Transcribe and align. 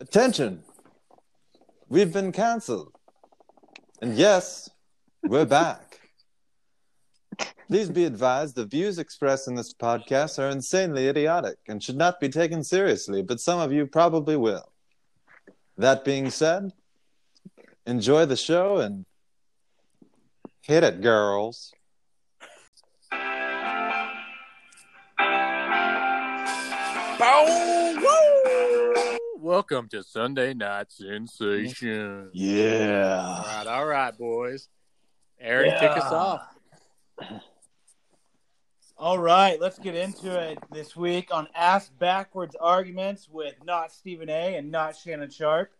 Attention! 0.00 0.62
We've 1.88 2.12
been 2.12 2.30
cancelled. 2.30 2.92
And 4.00 4.16
yes, 4.16 4.70
we're 5.24 5.44
back. 5.44 5.98
Please 7.66 7.90
be 7.90 8.04
advised 8.04 8.54
the 8.54 8.64
views 8.64 9.00
expressed 9.00 9.48
in 9.48 9.56
this 9.56 9.74
podcast 9.74 10.38
are 10.38 10.50
insanely 10.50 11.08
idiotic 11.08 11.56
and 11.66 11.82
should 11.82 11.96
not 11.96 12.20
be 12.20 12.28
taken 12.28 12.62
seriously, 12.62 13.22
but 13.22 13.40
some 13.40 13.58
of 13.58 13.72
you 13.72 13.86
probably 13.86 14.36
will. 14.36 14.70
That 15.76 16.04
being 16.04 16.30
said, 16.30 16.72
enjoy 17.84 18.24
the 18.26 18.36
show 18.36 18.76
and 18.76 19.04
hit 20.62 20.84
it, 20.84 21.00
girls. 21.00 21.72
Bow! 27.18 27.57
Welcome 29.48 29.88
to 29.92 30.02
Sunday 30.02 30.52
Night 30.52 30.92
Sensation. 30.92 32.28
Yeah. 32.34 33.24
All 33.24 33.42
right, 33.42 33.66
all 33.66 33.86
right, 33.86 34.18
boys. 34.18 34.68
Aaron, 35.40 35.70
kick 35.80 35.90
us 35.90 36.12
off. 36.12 36.42
All 38.98 39.18
right, 39.18 39.58
let's 39.58 39.78
get 39.78 39.94
into 39.94 40.38
it 40.38 40.58
this 40.70 40.94
week 40.94 41.28
on 41.32 41.48
Ask 41.56 41.98
Backwards 41.98 42.56
Arguments 42.60 43.26
with 43.26 43.54
not 43.64 43.90
Stephen 43.90 44.28
A. 44.28 44.56
and 44.56 44.70
not 44.70 44.94
Shannon 44.94 45.30
Sharpe. 45.30 45.72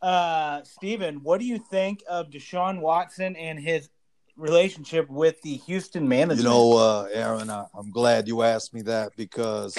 Uh, 0.00 0.62
Stephen, 0.62 1.24
what 1.24 1.40
do 1.40 1.44
you 1.44 1.58
think 1.58 2.04
of 2.08 2.30
Deshaun 2.30 2.78
Watson 2.78 3.34
and 3.34 3.58
his 3.58 3.90
relationship 4.36 5.10
with 5.10 5.42
the 5.42 5.56
Houston 5.56 6.06
management? 6.06 6.38
You 6.38 6.44
know, 6.44 6.78
uh, 6.78 7.08
Aaron, 7.12 7.50
I, 7.50 7.64
I'm 7.76 7.90
glad 7.90 8.28
you 8.28 8.42
asked 8.42 8.72
me 8.72 8.82
that 8.82 9.10
because 9.16 9.76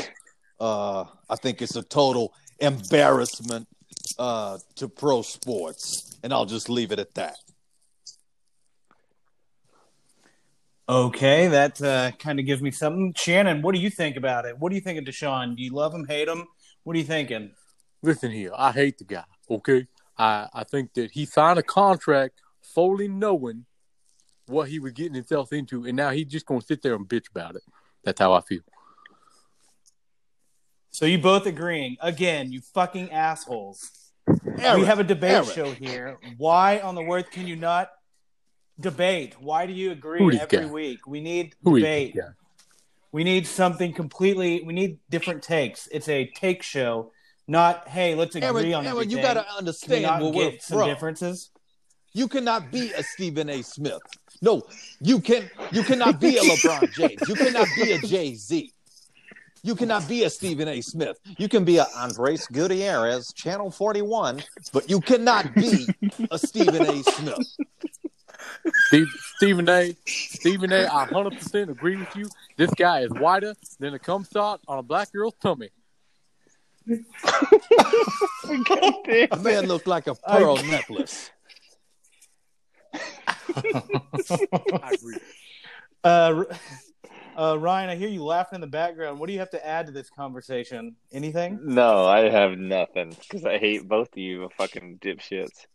uh, 0.59 1.05
I 1.29 1.37
think 1.37 1.61
it's 1.61 1.77
a 1.77 1.83
total 1.83 2.33
embarrassment 2.59 3.67
uh, 4.17 4.57
to 4.75 4.87
pro 4.87 5.21
sports, 5.21 6.17
and 6.23 6.33
I'll 6.33 6.45
just 6.45 6.69
leave 6.69 6.91
it 6.91 6.99
at 6.99 7.13
that. 7.15 7.37
okay, 10.89 11.47
that 11.47 11.81
uh, 11.81 12.11
kind 12.17 12.39
of 12.39 12.45
gives 12.45 12.61
me 12.61 12.71
something. 12.71 13.13
Shannon, 13.17 13.61
what 13.61 13.75
do 13.75 13.81
you 13.81 13.89
think 13.89 14.15
about 14.15 14.45
it? 14.45 14.57
What 14.57 14.69
do 14.69 14.75
you 14.75 14.81
think 14.81 14.99
of 14.99 15.05
Deshaun? 15.05 15.55
Do 15.55 15.63
you 15.63 15.73
love 15.73 15.93
him, 15.93 16.05
hate 16.05 16.27
him? 16.27 16.45
What 16.83 16.95
are 16.95 16.99
you 16.99 17.05
thinking? 17.05 17.51
Listen 18.01 18.31
here, 18.31 18.51
I 18.55 18.71
hate 18.71 18.97
the 18.97 19.03
guy, 19.03 19.23
okay? 19.49 19.87
I, 20.17 20.47
I 20.53 20.63
think 20.63 20.93
that 20.93 21.11
he 21.11 21.25
signed 21.25 21.59
a 21.59 21.63
contract 21.63 22.41
fully 22.61 23.07
knowing 23.07 23.65
what 24.45 24.69
he 24.69 24.79
was 24.79 24.93
getting 24.93 25.15
himself 25.15 25.51
into, 25.51 25.85
and 25.85 25.97
now 25.97 26.11
he's 26.11 26.27
just 26.27 26.45
going 26.45 26.61
to 26.61 26.65
sit 26.65 26.81
there 26.81 26.95
and 26.95 27.07
bitch 27.07 27.29
about 27.29 27.55
it. 27.55 27.63
That's 28.03 28.19
how 28.19 28.33
I 28.33 28.41
feel. 28.41 28.61
So 30.97 31.05
you 31.05 31.19
both 31.19 31.45
agreeing 31.45 31.97
again? 32.01 32.51
You 32.51 32.59
fucking 32.59 33.11
assholes. 33.11 33.91
Aaron, 34.57 34.79
we 34.79 34.87
have 34.87 34.97
a 34.97 35.03
debate 35.03 35.31
Aaron. 35.31 35.47
show 35.47 35.71
here. 35.71 36.17
Why 36.37 36.79
on 36.79 36.95
the 36.95 37.03
earth 37.03 37.29
can 37.29 37.45
you 37.45 37.55
not 37.55 37.91
debate? 38.79 39.35
Why 39.39 39.67
do 39.67 39.73
you 39.73 39.91
agree 39.91 40.17
Who 40.17 40.31
every 40.31 40.65
week? 40.65 41.05
We 41.05 41.21
need 41.21 41.53
Who 41.63 41.77
debate. 41.77 42.17
We 43.11 43.23
need 43.23 43.45
something 43.45 43.93
completely. 43.93 44.63
We 44.65 44.73
need 44.73 44.97
different 45.11 45.43
takes. 45.43 45.85
It's 45.91 46.09
a 46.09 46.31
take 46.33 46.63
show, 46.63 47.11
not 47.47 47.87
hey, 47.87 48.15
let's 48.15 48.35
agree 48.35 48.47
Aaron, 48.47 48.57
on 48.57 48.85
Aaron, 48.87 48.87
everything. 48.87 49.11
you 49.11 49.21
got 49.21 49.35
to 49.35 49.45
understand 49.55 50.23
where 50.23 50.33
we're 50.33 50.59
some 50.59 50.79
from. 50.79 50.89
differences. 50.89 51.51
You 52.13 52.27
cannot 52.27 52.71
be 52.71 52.91
a 52.93 53.03
Stephen 53.03 53.51
A. 53.51 53.61
Smith. 53.61 54.01
No, 54.41 54.63
you 54.99 55.19
can. 55.19 55.47
You 55.71 55.83
cannot 55.83 56.19
be 56.19 56.37
a 56.37 56.41
LeBron 56.41 56.91
James. 56.91 57.29
You 57.29 57.35
cannot 57.35 57.67
be 57.75 57.91
a 57.91 57.99
Jay 57.99 58.33
Z. 58.33 58.73
You 59.63 59.75
cannot 59.75 60.07
be 60.07 60.23
a 60.23 60.29
Stephen 60.29 60.67
A. 60.67 60.81
Smith. 60.81 61.19
You 61.37 61.49
can 61.49 61.65
be 61.65 61.77
a 61.77 61.85
Andres 61.95 62.47
Gutierrez, 62.47 63.33
Channel 63.33 63.71
41. 63.71 64.43
but 64.71 64.89
you 64.89 65.01
cannot 65.01 65.53
be 65.55 65.87
a 66.31 66.37
Stephen 66.37 66.83
A. 66.83 67.03
Smith. 67.03 67.57
Steve, 68.87 69.07
Stephen 69.35 69.67
A. 69.69 69.95
Stephen 70.05 70.71
A. 70.71 70.85
I 70.87 71.05
hundred 71.05 71.37
percent 71.37 71.69
agree 71.69 71.97
with 71.97 72.15
you. 72.15 72.27
This 72.55 72.73
guy 72.73 73.01
is 73.01 73.11
whiter 73.11 73.55
than 73.79 73.93
a 73.93 73.99
cum 73.99 74.25
shot 74.31 74.61
on 74.67 74.79
a 74.79 74.83
black 74.83 75.11
girl's 75.11 75.35
tummy. 75.41 75.69
A 78.49 79.37
man 79.41 79.65
looked 79.67 79.87
like 79.87 80.07
a 80.07 80.15
pearl 80.15 80.55
necklace. 80.63 81.29
I 82.93 84.91
agree. 84.93 85.17
Uh, 86.03 86.43
uh, 87.37 87.57
Ryan, 87.59 87.89
I 87.89 87.95
hear 87.95 88.09
you 88.09 88.23
laughing 88.23 88.55
in 88.55 88.61
the 88.61 88.67
background. 88.67 89.19
What 89.19 89.27
do 89.27 89.33
you 89.33 89.39
have 89.39 89.51
to 89.51 89.65
add 89.65 89.85
to 89.85 89.91
this 89.91 90.09
conversation? 90.09 90.95
Anything? 91.11 91.59
No, 91.63 92.05
I 92.05 92.29
have 92.29 92.57
nothing 92.57 93.15
because 93.21 93.45
I 93.45 93.57
hate 93.57 93.87
both 93.87 94.11
of 94.13 94.17
you 94.17 94.49
fucking 94.57 94.99
dipshits. 95.01 95.65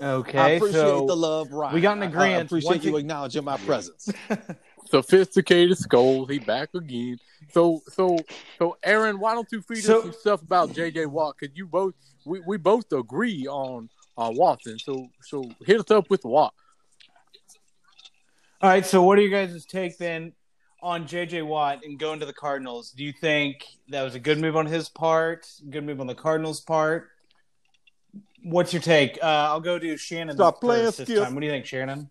Okay, 0.00 0.38
I 0.38 0.48
appreciate 0.50 0.80
so 0.80 1.06
the 1.06 1.16
love, 1.16 1.52
Ryan. 1.52 1.74
we 1.74 1.80
got 1.82 1.96
an 1.98 2.02
I- 2.02 2.06
I 2.06 2.08
agreement. 2.08 2.46
appreciate 2.46 2.70
Once 2.70 2.84
you 2.84 2.90
you- 2.92 2.96
acknowledging 2.96 3.44
my 3.44 3.58
presence. 3.58 4.08
Sophisticated 4.90 5.76
skulls. 5.78 6.30
He 6.30 6.38
back 6.38 6.70
again. 6.74 7.18
So 7.52 7.82
so 7.88 8.18
so 8.58 8.76
Aaron, 8.82 9.20
why 9.20 9.34
don't 9.34 9.46
you 9.52 9.60
feed 9.62 9.84
So- 9.84 9.98
us 9.98 10.02
some 10.04 10.12
stuff 10.14 10.42
about 10.42 10.70
JJ 10.70 11.06
Watt? 11.06 11.36
Cause 11.38 11.50
you 11.54 11.66
both 11.66 11.94
we, 12.24 12.40
we 12.46 12.56
both 12.56 12.90
agree 12.92 13.46
on 13.46 13.88
on 14.16 14.36
Watson. 14.36 14.78
So 14.78 15.06
so 15.22 15.44
hit 15.66 15.78
us 15.80 15.90
up 15.90 16.08
with 16.08 16.24
Watt. 16.24 16.54
All 18.62 18.68
right, 18.68 18.84
so 18.84 19.02
what 19.02 19.18
are 19.18 19.22
you 19.22 19.30
guys' 19.30 19.64
take 19.64 19.96
then 19.96 20.34
on 20.82 21.06
JJ 21.06 21.46
Watt 21.46 21.82
and 21.82 21.98
going 21.98 22.20
to 22.20 22.26
the 22.26 22.32
Cardinals? 22.34 22.90
Do 22.90 23.02
you 23.02 23.12
think 23.12 23.64
that 23.88 24.02
was 24.02 24.14
a 24.14 24.20
good 24.20 24.38
move 24.38 24.54
on 24.54 24.66
his 24.66 24.90
part? 24.90 25.50
Good 25.70 25.82
move 25.82 25.98
on 25.98 26.06
the 26.06 26.14
Cardinals' 26.14 26.60
part? 26.60 27.08
What's 28.42 28.74
your 28.74 28.82
take? 28.82 29.18
Uh, 29.22 29.26
I'll 29.26 29.60
go 29.60 29.78
to 29.78 29.96
Shannon 29.96 30.36
Stop 30.36 30.60
playing 30.60 30.84
first 30.84 31.06
this 31.06 31.18
time. 31.18 31.34
What 31.34 31.40
do 31.40 31.46
you 31.46 31.52
think, 31.52 31.64
Shannon? 31.64 32.10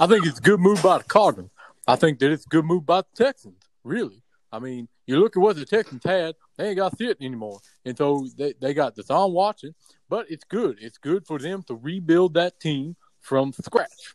I 0.00 0.08
think 0.08 0.26
it's 0.26 0.40
a 0.40 0.42
good 0.42 0.58
move 0.58 0.82
by 0.82 0.98
the 0.98 1.04
Cardinals. 1.04 1.52
I 1.86 1.94
think 1.94 2.18
that 2.18 2.32
it's 2.32 2.46
a 2.46 2.48
good 2.48 2.64
move 2.64 2.84
by 2.84 3.02
the 3.02 3.24
Texans. 3.24 3.62
Really, 3.84 4.24
I 4.50 4.58
mean, 4.58 4.88
you 5.06 5.20
look 5.20 5.36
at 5.36 5.40
what 5.40 5.54
the 5.54 5.64
Texans 5.64 6.02
had; 6.04 6.34
they 6.56 6.70
ain't 6.70 6.76
got 6.76 6.98
shit 6.98 7.16
anymore, 7.20 7.60
and 7.84 7.96
so 7.96 8.26
they 8.36 8.54
they 8.60 8.74
got 8.74 8.96
Deshaun 8.96 9.32
Watson. 9.32 9.72
But 10.08 10.30
it's 10.30 10.44
good. 10.44 10.78
It's 10.80 10.98
good 10.98 11.26
for 11.26 11.38
them 11.38 11.62
to 11.64 11.74
rebuild 11.74 12.34
that 12.34 12.60
team 12.60 12.96
from 13.20 13.52
scratch. 13.52 14.14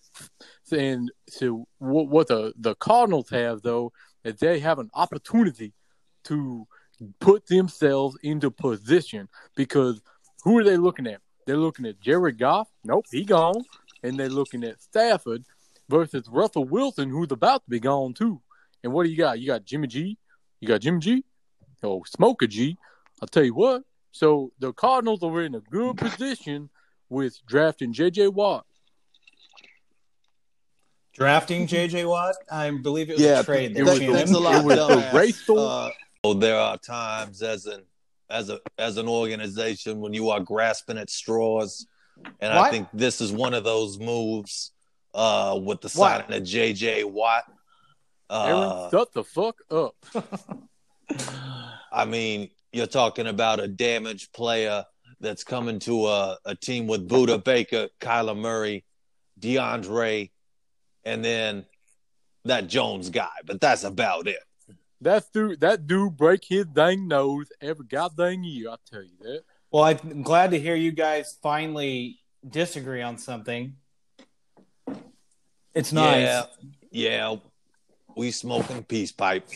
And 0.72 1.12
so, 1.30 1.68
what, 1.78 2.08
what 2.08 2.28
the 2.28 2.54
the 2.58 2.76
Cardinals 2.76 3.30
have 3.30 3.62
though 3.62 3.92
is 4.24 4.38
they 4.38 4.60
have 4.60 4.80
an 4.80 4.90
opportunity 4.94 5.74
to 6.26 6.68
put 7.20 7.46
themselves 7.48 8.18
into 8.24 8.50
position 8.50 9.28
because 9.56 10.02
who 10.44 10.58
are 10.58 10.64
they 10.64 10.78
looking 10.78 11.08
at? 11.08 11.22
They're 11.46 11.58
looking 11.58 11.86
at 11.86 12.00
Jared 12.00 12.38
Goff. 12.38 12.70
Nope, 12.84 13.06
he 13.12 13.26
gone. 13.26 13.64
And 14.02 14.18
they're 14.18 14.30
looking 14.30 14.64
at 14.64 14.82
Stafford 14.82 15.44
versus 15.90 16.28
Russell 16.30 16.66
Wilson, 16.66 17.10
who's 17.10 17.32
about 17.32 17.64
to 17.66 17.70
be 17.70 17.80
gone 17.80 18.14
too. 18.14 18.42
And 18.84 18.94
what 18.94 19.04
do 19.04 19.10
you 19.10 19.18
got? 19.18 19.40
You 19.40 19.48
got 19.48 19.66
Jimmy 19.66 19.88
G. 19.88 20.18
You 20.60 20.68
got 20.68 20.82
Jimmy 20.82 21.00
G. 21.00 21.26
Oh, 21.84 22.04
Smoker 22.06 22.48
G. 22.48 22.78
I'll 23.22 23.28
tell 23.28 23.44
you 23.44 23.54
what. 23.54 23.84
So 24.14 24.52
the 24.60 24.72
Cardinals 24.74 25.22
are 25.24 25.42
in 25.42 25.56
a 25.56 25.60
good 25.60 25.98
position 25.98 26.70
with 27.10 27.36
drafting 27.46 27.92
J.J. 27.92 28.30
Watt. 28.30 28.66
Drafting 31.14 31.68
JJ 31.68 32.08
Watt? 32.10 32.34
I 32.52 32.72
believe 32.72 33.10
it 33.10 33.14
was 33.14 33.22
Yeah, 33.22 33.42
a 33.42 33.44
trade. 33.44 33.76
th- 33.76 33.86
There, 33.86 34.00
th- 34.00 34.12
thanks 34.12 34.32
a 34.32 34.40
lot, 34.40 34.56
It 34.56 34.66
was 34.66 34.78
dumbass. 34.80 35.14
a 35.14 35.18
race 35.18 35.46
to- 35.46 35.56
Uh, 35.58 35.90
Oh, 36.24 36.34
there 36.34 36.58
are 36.58 36.78
times 36.78 37.42
as 37.44 37.66
an 37.66 37.84
as 38.30 38.50
a 38.50 38.60
as 38.80 38.96
an 38.98 39.08
organization 39.10 40.00
when 40.00 40.14
you 40.14 40.30
are 40.30 40.40
grasping 40.40 40.98
at 40.98 41.10
straws, 41.10 41.86
and 42.40 42.52
I 42.54 42.72
think 42.72 42.88
this 42.94 43.20
is 43.22 43.32
one 43.32 43.54
of 43.54 43.64
those 43.66 44.00
moves 44.00 44.72
uh, 45.14 45.60
with 45.62 45.82
the 45.82 45.90
What? 45.90 46.22
signing 46.24 46.38
of 46.42 46.44
J.J. 46.48 47.04
Watt. 47.04 47.44
Aaron, 48.32 48.58
Uh, 48.58 48.90
shut 48.90 49.12
the 49.14 49.24
fuck 49.24 49.58
up. 49.70 49.96
I 51.92 52.06
mean, 52.06 52.50
you're 52.74 52.88
talking 52.88 53.28
about 53.28 53.60
a 53.60 53.68
damaged 53.68 54.34
player 54.34 54.86
that's 55.20 55.44
coming 55.44 55.80
to 55.80 56.08
a, 56.08 56.38
a 56.46 56.56
team 56.56 56.88
with 56.88 57.08
Budda 57.08 57.42
Baker, 57.44 57.88
Kyler 58.02 58.38
Murray, 58.38 58.84
DeAndre, 59.40 60.32
and 61.06 61.24
then 61.24 61.66
that 62.46 62.68
Jones 62.68 63.10
guy. 63.10 63.30
But 63.46 63.62
that's 63.62 63.84
about 63.84 64.28
it. 64.28 64.40
That 65.02 65.26
dude, 65.34 65.60
that 65.62 65.86
dude 65.86 66.18
break 66.18 66.44
his 66.46 66.66
dang 66.66 67.08
nose 67.08 67.48
every 67.62 67.86
goddamn 67.86 68.44
year. 68.44 68.70
I 68.70 68.76
tell 68.90 69.04
you 69.04 69.18
that. 69.22 69.44
Well, 69.72 69.84
I'm 69.84 70.24
glad 70.24 70.52
to 70.52 70.60
hear 70.60 70.76
you 70.76 70.92
guys 70.92 71.38
finally 71.42 72.20
disagree 72.48 73.02
on 73.02 73.18
something. 73.18 73.76
It's 75.74 75.92
nice. 75.92 76.22
Yeah, 76.22 76.46
yeah. 76.92 77.36
We 78.16 78.32
smoking 78.32 78.84
peace 78.84 79.12
pipe. 79.12 79.48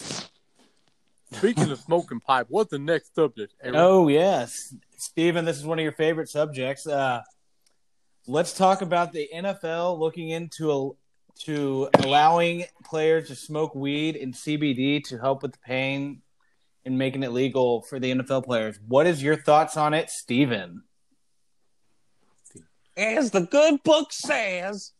Speaking 1.37 1.71
of 1.71 1.79
smoking 1.79 2.19
pipe, 2.19 2.47
what's 2.49 2.71
the 2.71 2.79
next 2.79 3.13
subject? 3.13 3.53
Aaron? 3.61 3.75
Oh 3.75 4.07
yes, 4.07 4.73
Stephen, 4.97 5.45
this 5.45 5.57
is 5.57 5.65
one 5.65 5.77
of 5.79 5.83
your 5.83 5.91
favorite 5.91 6.29
subjects. 6.29 6.87
Uh, 6.87 7.21
let's 8.27 8.53
talk 8.53 8.81
about 8.81 9.13
the 9.13 9.29
NFL 9.33 9.99
looking 9.99 10.29
into 10.29 10.71
a, 10.71 10.89
to 11.45 11.89
allowing 11.99 12.65
players 12.83 13.27
to 13.27 13.35
smoke 13.35 13.75
weed 13.75 14.15
and 14.15 14.33
CBD 14.33 15.03
to 15.05 15.17
help 15.17 15.43
with 15.43 15.53
the 15.53 15.59
pain 15.59 16.21
and 16.85 16.97
making 16.97 17.23
it 17.23 17.31
legal 17.31 17.81
for 17.83 17.99
the 17.99 18.13
NFL 18.13 18.45
players. 18.45 18.79
What 18.87 19.05
is 19.05 19.21
your 19.21 19.35
thoughts 19.35 19.77
on 19.77 19.93
it, 19.93 20.09
Stephen? 20.09 20.83
As 22.95 23.29
the 23.29 23.41
good 23.41 23.83
book 23.83 24.11
says, 24.11 24.93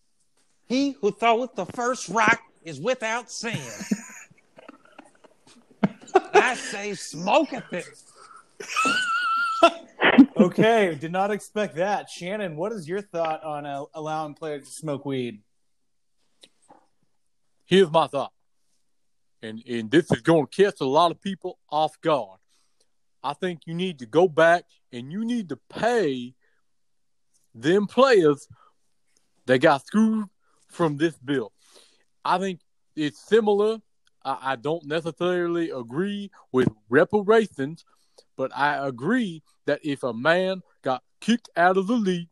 he 0.67 0.91
who 1.01 1.11
throweth 1.11 1.55
the 1.55 1.65
first 1.65 2.09
rock 2.09 2.39
is 2.61 2.79
without 2.79 3.31
sin. 3.31 3.57
I 6.47 6.55
say 6.55 6.93
smoketh 6.93 7.73
it. 7.73 7.85
Okay, 10.35 10.95
did 10.99 11.11
not 11.11 11.31
expect 11.31 11.75
that. 11.75 12.09
Shannon, 12.09 12.55
what 12.55 12.71
is 12.71 12.87
your 12.87 13.01
thought 13.01 13.43
on 13.43 13.65
uh, 13.65 13.83
allowing 13.93 14.33
players 14.33 14.65
to 14.65 14.71
smoke 14.71 15.05
weed? 15.05 15.41
Here's 17.65 17.91
my 17.91 18.07
thought, 18.07 18.31
and 19.41 19.61
and 19.67 19.91
this 19.91 20.11
is 20.11 20.21
going 20.21 20.47
to 20.47 20.63
catch 20.63 20.79
a 20.79 20.85
lot 20.85 21.11
of 21.11 21.21
people 21.21 21.59
off 21.69 21.99
guard. 22.01 22.39
I 23.23 23.33
think 23.33 23.61
you 23.65 23.73
need 23.73 23.99
to 23.99 24.05
go 24.05 24.27
back 24.27 24.63
and 24.91 25.11
you 25.11 25.25
need 25.25 25.49
to 25.49 25.59
pay 25.69 26.33
them 27.53 27.85
players 27.87 28.47
that 29.47 29.59
got 29.59 29.85
screwed 29.85 30.27
from 30.69 30.97
this 30.97 31.17
bill. 31.17 31.51
I 32.23 32.37
think 32.37 32.61
it's 32.95 33.27
similar. 33.27 33.79
I, 34.27 34.37
I 34.51 34.55
don't 34.57 34.85
necessarily 34.85 35.69
agree 35.71 36.29
with 36.51 36.67
reparations, 36.89 37.85
but 38.35 38.51
I 38.55 38.85
agree 38.85 39.41
that 39.65 39.79
if 39.83 40.03
a 40.03 40.13
man 40.13 40.61
got 40.83 41.03
kicked 41.21 41.49
out 41.55 41.77
of 41.77 41.87
the 41.87 41.95
league 41.95 42.29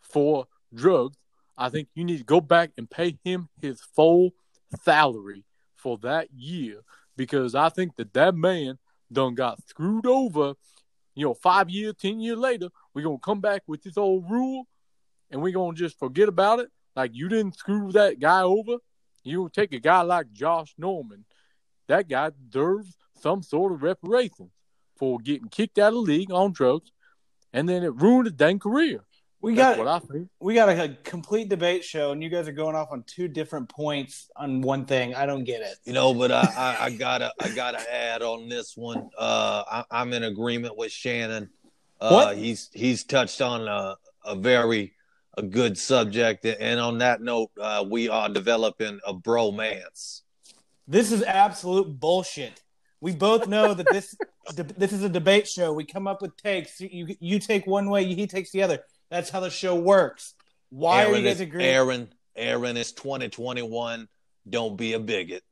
for 0.00 0.46
drugs, 0.74 1.18
I 1.58 1.68
think 1.68 1.88
you 1.94 2.04
need 2.04 2.18
to 2.18 2.24
go 2.24 2.40
back 2.40 2.70
and 2.78 2.90
pay 2.90 3.18
him 3.22 3.50
his 3.60 3.82
full 3.94 4.30
salary 4.82 5.44
for 5.76 5.98
that 5.98 6.28
year 6.34 6.80
because 7.16 7.54
I 7.54 7.68
think 7.68 7.96
that 7.96 8.14
that 8.14 8.34
man 8.34 8.78
done 9.12 9.34
got 9.34 9.60
screwed 9.68 10.06
over. 10.06 10.54
You 11.14 11.26
know, 11.26 11.34
five 11.34 11.68
years, 11.68 11.94
ten 12.00 12.20
years 12.20 12.38
later, 12.38 12.68
we're 12.94 13.04
gonna 13.04 13.18
come 13.18 13.40
back 13.40 13.62
with 13.66 13.82
this 13.82 13.98
old 13.98 14.30
rule, 14.30 14.66
and 15.30 15.42
we're 15.42 15.52
gonna 15.52 15.76
just 15.76 15.98
forget 15.98 16.28
about 16.28 16.60
it. 16.60 16.70
Like 16.96 17.10
you 17.14 17.28
didn't 17.28 17.58
screw 17.58 17.92
that 17.92 18.20
guy 18.20 18.42
over. 18.42 18.76
You 19.22 19.50
take 19.52 19.72
a 19.72 19.80
guy 19.80 20.02
like 20.02 20.32
Josh 20.32 20.74
Norman, 20.78 21.24
that 21.88 22.08
guy 22.08 22.30
deserves 22.48 22.96
some 23.20 23.42
sort 23.42 23.72
of 23.72 23.82
reparations 23.82 24.50
for 24.96 25.18
getting 25.18 25.48
kicked 25.48 25.78
out 25.78 25.88
of 25.88 25.94
the 25.94 26.00
league 26.00 26.30
on 26.32 26.52
drugs, 26.52 26.90
and 27.52 27.68
then 27.68 27.82
it 27.82 27.94
ruined 27.94 28.26
his 28.26 28.34
dang 28.34 28.58
career. 28.58 29.04
We 29.42 29.54
That's 29.54 29.78
got 29.78 29.84
what 29.86 29.88
I 29.88 29.98
think. 30.06 30.28
we 30.38 30.54
got 30.54 30.68
a, 30.68 30.84
a 30.84 30.88
complete 31.02 31.48
debate 31.48 31.82
show, 31.82 32.12
and 32.12 32.22
you 32.22 32.28
guys 32.28 32.46
are 32.46 32.52
going 32.52 32.76
off 32.76 32.88
on 32.92 33.04
two 33.06 33.26
different 33.26 33.70
points 33.70 34.28
on 34.36 34.60
one 34.60 34.84
thing. 34.84 35.14
I 35.14 35.24
don't 35.24 35.44
get 35.44 35.62
it. 35.62 35.76
You 35.84 35.94
know, 35.94 36.12
but 36.12 36.30
I, 36.30 36.42
I, 36.42 36.84
I 36.84 36.90
gotta 36.90 37.32
I 37.40 37.48
gotta 37.48 37.80
add 37.92 38.20
on 38.20 38.50
this 38.50 38.76
one. 38.76 39.08
Uh, 39.18 39.62
I, 39.70 39.84
I'm 39.90 40.12
in 40.12 40.24
agreement 40.24 40.76
with 40.76 40.92
Shannon. 40.92 41.48
Uh, 41.98 42.10
What? 42.10 42.36
He's 42.36 42.68
he's 42.74 43.04
touched 43.04 43.40
on 43.40 43.66
a, 43.66 43.96
a 44.26 44.36
very 44.36 44.92
a 45.36 45.42
good 45.42 45.78
subject, 45.78 46.44
and 46.44 46.80
on 46.80 46.98
that 46.98 47.20
note, 47.20 47.50
uh, 47.60 47.84
we 47.88 48.08
are 48.08 48.28
developing 48.28 49.00
a 49.06 49.14
bromance. 49.14 50.22
This 50.86 51.12
is 51.12 51.22
absolute 51.22 52.00
bullshit. 52.00 52.62
We 53.00 53.14
both 53.14 53.46
know 53.46 53.74
that 53.74 53.86
this 53.90 54.14
this 54.54 54.92
is 54.92 55.04
a 55.04 55.08
debate 55.08 55.48
show. 55.48 55.72
We 55.72 55.84
come 55.84 56.06
up 56.06 56.20
with 56.20 56.36
takes. 56.36 56.80
You 56.80 57.14
you 57.20 57.38
take 57.38 57.66
one 57.66 57.90
way, 57.90 58.04
he 58.12 58.26
takes 58.26 58.50
the 58.50 58.62
other. 58.62 58.80
That's 59.10 59.30
how 59.30 59.40
the 59.40 59.50
show 59.50 59.74
works. 59.74 60.34
Why 60.70 61.02
Aaron 61.02 61.14
are 61.14 61.18
you 61.18 61.24
guys 61.24 61.36
is, 61.36 61.40
agreeing? 61.40 61.68
Aaron, 61.68 62.08
Aaron 62.36 62.76
is 62.76 62.92
2021. 62.92 64.08
Don't 64.48 64.76
be 64.76 64.92
a 64.92 65.00
bigot. 65.00 65.42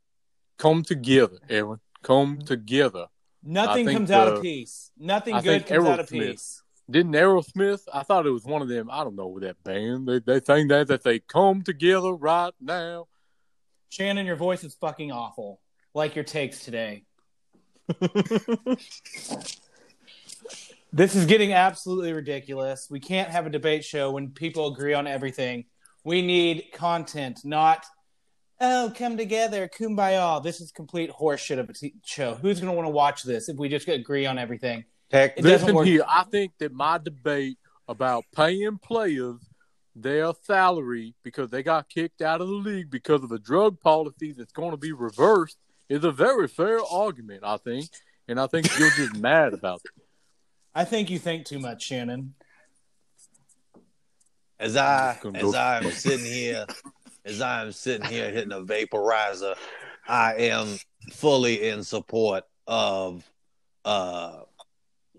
Come 0.57 0.83
together, 0.83 1.37
Aaron. 1.49 1.79
Come 2.03 2.39
together. 2.39 3.07
Nothing 3.43 3.71
I 3.71 3.75
think 3.75 3.91
comes 3.91 4.11
out 4.11 4.27
of 4.27 4.41
peace. 4.41 4.91
Nothing 4.97 5.35
I 5.35 5.41
good 5.41 5.65
think 5.65 5.67
comes 5.67 5.87
out 5.87 5.99
of 5.99 6.09
Aerosmith- 6.09 6.31
peace. 6.31 6.63
Didn't 6.89 7.13
Aerosmith? 7.13 7.81
I 7.93 8.03
thought 8.03 8.25
it 8.25 8.31
was 8.31 8.45
one 8.45 8.61
of 8.61 8.67
them. 8.67 8.89
I 8.91 9.03
don't 9.03 9.15
know 9.15 9.39
that 9.39 9.63
band. 9.63 10.07
They 10.07 10.19
they 10.19 10.39
think 10.39 10.69
that 10.69 10.87
that 10.87 11.03
they 11.03 11.19
come 11.19 11.61
together 11.61 12.13
right 12.13 12.53
now. 12.59 13.07
Shannon, 13.89 14.25
your 14.25 14.35
voice 14.35 14.63
is 14.63 14.75
fucking 14.75 15.11
awful. 15.11 15.59
Like 15.93 16.15
your 16.15 16.23
takes 16.23 16.63
today. 16.63 17.03
this 20.93 21.15
is 21.15 21.25
getting 21.25 21.53
absolutely 21.53 22.13
ridiculous. 22.13 22.87
We 22.89 22.99
can't 22.99 23.29
have 23.29 23.45
a 23.45 23.49
debate 23.49 23.83
show 23.83 24.11
when 24.11 24.29
people 24.29 24.73
agree 24.73 24.93
on 24.93 25.07
everything. 25.07 25.65
We 26.03 26.21
need 26.21 26.65
content, 26.71 27.41
not 27.43 27.85
oh, 28.61 28.91
come 28.95 29.17
together, 29.17 29.67
kumbaya. 29.67 30.43
This 30.43 30.61
is 30.61 30.71
complete 30.71 31.09
horseshit 31.11 31.59
of 31.59 31.69
a 31.69 31.73
t- 31.73 31.95
show. 32.05 32.35
Who's 32.35 32.59
going 32.59 32.71
to 32.71 32.75
want 32.75 32.87
to 32.87 32.91
watch 32.91 33.23
this 33.23 33.49
if 33.49 33.57
we 33.57 33.69
just 33.69 33.87
agree 33.87 34.25
on 34.25 34.37
everything? 34.37 34.85
Heck, 35.11 35.37
It 35.37 35.43
Listen 35.43 35.75
work. 35.75 35.87
here, 35.87 36.03
I 36.07 36.23
think 36.23 36.53
that 36.59 36.71
my 36.73 36.97
debate 36.97 37.57
about 37.87 38.25
paying 38.35 38.77
players 38.77 39.39
their 39.95 40.31
salary 40.43 41.15
because 41.23 41.49
they 41.49 41.63
got 41.63 41.89
kicked 41.89 42.21
out 42.21 42.41
of 42.41 42.47
the 42.47 42.53
league 42.53 42.89
because 42.91 43.23
of 43.23 43.29
the 43.29 43.39
drug 43.39 43.79
policy 43.79 44.31
that's 44.31 44.51
going 44.53 44.71
to 44.71 44.77
be 44.77 44.91
reversed 44.93 45.57
is 45.89 46.03
a 46.03 46.11
very 46.11 46.47
fair 46.47 46.79
argument, 46.91 47.43
I 47.43 47.57
think. 47.57 47.89
And 48.27 48.39
I 48.39 48.45
think 48.47 48.69
you're 48.77 48.91
just 48.91 49.15
mad 49.19 49.53
about 49.53 49.81
it. 49.83 50.03
I 50.75 50.85
think 50.85 51.09
you 51.09 51.17
think 51.17 51.45
too 51.45 51.59
much, 51.59 51.83
Shannon. 51.83 52.35
as 54.59 54.75
I 54.77 55.17
as 55.33 55.55
I 55.55 55.77
am 55.77 55.91
sitting 55.91 56.25
here, 56.31 56.65
as 57.25 57.41
I 57.41 57.63
am 57.63 57.71
sitting 57.71 58.05
here 58.05 58.29
hitting 58.29 58.51
a 58.51 58.61
vaporizer, 58.61 59.55
I 60.07 60.35
am 60.35 60.77
fully 61.11 61.69
in 61.69 61.83
support 61.83 62.43
of 62.67 63.27
uh 63.83 64.41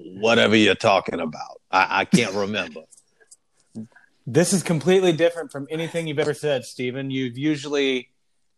whatever 0.05 0.57
you're 0.57 0.75
talking 0.75 1.21
about. 1.21 1.61
I, 1.71 2.01
I 2.01 2.05
can't 2.05 2.35
remember. 2.35 2.81
This 4.27 4.53
is 4.53 4.63
completely 4.63 5.11
different 5.13 5.51
from 5.51 5.67
anything 5.71 6.07
you've 6.07 6.21
ever 6.21 6.35
said, 6.35 6.65
Stephen. 6.65 7.11
You've 7.11 7.37
usually 7.37 8.11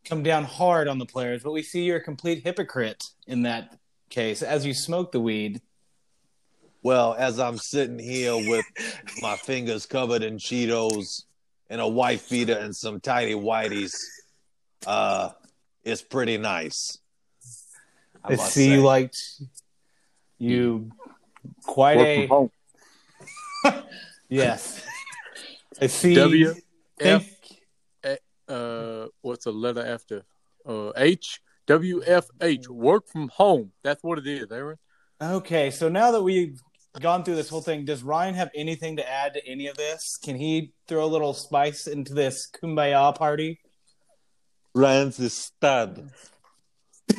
come 0.04 0.22
down 0.22 0.44
hard 0.44 0.86
on 0.86 0.98
the 0.98 1.06
players, 1.06 1.42
but 1.42 1.52
we 1.52 1.62
see 1.62 1.84
you're 1.84 1.96
a 1.96 2.02
complete 2.02 2.42
hypocrite 2.44 3.02
in 3.26 3.42
that 3.42 3.78
case 4.10 4.42
as 4.42 4.66
you 4.66 4.74
smoke 4.74 5.12
the 5.12 5.20
weed. 5.20 5.62
Well, 6.82 7.14
as 7.16 7.38
I'm 7.38 7.56
sitting 7.56 7.98
here 7.98 8.34
with 8.34 8.66
my 9.22 9.36
fingers 9.36 9.86
covered 9.86 10.22
in 10.22 10.36
Cheetos 10.36 11.24
and 11.70 11.80
a 11.80 11.88
white 11.88 12.28
beater 12.28 12.58
and 12.58 12.74
some 12.74 13.00
tidy 13.00 13.34
whiteys, 13.34 13.94
uh, 14.86 15.30
it's 15.84 16.02
pretty 16.02 16.36
nice. 16.36 16.98
I 18.24 18.32
I 18.32 18.36
see 18.36 18.66
say. 18.66 18.72
you 18.72 18.82
liked 18.82 19.16
you 20.38 20.90
quite 21.64 21.96
Work 21.96 22.06
a 22.06 22.26
from 22.26 22.50
home. 23.64 23.82
yes. 24.28 24.84
I 25.80 25.86
see. 25.86 26.14
W. 26.14 26.54
F. 27.00 27.22
think- 27.22 27.38
uh 28.48 29.06
what's 29.22 29.44
the 29.44 29.52
letter 29.52 29.86
after 29.86 30.24
uh 30.66 30.90
H 30.96 31.40
W 31.66 32.02
F 32.04 32.26
H 32.40 32.68
work 32.68 33.08
from 33.08 33.28
home. 33.28 33.72
That's 33.84 34.02
what 34.02 34.18
it 34.18 34.26
is, 34.26 34.50
Aaron. 34.50 34.78
Okay, 35.20 35.70
so 35.70 35.88
now 35.88 36.10
that 36.10 36.22
we've 36.22 36.60
gone 37.00 37.22
through 37.24 37.36
this 37.36 37.48
whole 37.48 37.62
thing, 37.62 37.84
does 37.84 38.02
Ryan 38.02 38.34
have 38.34 38.50
anything 38.54 38.96
to 38.96 39.08
add 39.08 39.34
to 39.34 39.46
any 39.46 39.68
of 39.68 39.76
this? 39.76 40.18
Can 40.22 40.36
he 40.36 40.72
throw 40.88 41.04
a 41.04 41.06
little 41.06 41.32
spice 41.34 41.86
into 41.86 42.12
this 42.12 42.48
kumbaya 42.50 43.14
party? 43.14 43.60
Ryan's 44.74 45.20
a 45.20 45.30
stud. 45.30 46.10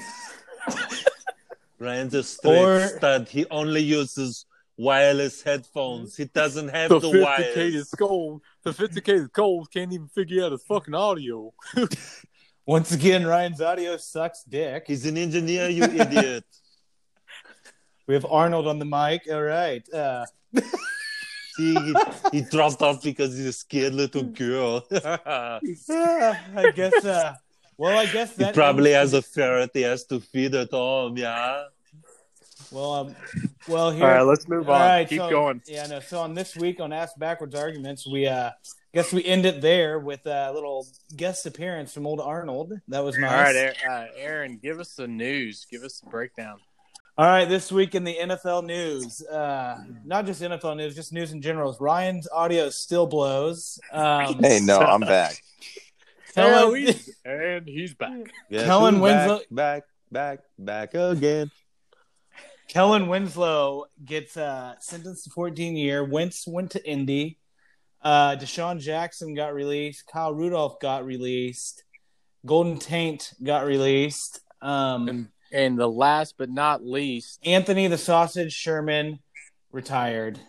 Ryan's 1.83 2.13
a 2.13 2.23
straight 2.23 2.57
Or- 2.57 2.87
stud. 2.87 3.29
He 3.29 3.45
only 3.51 3.81
uses 3.81 4.45
wireless 4.77 5.43
headphones. 5.43 6.15
He 6.15 6.25
doesn't 6.25 6.69
have 6.69 6.89
the 6.89 6.99
Sophisticated 7.01 7.73
wires. 7.73 7.89
skulls, 7.89 8.41
sophisticated 8.63 9.25
skulls 9.27 9.67
can't 9.67 9.93
even 9.93 10.07
figure 10.07 10.45
out 10.45 10.51
his 10.53 10.63
fucking 10.63 10.95
audio. 10.95 11.53
Once 12.65 12.91
again, 12.93 13.25
Ryan's 13.27 13.59
audio 13.61 13.97
sucks 13.97 14.43
dick. 14.45 14.85
He's 14.87 15.05
an 15.05 15.17
engineer, 15.17 15.69
you 15.69 15.83
idiot. 15.83 16.45
We 18.05 18.15
have 18.15 18.25
Arnold 18.29 18.67
on 18.67 18.79
the 18.79 18.85
mic. 18.85 19.21
All 19.31 19.41
right. 19.41 19.81
Uh, 19.93 20.25
See, 21.55 21.73
he, 21.85 21.93
he 22.33 22.41
dropped 22.41 22.81
off 22.81 23.01
because 23.01 23.37
he's 23.37 23.45
a 23.45 23.53
scared 23.53 23.93
little 23.93 24.23
girl. 24.23 24.85
yeah, 24.91 25.59
I 26.57 26.71
guess. 26.75 27.05
Uh, 27.05 27.35
well, 27.77 27.97
I 27.97 28.05
guess 28.07 28.35
that 28.35 28.53
probably 28.53 28.91
has 28.91 29.13
a 29.13 29.21
ferret 29.21 29.71
he 29.73 29.81
has 29.81 30.05
to 30.05 30.19
feed 30.19 30.53
at 30.55 30.71
home, 30.71 31.17
yeah? 31.17 31.63
Well, 32.71 32.93
um, 32.93 33.15
well 33.67 33.91
here. 33.91 34.03
All 34.05 34.11
right, 34.11 34.21
let's 34.21 34.47
move 34.47 34.67
All 34.69 34.75
on. 34.75 34.81
right, 34.81 35.07
Keep 35.07 35.19
so- 35.19 35.29
going. 35.29 35.61
Yeah, 35.67 35.85
no. 35.87 35.99
So 35.99 36.19
on 36.21 36.33
this 36.33 36.55
week 36.55 36.79
on 36.79 36.91
Ask 36.91 37.17
Backwards 37.19 37.53
Arguments, 37.55 38.07
we 38.07 38.25
uh 38.27 38.49
guess 38.93 39.11
we 39.13 39.23
end 39.25 39.45
it 39.45 39.61
there 39.61 39.99
with 39.99 40.25
a 40.25 40.51
little 40.53 40.87
guest 41.15 41.45
appearance 41.45 41.93
from 41.93 42.07
old 42.07 42.19
Arnold. 42.19 42.73
That 42.87 43.03
was 43.03 43.17
nice. 43.17 43.31
All 43.31 43.37
right, 43.37 43.55
Aaron, 43.55 43.75
uh, 43.89 44.05
Aaron, 44.17 44.59
give 44.61 44.79
us 44.79 44.95
the 44.95 45.07
news. 45.07 45.67
Give 45.69 45.83
us 45.83 45.99
the 45.99 46.09
breakdown. 46.09 46.57
All 47.15 47.27
right, 47.27 47.45
this 47.45 47.71
week 47.71 47.93
in 47.93 48.03
the 48.05 48.15
NFL 48.19 48.65
news, 48.65 49.21
uh, 49.27 49.77
not 50.03 50.25
just 50.25 50.41
NFL 50.41 50.75
news, 50.77 50.95
just 50.95 51.13
news 51.13 51.31
in 51.31 51.43
general. 51.43 51.77
Ryan's 51.79 52.27
audio 52.31 52.71
still 52.71 53.05
blows. 53.05 53.79
Um, 53.91 54.39
Hey, 54.41 54.59
no, 54.59 54.79
I'm 54.79 55.01
back. 55.17 55.35
Kellen- 56.35 56.93
and 57.25 57.67
he's 57.67 57.93
back. 57.93 58.33
Yes, 58.49 58.65
Kellen 58.65 58.99
Winslow- 58.99 59.39
Back, 59.51 59.83
back, 60.11 60.39
back, 60.59 60.91
back 60.91 60.93
again. 60.93 61.51
Kellen 62.67 63.07
Winslow 63.07 63.85
gets 64.03 64.35
uh, 64.37 64.75
sentenced 64.79 65.25
to 65.25 65.29
14 65.31 65.75
year. 65.75 66.03
Wentz 66.03 66.47
went 66.47 66.71
to 66.71 66.89
Indy. 66.89 67.37
Uh, 68.01 68.35
DeSean 68.35 68.79
Jackson 68.79 69.33
got 69.33 69.53
released. 69.53 70.05
Kyle 70.11 70.33
Rudolph 70.33 70.79
got 70.79 71.05
released. 71.05 71.83
Golden 72.45 72.77
Taint 72.79 73.33
got 73.43 73.65
released. 73.65 74.41
Um, 74.61 75.07
And, 75.07 75.27
and 75.51 75.77
the 75.79 75.89
last 75.89 76.35
but 76.37 76.49
not 76.49 76.83
least, 76.85 77.39
Anthony 77.45 77.87
the 77.87 77.97
Sausage 77.97 78.53
Sherman 78.53 79.19
retired. 79.71 80.39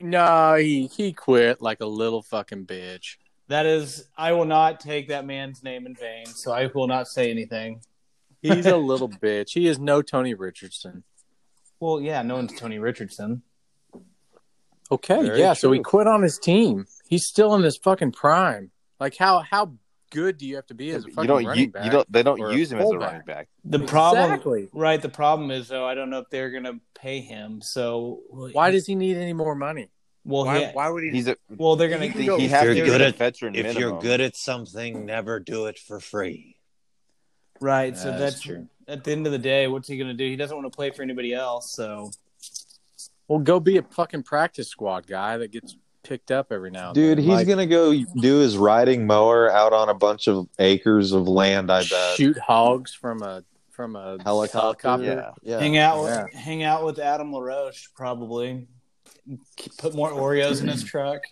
no, 0.00 0.54
he 0.54 0.86
he 0.88 1.12
quit 1.12 1.60
like 1.62 1.80
a 1.80 1.86
little 1.86 2.22
fucking 2.22 2.66
bitch. 2.66 3.16
That 3.50 3.66
is, 3.66 4.04
I 4.16 4.30
will 4.30 4.44
not 4.44 4.78
take 4.78 5.08
that 5.08 5.26
man's 5.26 5.64
name 5.64 5.84
in 5.84 5.96
vain, 5.96 6.26
so 6.26 6.52
I 6.52 6.70
will 6.72 6.86
not 6.86 7.08
say 7.08 7.32
anything. 7.32 7.80
He's 8.40 8.64
a 8.64 8.76
little 8.76 9.08
bitch. 9.08 9.50
He 9.54 9.66
is 9.66 9.76
no 9.76 10.02
Tony 10.02 10.34
Richardson. 10.34 11.02
Well, 11.80 12.00
yeah, 12.00 12.22
no 12.22 12.36
one's 12.36 12.54
Tony 12.54 12.78
Richardson. 12.78 13.42
Okay, 14.92 15.22
Very 15.24 15.40
yeah. 15.40 15.54
So 15.54 15.72
he 15.72 15.80
quit 15.80 16.06
on 16.06 16.22
his 16.22 16.38
team. 16.38 16.86
He's 17.08 17.26
still 17.26 17.52
in 17.56 17.64
his 17.64 17.76
fucking 17.76 18.12
prime. 18.12 18.70
Like 19.00 19.16
how 19.16 19.40
how 19.40 19.72
good 20.10 20.38
do 20.38 20.46
you 20.46 20.54
have 20.54 20.66
to 20.66 20.74
be 20.74 20.90
as 20.90 21.04
a 21.04 21.08
fucking 21.08 21.24
you 21.24 21.28
don't 21.28 21.44
running 21.44 21.64
you, 21.64 21.70
back? 21.72 21.84
you 21.84 21.90
don't 21.90 22.12
they 22.12 22.22
don't 22.22 22.52
use 22.52 22.70
him 22.70 22.78
as 22.78 22.88
a 22.88 22.98
running 22.98 23.22
back. 23.26 23.48
The 23.64 23.80
problem, 23.80 24.26
Exactly. 24.26 24.68
right? 24.72 25.02
The 25.02 25.08
problem 25.08 25.50
is 25.50 25.66
though, 25.66 25.86
I 25.86 25.94
don't 25.96 26.10
know 26.10 26.18
if 26.18 26.30
they're 26.30 26.50
gonna 26.50 26.78
pay 26.94 27.20
him. 27.20 27.62
So 27.62 28.20
Why 28.30 28.70
does 28.70 28.86
he 28.86 28.94
need 28.94 29.16
any 29.16 29.32
more 29.32 29.56
money? 29.56 29.88
Well, 30.24 30.44
Why, 30.44 30.58
yeah, 30.60 30.72
why 30.72 30.88
would 30.90 31.02
he? 31.04 31.10
He's 31.10 31.28
a 31.28 31.36
well, 31.48 31.76
they're 31.76 31.88
gonna. 31.88 32.02
He 32.06 32.08
he, 32.08 32.14
can 32.14 32.26
go- 32.26 32.38
he 32.38 32.44
If 32.44 32.50
has 32.50 32.64
you're 32.64 32.74
to 32.74 32.80
good 32.82 32.86
get 32.98 33.00
a 33.00 33.06
at- 33.06 33.16
veteran 33.16 33.54
If 33.54 33.62
minimum. 33.66 33.80
you're 33.80 34.00
good 34.00 34.20
at 34.20 34.36
something, 34.36 35.06
never 35.06 35.40
do 35.40 35.66
it 35.66 35.78
for 35.78 35.98
free. 36.00 36.56
Right. 37.60 37.96
So 37.96 38.10
That's 38.10 38.20
that's, 38.20 38.40
true. 38.42 38.68
At 38.88 39.04
the 39.04 39.12
end 39.12 39.26
of 39.26 39.32
the 39.32 39.38
day, 39.38 39.66
what's 39.68 39.86
he 39.88 39.96
going 39.96 40.08
to 40.08 40.14
do? 40.14 40.24
He 40.24 40.36
doesn't 40.36 40.56
want 40.56 40.70
to 40.70 40.74
play 40.76 40.90
for 40.90 41.02
anybody 41.02 41.32
else. 41.34 41.72
So 41.72 42.10
Well, 43.28 43.38
go 43.38 43.60
be 43.60 43.76
a 43.78 43.82
fucking 43.82 44.24
practice 44.24 44.68
squad 44.68 45.06
guy 45.06 45.36
that 45.38 45.52
gets 45.52 45.76
picked 46.02 46.30
up 46.30 46.50
every 46.50 46.70
now 46.70 46.86
and 46.88 46.94
Dude, 46.94 47.18
then. 47.18 47.24
he's 47.24 47.32
Like, 47.34 47.46
gonna 47.48 47.66
go 47.66 47.94
do 48.20 48.38
his 48.38 48.56
riding 48.58 49.06
mower 49.06 49.50
out 49.50 49.72
on 49.72 49.88
a 49.90 49.94
bunch 49.94 50.26
of 50.28 50.48
acres 50.58 51.12
of 51.12 51.28
land. 51.28 51.70
I 51.70 51.80
bet. 51.82 52.16
shoot 52.16 52.38
hogs 52.38 52.92
from 52.94 53.22
a 53.22 53.44
from 53.70 53.94
a 53.96 54.16
Helicopter. 54.22 54.58
helicopter. 54.58 55.32
Yeah. 55.42 55.58
hang 55.60 55.78
out, 55.78 56.02
with, 56.02 56.10
Yeah. 56.34 56.38
hang 56.40 56.62
out 56.62 56.84
with 56.84 56.98
Adam 56.98 57.32
LaRoche 57.32 57.88
probably. 57.94 58.66
Put 59.78 59.94
more 59.94 60.10
Oreos 60.10 60.60
in 60.62 60.68
his 60.68 60.82
truck. 60.84 61.22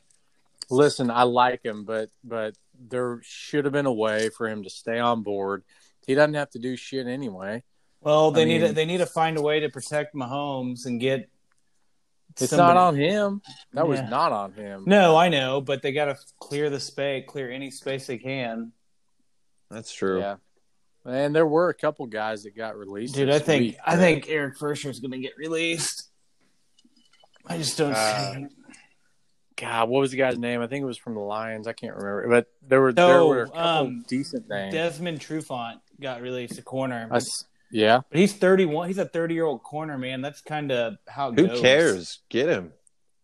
Listen, 0.71 1.11
I 1.11 1.23
like 1.23 1.65
him, 1.65 1.85
but 1.85 2.11
but 2.23 2.55
there 2.79 3.21
should 3.23 3.65
have 3.65 3.73
been 3.73 3.87
a 3.87 3.93
way 3.93 4.29
for 4.29 4.49
him 4.49 4.63
to 4.65 4.71
stay 4.71 4.99
on 4.99 5.23
board. 5.23 5.63
He 6.07 6.15
doesn't 6.15 6.35
have 6.35 6.51
to 6.51 6.59
do 6.59 6.77
shit 6.77 7.07
anyway. 7.07 7.63
Well, 8.01 8.31
they 8.31 8.43
I 8.43 8.45
need 8.45 8.61
mean- 8.61 8.69
to, 8.69 8.75
they 8.75 8.85
need 8.85 8.99
to 8.99 9.07
find 9.07 9.37
a 9.39 9.43
way 9.43 9.61
to 9.61 9.69
protect 9.69 10.15
Mahomes 10.15 10.87
and 10.87 11.01
get. 11.01 11.29
It's 12.41 12.51
somebody- 12.51 12.75
not 12.75 12.77
on 12.77 12.95
him. 12.97 13.43
That 13.73 13.89
was 13.89 14.01
not 14.03 14.31
on 14.31 14.53
him. 14.53 14.85
No, 14.87 15.17
I 15.17 15.29
know, 15.29 15.61
but 15.61 15.83
they 15.83 15.91
got 15.93 16.05
to 16.05 16.17
clear 16.39 16.71
the 16.71 16.79
space, 16.79 17.25
clear 17.27 17.51
any 17.51 17.71
space 17.73 18.07
they 18.07 18.19
can. 18.19 18.71
That's 19.71 19.93
true. 19.93 20.21
Yeah. 20.21 20.37
And 21.05 21.35
there 21.35 21.47
were 21.47 21.69
a 21.71 21.75
couple 21.75 22.07
guys 22.07 22.45
that 22.45 22.55
got 22.55 22.77
released. 22.77 23.15
Dude, 23.17 23.31
I 23.31 23.39
think 23.41 23.63
week, 23.63 23.77
I 23.85 23.95
but- 23.97 24.01
think 24.01 24.29
Eric 24.29 24.57
Fisher's 24.59 25.01
going 25.01 25.11
to 25.13 25.19
get 25.19 25.33
released. 25.37 26.08
I 27.49 27.59
just 27.59 27.77
don't. 27.79 27.93
Uh, 27.93 28.35
see 28.35 28.47
God, 29.57 29.89
what 29.89 30.01
was 30.01 30.13
the 30.13 30.17
guy's 30.17 30.39
name? 30.39 30.61
I 30.61 30.69
think 30.69 30.83
it 30.83 30.87
was 30.87 30.99
from 30.99 31.15
the 31.15 31.21
Lions. 31.21 31.67
I 31.67 31.73
can't 31.73 31.95
remember, 31.97 32.29
but 32.29 32.47
there 32.69 32.81
were 32.81 32.93
there 32.93 33.25
were 33.25 33.43
a 33.43 33.47
couple 33.47 33.61
um, 33.61 34.05
decent 34.07 34.49
names. 34.49 34.73
Desmond 34.73 35.19
Trufant 35.21 35.81
got 36.01 36.23
released, 36.23 36.59
a 36.59 36.63
corner. 36.63 37.09
I 37.11 37.17
s- 37.17 37.45
yeah, 37.71 38.01
But 38.11 38.19
he's 38.21 38.33
31. 38.33 38.89
He's 38.89 38.97
a 38.99 39.05
30 39.05 39.35
year 39.35 39.45
old 39.45 39.63
corner, 39.63 39.99
man. 39.99 40.23
That's 40.23 40.41
kind 40.41 40.71
of 40.73 40.95
how 41.09 41.31
it 41.33 41.39
Who 41.39 41.49
goes. 41.49 41.61
cares? 41.61 42.21
Get 42.31 42.49
him. 42.49 42.73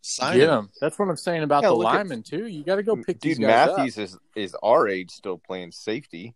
Sign 0.03 0.37
get 0.37 0.49
him. 0.51 0.55
him. 0.59 0.71
That's 0.83 0.99
what 0.99 1.09
I'm 1.09 1.17
saying 1.17 1.45
about 1.45 1.63
Yeah, 1.63 1.69
the 1.71 1.75
look 1.77 1.95
at- 1.95 2.25
too. 2.27 2.47
You 2.47 2.63
got 2.65 2.77
to 2.77 2.83
go 2.83 2.95
pick 2.97 3.21
these 3.21 3.39
Dude, 3.39 3.47
guys 3.47 3.69
up. 3.71 3.79
Matthews 3.79 3.97
is 3.99 4.19
is 4.37 4.55
our 4.63 4.87
age 4.89 5.11
still 5.13 5.39
playing 5.39 5.71
safety. 5.73 6.35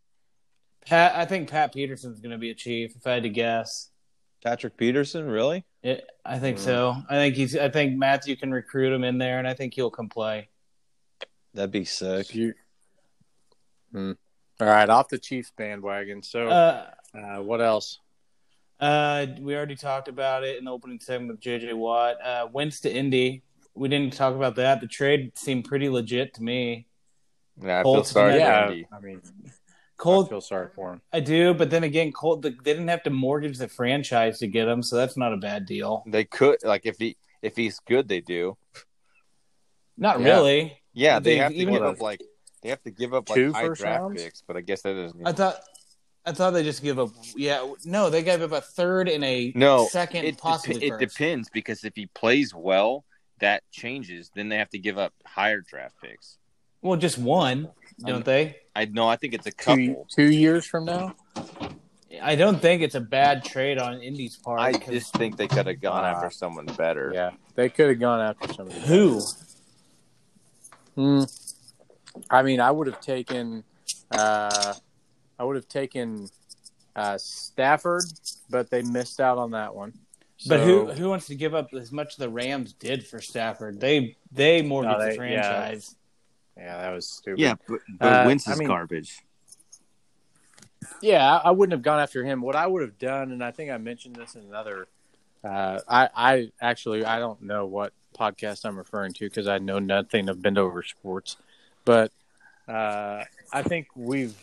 Pat, 0.86 1.16
I 1.16 1.26
think 1.26 1.50
Pat 1.50 1.74
Peterson's 1.74 2.20
going 2.20 2.30
to 2.30 2.38
be 2.38 2.50
a 2.50 2.54
chief, 2.54 2.96
if 2.96 3.06
I 3.06 3.14
had 3.14 3.24
to 3.24 3.28
guess. 3.28 3.90
Patrick 4.42 4.76
Peterson, 4.76 5.26
really? 5.26 5.64
It, 5.82 6.04
I 6.24 6.38
think 6.38 6.58
Mm. 6.58 6.60
so. 6.60 6.96
I 7.08 7.14
think 7.16 7.34
he's. 7.34 7.56
I 7.56 7.68
think 7.68 7.96
Mathieu 7.96 8.36
can 8.36 8.50
recruit 8.52 8.92
him 8.92 9.04
in 9.04 9.18
there, 9.18 9.38
and 9.38 9.46
I 9.48 9.54
think 9.54 9.74
he'll 9.74 9.90
come 9.90 10.08
play. 10.08 10.48
That'd 11.54 11.70
be 11.72 11.84
sick. 11.84 12.34
You- 12.34 12.54
Hmm. 13.92 14.12
All 14.60 14.66
right, 14.66 14.88
off 14.88 15.08
the 15.08 15.18
Chiefs 15.18 15.50
bandwagon. 15.56 16.22
So, 16.22 16.48
Uh, 16.48 16.90
uh, 17.14 17.38
what 17.42 17.60
else? 17.62 18.00
uh, 18.80 19.26
we 19.40 19.56
already 19.56 19.76
talked 19.76 20.08
about 20.08 20.44
it 20.44 20.58
in 20.58 20.64
the 20.64 20.70
opening 20.72 21.00
segment 21.00 21.30
with 21.32 21.40
JJ 21.40 21.72
Watt. 21.72 22.20
Uh, 22.22 22.48
Wentz 22.52 22.80
to 22.80 22.92
Indy. 22.92 23.42
We 23.74 23.88
didn't 23.88 24.12
talk 24.14 24.34
about 24.34 24.56
that. 24.56 24.80
The 24.80 24.88
trade 24.88 25.38
seemed 25.38 25.64
pretty 25.64 25.88
legit 25.88 26.34
to 26.34 26.42
me. 26.42 26.86
Yeah, 27.60 27.80
I 27.80 27.82
feel 27.82 28.04
sorry 28.04 28.32
for 28.32 28.38
never- 28.38 28.50
Yeah, 28.50 28.68
Indy. 28.70 28.86
I 28.92 29.00
mean, 29.00 29.22
I 30.04 30.28
feel 30.28 30.40
sorry 30.40 30.68
for 30.74 30.92
him. 30.92 31.00
I 31.12 31.20
do, 31.20 31.54
but 31.54 31.70
then 31.70 31.82
again, 31.84 32.12
Colt, 32.12 32.42
they 32.42 32.50
didn't 32.50 32.88
have 32.88 33.02
to 33.04 33.10
mortgage 33.10 33.58
the 33.58 33.68
franchise 33.68 34.38
to 34.38 34.46
get 34.46 34.68
him, 34.68 34.82
so 34.82 34.96
that's 34.96 35.16
not 35.16 35.32
a 35.32 35.36
bad 35.36 35.66
deal. 35.66 36.04
They 36.06 36.24
could 36.24 36.58
like 36.64 36.86
if 36.86 36.98
he 36.98 37.16
if 37.42 37.56
he's 37.56 37.80
good, 37.80 38.08
they 38.08 38.20
do. 38.20 38.56
Not 39.96 40.20
Yeah. 40.20 40.26
really. 40.26 40.78
Yeah, 40.92 41.18
they, 41.18 41.32
They- 41.32 41.36
have 41.38 41.52
to 41.52 41.64
give 41.64 41.82
up 41.82 42.00
like 42.00 42.20
they 42.62 42.70
have 42.70 42.82
to 42.82 42.90
give 42.90 43.14
up 43.14 43.28
like 43.28 43.36
Two 43.36 43.52
high 43.52 43.66
first 43.66 43.80
draft 43.80 44.00
rounds? 44.02 44.22
picks, 44.22 44.42
but 44.42 44.56
I 44.56 44.60
guess 44.62 44.82
that 44.82 44.94
doesn't. 44.94 45.24
I 45.26 45.32
thought, 45.32 45.60
I 46.26 46.32
thought 46.32 46.50
they 46.50 46.64
just 46.64 46.82
give 46.82 46.98
up. 46.98 47.10
Yeah, 47.36 47.72
no, 47.84 48.10
they 48.10 48.22
gave 48.24 48.42
up 48.42 48.50
a 48.52 48.60
third 48.60 49.08
and 49.08 49.22
a 49.24 49.52
No, 49.54 49.86
second, 49.86 50.24
It, 50.24 50.38
possibly 50.38 50.80
dep- 50.80 51.00
it 51.00 51.08
depends 51.08 51.48
because 51.50 51.84
if 51.84 51.94
he 51.94 52.06
plays 52.06 52.52
well, 52.54 53.04
that 53.40 53.62
changes. 53.70 54.30
Then 54.34 54.48
they 54.48 54.56
have 54.56 54.70
to 54.70 54.78
give 54.78 54.98
up 54.98 55.12
higher 55.24 55.60
draft 55.60 55.94
picks. 56.02 56.38
Well, 56.82 56.98
just 56.98 57.16
one, 57.18 57.70
don't 58.00 58.24
they? 58.24 58.56
I 58.76 58.84
know. 58.86 59.08
I 59.08 59.16
think 59.16 59.34
it's 59.34 59.46
a 59.46 59.50
Two, 59.50 59.56
couple. 59.64 60.06
two 60.10 60.30
years 60.30 60.64
from 60.64 60.84
now, 60.84 61.14
I 62.22 62.36
don't 62.36 62.60
think 62.60 62.82
it's 62.82 62.94
a 62.94 63.00
bad 63.00 63.44
trade 63.44 63.78
on 63.78 64.00
Indy's 64.00 64.36
part. 64.36 64.60
I 64.60 64.72
just 64.72 65.12
think 65.14 65.36
they 65.36 65.48
could 65.48 65.66
have 65.66 65.80
gone 65.80 66.04
Ah. 66.04 66.08
after 66.16 66.30
someone 66.30 66.66
better. 66.66 67.10
yeah, 67.14 67.30
they 67.54 67.68
could 67.68 67.88
have 67.88 68.00
gone 68.00 68.20
after 68.20 68.52
somebody. 68.54 68.80
who? 68.80 69.20
Hmm. 70.94 71.22
I 72.30 72.42
mean, 72.42 72.60
I 72.60 72.70
would 72.70 72.86
have 72.88 73.00
taken, 73.00 73.62
uh, 74.10 74.74
I 75.38 75.44
would 75.44 75.56
have 75.56 75.68
taken 75.68 76.28
uh, 76.96 77.16
Stafford, 77.18 78.04
but 78.50 78.70
they 78.70 78.82
missed 78.82 79.20
out 79.20 79.38
on 79.38 79.52
that 79.52 79.74
one. 79.74 79.92
But 80.46 80.60
who 80.60 80.86
who 80.92 81.08
wants 81.08 81.26
to 81.26 81.34
give 81.34 81.52
up 81.54 81.72
as 81.74 81.90
much 81.90 82.16
the 82.16 82.28
Rams 82.28 82.72
did 82.72 83.06
for 83.06 83.20
Stafford? 83.20 83.80
They 83.80 84.16
they 84.32 84.62
mortgaged 84.62 84.98
No, 84.98 85.04
they- 85.04 85.10
the 85.10 85.16
franchise. 85.16 85.94
Yeah, 86.58 86.76
that 86.78 86.90
was 86.92 87.08
stupid. 87.08 87.38
Yeah, 87.40 87.54
but, 87.68 87.80
Uh, 88.00 88.36
I 88.46 88.54
mean- 88.56 88.68
garbage. 88.68 89.20
Yeah, 91.00 91.36
I, 91.36 91.48
I 91.48 91.50
wouldn't 91.50 91.72
have 91.72 91.82
gone 91.82 92.00
after 92.00 92.24
him. 92.24 92.40
What 92.40 92.56
I 92.56 92.66
would 92.66 92.82
have 92.82 92.98
done, 92.98 93.32
and 93.32 93.42
I 93.42 93.50
think 93.50 93.70
I 93.70 93.78
mentioned 93.78 94.16
this 94.16 94.34
in 94.34 94.42
another. 94.42 94.86
Uh, 95.44 95.80
I, 95.88 96.08
I 96.14 96.52
actually 96.60 97.04
I 97.04 97.18
don't 97.18 97.42
know 97.42 97.66
what 97.66 97.92
podcast 98.18 98.64
I'm 98.64 98.76
referring 98.76 99.12
to 99.14 99.24
because 99.24 99.46
I 99.46 99.58
know 99.58 99.78
nothing 99.78 100.28
of 100.28 100.42
Bend 100.42 100.58
Over 100.58 100.82
Sports, 100.82 101.36
but 101.84 102.10
uh, 102.66 103.24
I 103.52 103.62
think 103.62 103.88
we've 103.94 104.34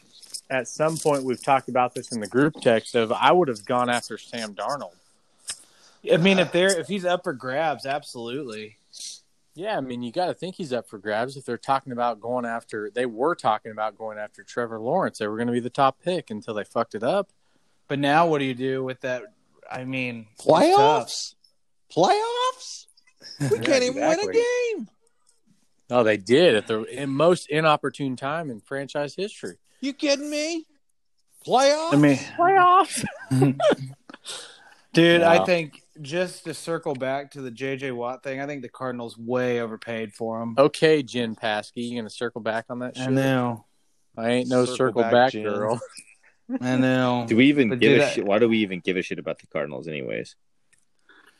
at 0.49 0.67
some 0.67 0.97
point 0.97 1.23
we've 1.23 1.43
talked 1.43 1.69
about 1.69 1.93
this 1.95 2.11
in 2.11 2.19
the 2.21 2.27
group 2.27 2.55
text 2.61 2.95
of 2.95 3.11
I 3.11 3.31
would 3.31 3.47
have 3.47 3.65
gone 3.65 3.89
after 3.89 4.17
Sam 4.17 4.53
Darnold. 4.53 4.95
I 6.11 6.17
mean, 6.17 6.39
if 6.39 6.51
they're 6.51 6.79
if 6.79 6.87
he's 6.87 7.05
up 7.05 7.23
for 7.23 7.33
grabs, 7.33 7.85
absolutely. 7.85 8.77
Yeah, 9.55 9.77
I 9.77 9.81
mean 9.81 10.03
you 10.03 10.11
got 10.11 10.25
to 10.27 10.33
think 10.33 10.55
he's 10.55 10.73
up 10.73 10.89
for 10.89 10.97
grabs 10.97 11.37
if 11.37 11.45
they're 11.45 11.57
talking 11.57 11.93
about 11.93 12.19
going 12.19 12.45
after. 12.45 12.91
They 12.93 13.05
were 13.05 13.35
talking 13.35 13.71
about 13.71 13.97
going 13.97 14.17
after 14.17 14.43
Trevor 14.43 14.79
Lawrence. 14.79 15.17
They 15.17 15.27
were 15.27 15.37
going 15.37 15.47
to 15.47 15.53
be 15.53 15.61
the 15.61 15.69
top 15.69 16.01
pick 16.03 16.29
until 16.29 16.53
they 16.53 16.65
fucked 16.65 16.93
it 16.93 17.03
up. 17.03 17.31
But 17.87 17.99
now, 17.99 18.27
what 18.27 18.39
do 18.39 18.45
you 18.45 18.53
do 18.53 18.83
with 18.83 19.01
that? 19.01 19.23
I 19.71 19.85
mean. 19.85 20.27
Playoffs? 20.39 21.35
Playoffs? 21.95 22.85
We 23.51 23.59
can't 23.59 23.83
even 23.83 23.95
win 23.95 24.19
a 24.19 24.31
game. 24.31 24.87
Oh, 25.89 26.03
they 26.03 26.15
did 26.15 26.55
at 26.55 26.67
the 26.67 27.05
most 27.07 27.49
inopportune 27.49 28.15
time 28.15 28.49
in 28.49 28.61
franchise 28.61 29.15
history. 29.15 29.57
You 29.81 29.93
kidding 29.93 30.29
me? 30.29 30.65
Playoffs? 31.45 31.93
I 31.93 31.95
mean, 31.97 32.17
Playoffs. 32.17 33.03
dude, 34.93 35.21
I 35.21 35.43
think 35.43 35.81
just 36.01 36.43
to 36.45 36.53
circle 36.53 36.93
back 36.93 37.31
to 37.31 37.41
the 37.41 37.51
JJ 37.51 37.93
Watt 37.93 38.23
thing, 38.23 38.41
I 38.41 38.45
think 38.45 38.61
the 38.61 38.69
Cardinals 38.69 39.17
way 39.17 39.61
overpaid 39.61 40.13
for 40.13 40.41
him. 40.41 40.55
Okay, 40.57 41.03
Jen 41.03 41.35
Psaki, 41.35 41.71
you 41.75 41.97
gonna 41.97 42.09
circle 42.09 42.41
back 42.41 42.65
on 42.69 42.79
that 42.79 42.97
shit? 42.97 43.07
I 43.07 43.11
know, 43.11 43.65
I 44.17 44.29
ain't 44.29 44.49
no 44.49 44.65
Circle 44.65 44.75
circle, 44.75 45.01
back, 45.03 45.11
back, 45.11 45.33
girl. 45.33 45.79
I 46.61 46.77
know. 46.77 47.25
Do 47.27 47.37
we 47.37 47.47
even 47.47 47.69
But 47.69 47.79
give 47.79 47.99
a 47.99 48.09
shit? 48.09 48.25
Why 48.25 48.39
do 48.39 48.47
we 48.47 48.59
even 48.59 48.79
give 48.79 48.97
a 48.97 49.01
shit 49.01 49.19
about 49.19 49.39
the 49.39 49.47
Cardinals, 49.47 49.87
anyways? 49.87 50.35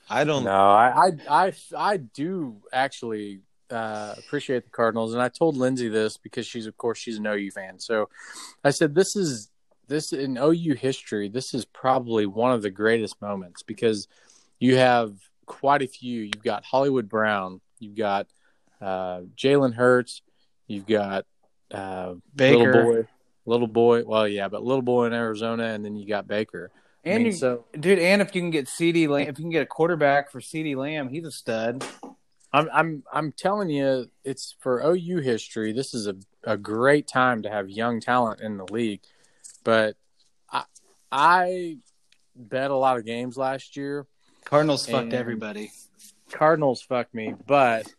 I 0.10 0.24
don't 0.24 0.44
No, 0.44 0.52
I, 0.52 1.10
I, 1.30 1.46
I, 1.46 1.54
I 1.76 1.98
do 1.98 2.58
actually 2.72 3.42
uh, 3.70 4.14
appreciate 4.18 4.64
the 4.64 4.72
Cardinals, 4.72 5.14
and 5.14 5.22
I 5.22 5.30
told 5.30 5.58
Lindsay 5.58 5.90
this 5.90 6.18
because 6.18 6.46
she's, 6.46 6.68
of 6.68 6.78
course, 6.78 7.00
she's 7.00 7.18
an 7.18 7.26
OU 7.26 7.52
fan. 7.52 7.80
So 7.80 8.10
I 8.64 8.72
said, 8.72 8.96
this 8.96 9.16
is 9.16 9.50
this 9.88 10.14
in 10.14 10.38
OU 10.38 10.76
history. 10.76 11.30
This 11.30 11.54
is 11.54 11.66
probably 11.66 12.26
one 12.26 12.52
of 12.52 12.62
the 12.62 12.72
greatest 12.72 13.22
moments 13.22 13.64
because 13.64 14.08
you 14.60 14.78
have 14.78 15.14
quite 15.46 15.82
a 15.82 15.88
few. 15.88 16.22
You've 16.22 16.44
got 16.44 16.64
Hollywood 16.64 17.10
Brown, 17.10 17.62
you've 17.80 17.96
got 17.96 18.28
uh, 18.82 19.22
Jalen 19.36 19.74
Hurts, 19.74 20.22
you've 20.68 20.88
got 20.88 21.26
uh, 21.72 22.16
Baker. 22.36 22.58
little 22.58 22.84
boy, 22.94 23.08
little 23.46 23.68
boy. 23.68 24.04
Well, 24.06 24.28
yeah, 24.28 24.48
but 24.48 24.64
little 24.64 24.82
boy 24.82 25.06
in 25.06 25.14
Arizona, 25.14 25.66
and 25.66 25.84
then 25.86 25.96
you 25.96 26.08
got 26.08 26.28
Baker. 26.28 26.72
I 27.06 27.10
And 27.10 27.24
mean, 27.24 27.28
you, 27.28 27.32
so 27.32 27.66
dude, 27.80 28.00
and 28.00 28.22
if 28.22 28.34
you 28.34 28.42
can 28.42 28.52
get 28.52 28.66
CeeDee 28.66 29.08
Lamb, 29.08 29.28
if 29.28 29.38
you 29.38 29.44
can 29.44 29.52
get 29.52 29.62
a 29.64 29.68
quarterback 29.68 30.32
for 30.32 30.40
CeeDee 30.42 30.76
Lamb, 30.76 31.10
he's 31.10 31.26
a 31.26 31.32
stud. 31.32 31.84
I'm 32.52 32.70
I'm 32.74 33.04
I'm 33.12 33.32
telling 33.32 33.70
you, 33.70 34.10
it's 34.24 34.56
for 34.60 34.82
OU 34.82 35.20
history. 35.20 35.74
This 35.74 35.94
is 35.94 36.08
a, 36.08 36.16
a 36.44 36.58
great 36.58 37.08
time 37.08 37.44
to 37.44 37.50
have 37.50 37.70
young 37.70 38.00
talent 38.00 38.42
in 38.42 38.58
the 38.58 38.66
league. 38.66 39.02
But 39.64 39.98
I 40.52 40.64
I 41.12 41.78
bet 42.36 42.72
a 42.72 42.76
lot 42.76 42.98
of 42.98 43.06
games 43.06 43.38
last 43.38 43.76
year. 43.78 44.08
Cardinals 44.46 44.88
fucked 44.88 45.14
everybody. 45.14 45.72
Cardinals 46.32 46.82
fucked 46.82 47.14
me, 47.14 47.34
but 47.46 47.92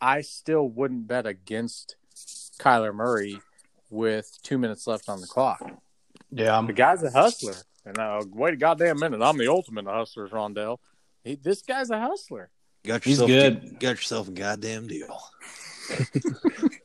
I 0.00 0.20
still 0.20 0.68
wouldn't 0.68 1.08
bet 1.08 1.26
against 1.26 1.96
Kyler 2.60 2.94
Murray 2.94 3.40
with 3.90 4.38
two 4.42 4.58
minutes 4.58 4.86
left 4.86 5.08
on 5.08 5.20
the 5.20 5.26
clock. 5.26 5.70
Yeah, 6.30 6.56
I'm... 6.56 6.66
The 6.66 6.72
guy's 6.74 7.02
a 7.02 7.10
hustler. 7.10 7.54
And 7.84 7.98
uh, 7.98 8.22
wait 8.32 8.54
a 8.54 8.56
goddamn 8.56 8.98
minute, 8.98 9.22
I'm 9.22 9.38
the 9.38 9.48
ultimate 9.48 9.86
of 9.86 9.94
hustlers, 9.94 10.32
Rondell. 10.32 10.78
He, 11.24 11.36
this 11.36 11.62
guy's 11.62 11.90
a 11.90 12.00
hustler. 12.00 12.50
Got 12.84 13.06
yourself 13.06 13.30
He's 13.30 13.36
yourself 13.36 13.62
good. 13.62 13.80
got 13.80 13.90
yourself 13.90 14.28
a 14.28 14.32
goddamn 14.32 14.86
deal. 14.88 15.20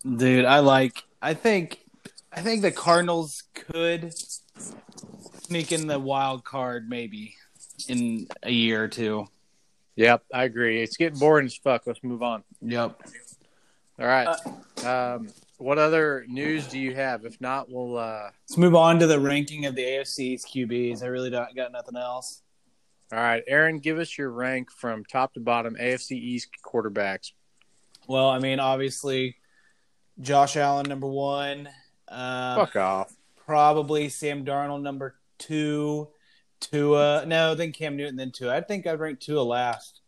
dude, 0.18 0.46
I 0.46 0.60
like. 0.60 1.03
I 1.22 1.34
think, 1.34 1.84
I 2.32 2.41
think 2.41 2.62
the 2.62 2.72
Cardinals 2.72 3.44
could 3.53 4.13
sneak 5.44 5.72
in 5.72 5.88
the 5.88 6.00
wild 6.00 6.44
card 6.44 6.88
maybe 6.88 7.36
in 7.89 8.27
a 8.43 8.51
year 8.51 8.83
or 8.83 8.88
two. 8.88 9.27
Yep, 9.95 10.23
I 10.33 10.43
agree. 10.45 10.81
It's 10.81 10.97
getting 10.97 11.19
boring 11.19 11.45
as 11.45 11.55
fuck. 11.55 11.83
Let's 11.85 12.03
move 12.03 12.23
on. 12.23 12.43
Yep. 12.61 13.01
All 14.00 14.07
right. 14.07 14.27
um, 14.85 15.27
what 15.57 15.77
other 15.77 16.25
news 16.27 16.65
do 16.67 16.79
you 16.79 16.95
have? 16.95 17.25
If 17.25 17.39
not, 17.41 17.69
we'll. 17.69 17.97
Uh, 17.97 18.29
Let's 18.50 18.57
move 18.57 18.73
on 18.75 19.00
to 19.00 19.07
the 19.07 19.19
ranking 19.19 19.65
of 19.65 19.75
the 19.75 19.83
AFC 19.83 20.19
East 20.19 20.47
QBs. 20.53 21.03
I 21.03 21.07
really 21.07 21.29
don't 21.29 21.55
got 21.55 21.71
nothing 21.71 21.97
else. 21.97 22.41
all 23.11 23.19
right, 23.19 23.43
Aaron, 23.47 23.79
give 23.79 24.00
us 24.00 24.17
your 24.17 24.31
rank 24.31 24.71
from 24.71 25.03
top 25.05 25.33
to 25.35 25.39
bottom 25.39 25.75
AFC 25.79 26.13
East 26.13 26.50
quarterbacks. 26.65 27.33
Well, 28.07 28.29
I 28.29 28.39
mean, 28.39 28.59
obviously, 28.59 29.35
Josh 30.19 30.57
Allen 30.57 30.88
number 30.88 31.07
one. 31.07 31.69
Um, 32.07 32.55
Fuck 32.57 32.75
off. 32.77 33.13
probably 33.45 34.09
Sam 34.09 34.43
Darnold 34.43 34.81
number 34.81 35.15
two. 35.38 36.07
Tua, 36.62 37.25
no, 37.25 37.53
then 37.56 37.72
Cam 37.74 37.98
Newton, 37.98 38.15
then 38.15 38.32
Tua. 38.32 38.56
I 38.56 38.62
think 38.62 38.88
I'd 38.88 39.00
rank 39.00 39.20
Tua 39.20 39.41
last. 39.41 40.00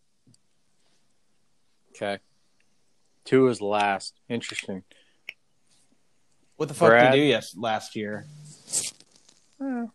Okay. 1.95 2.19
Two 3.25 3.47
is 3.47 3.61
last. 3.61 4.19
Interesting. 4.29 4.83
What 6.57 6.67
the 6.69 6.75
fuck 6.75 6.89
Brad? 6.89 7.11
did 7.11 7.17
he 7.19 7.23
do 7.25 7.29
yes 7.29 7.55
last 7.57 7.95
year? 7.95 8.25
Hmm. 9.59 9.85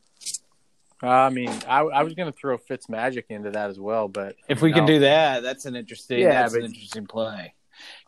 I 1.01 1.31
mean, 1.31 1.51
I, 1.69 1.81
I 1.83 2.03
was 2.03 2.15
going 2.15 2.31
to 2.31 2.37
throw 2.37 2.59
Fitzmagic 2.59 3.25
into 3.29 3.53
that 3.53 3.71
as 3.71 3.79
well, 3.79 4.09
but 4.09 4.35
If 4.49 4.61
we 4.61 4.73
can 4.73 4.85
do 4.85 4.99
that, 5.01 5.43
that's 5.45 5.65
an 5.65 5.77
interesting. 5.77 6.19
Yeah, 6.19 6.43
that's 6.43 6.55
but- 6.55 6.61
an 6.65 6.67
interesting 6.67 7.07
play. 7.07 7.55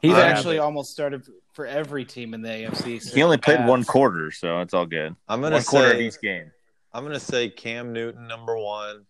He's 0.03 0.11
Yeah, 0.13 0.19
actually 0.19 0.57
but- 0.57 0.65
almost 0.65 0.91
started 0.91 1.23
for 1.53 1.65
every 1.65 2.05
team 2.05 2.35
in 2.35 2.43
the 2.43 2.49
AFC. 2.49 3.13
He 3.15 3.23
only 3.23 3.37
played 3.37 3.59
Past. 3.59 3.69
one 3.69 3.85
quarter, 3.85 4.33
so 4.33 4.61
it's 4.61 4.75
all 4.75 4.87
good. 4.87 5.15
I'm 5.29 5.41
gonna 5.41 5.57
One 5.57 5.65
quarter 5.65 5.87
of 5.93 5.93
say 5.93 6.07
each 6.09 6.21
game. 6.21 6.51
I'm 6.93 7.05
gonna 7.05 7.21
say 7.21 7.49
Cam 7.49 7.93
Newton 7.93 8.27
number 8.27 8.57
one, 8.57 9.07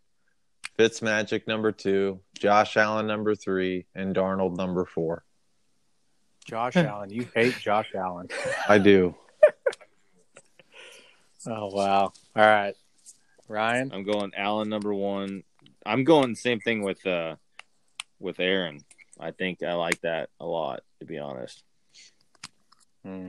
Fitzmagic 0.79 1.47
number 1.47 1.73
two, 1.73 2.21
Josh 2.39 2.77
Allen 2.77 3.07
number 3.07 3.35
three, 3.35 3.87
and 3.95 4.15
Darnold 4.15 4.57
number 4.57 4.85
four. 4.85 5.25
Josh 6.47 6.77
Allen, 6.77 7.11
you 7.11 7.27
hate 7.35 7.59
Josh 7.59 7.93
Allen. 7.95 8.29
I 8.69 8.79
do. 8.79 9.15
Oh, 11.47 11.69
wow. 11.69 12.13
All 12.37 12.47
right. 12.47 12.75
Ryan? 13.49 13.93
I'm 13.95 14.05
going 14.05 14.33
Allen 14.37 14.69
number 14.69 14.93
one. 14.93 15.43
I'm 15.87 16.05
going 16.05 16.35
same 16.35 16.61
thing 16.61 16.83
with 16.83 17.05
uh 17.07 17.37
with 18.19 18.41
Aaron. 18.41 18.85
I 19.19 19.31
think 19.31 19.63
I 19.63 19.73
like 19.75 20.01
that 20.03 20.29
a 20.39 20.47
lot, 20.47 20.81
to 21.01 21.07
be 21.07 21.19
honest. 21.19 21.65
Hmm. 23.05 23.29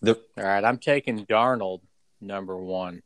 The 0.00 0.14
All 0.38 0.44
right. 0.44 0.64
I'm 0.64 0.78
taking 0.78 1.26
Darnold 1.26 1.80
number 2.20 2.56
one. 2.56 3.02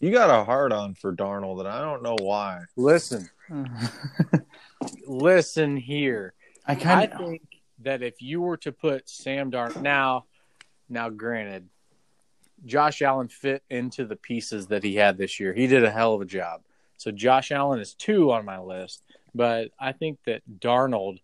You 0.00 0.10
got 0.10 0.30
a 0.30 0.44
hard 0.44 0.72
on 0.72 0.94
for 0.94 1.14
Darnold, 1.14 1.60
and 1.60 1.68
I 1.68 1.80
don't 1.80 2.02
know 2.02 2.16
why. 2.20 2.62
Listen, 2.76 3.28
listen 5.06 5.76
here. 5.76 6.34
I 6.66 6.72
I 6.72 6.74
kind 6.74 7.12
of. 7.12 7.18
think 7.18 7.42
that 7.80 8.02
if 8.02 8.20
you 8.20 8.40
were 8.40 8.56
to 8.58 8.72
put 8.72 9.08
Sam 9.08 9.50
Darnold 9.50 9.82
now, 9.82 10.24
now 10.88 11.08
granted, 11.08 11.68
Josh 12.64 13.02
Allen 13.02 13.28
fit 13.28 13.62
into 13.70 14.04
the 14.04 14.16
pieces 14.16 14.68
that 14.68 14.82
he 14.82 14.94
had 14.94 15.18
this 15.18 15.38
year. 15.38 15.52
He 15.52 15.66
did 15.66 15.84
a 15.84 15.90
hell 15.90 16.14
of 16.14 16.20
a 16.20 16.26
job. 16.26 16.62
So 16.96 17.10
Josh 17.10 17.52
Allen 17.52 17.80
is 17.80 17.94
two 17.94 18.32
on 18.32 18.44
my 18.44 18.58
list, 18.58 19.02
but 19.34 19.70
I 19.78 19.92
think 19.92 20.18
that 20.26 20.42
Darnold, 20.60 21.20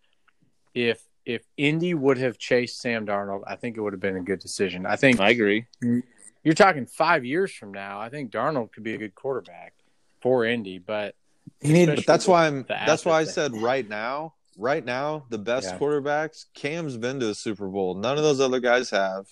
if 0.74 1.02
if 1.24 1.44
Indy 1.56 1.94
would 1.94 2.18
have 2.18 2.36
chased 2.36 2.80
Sam 2.80 3.06
Darnold, 3.06 3.42
I 3.46 3.56
think 3.56 3.76
it 3.76 3.80
would 3.80 3.92
have 3.92 4.00
been 4.00 4.16
a 4.16 4.22
good 4.22 4.40
decision. 4.40 4.86
I 4.86 4.96
think 4.96 5.20
I 5.20 5.30
agree. 5.30 5.66
Mm, 5.82 6.02
you're 6.42 6.54
talking 6.54 6.86
five 6.86 7.24
years 7.24 7.52
from 7.52 7.72
now. 7.72 8.00
I 8.00 8.08
think 8.08 8.30
Darnold 8.30 8.72
could 8.72 8.82
be 8.82 8.94
a 8.94 8.98
good 8.98 9.14
quarterback 9.14 9.74
for 10.20 10.44
Indy, 10.44 10.78
but 10.78 11.14
He 11.60 11.72
need, 11.72 11.86
But 11.86 12.06
that's 12.06 12.26
why 12.26 12.46
I'm. 12.46 12.64
That's 12.68 13.04
why 13.04 13.18
I 13.18 13.22
assets 13.22 13.34
said 13.34 13.56
right 13.56 13.88
now. 13.88 14.34
Right 14.58 14.84
now, 14.84 15.24
the 15.30 15.38
best 15.38 15.70
Yeah. 15.70 15.78
quarterbacks. 15.78 16.44
Cam's 16.54 16.96
been 16.96 17.20
to 17.20 17.30
a 17.30 17.34
Super 17.34 17.68
Bowl. 17.68 17.94
None 17.94 18.16
of 18.18 18.22
those 18.22 18.40
other 18.40 18.60
guys 18.60 18.90
have. 18.90 19.26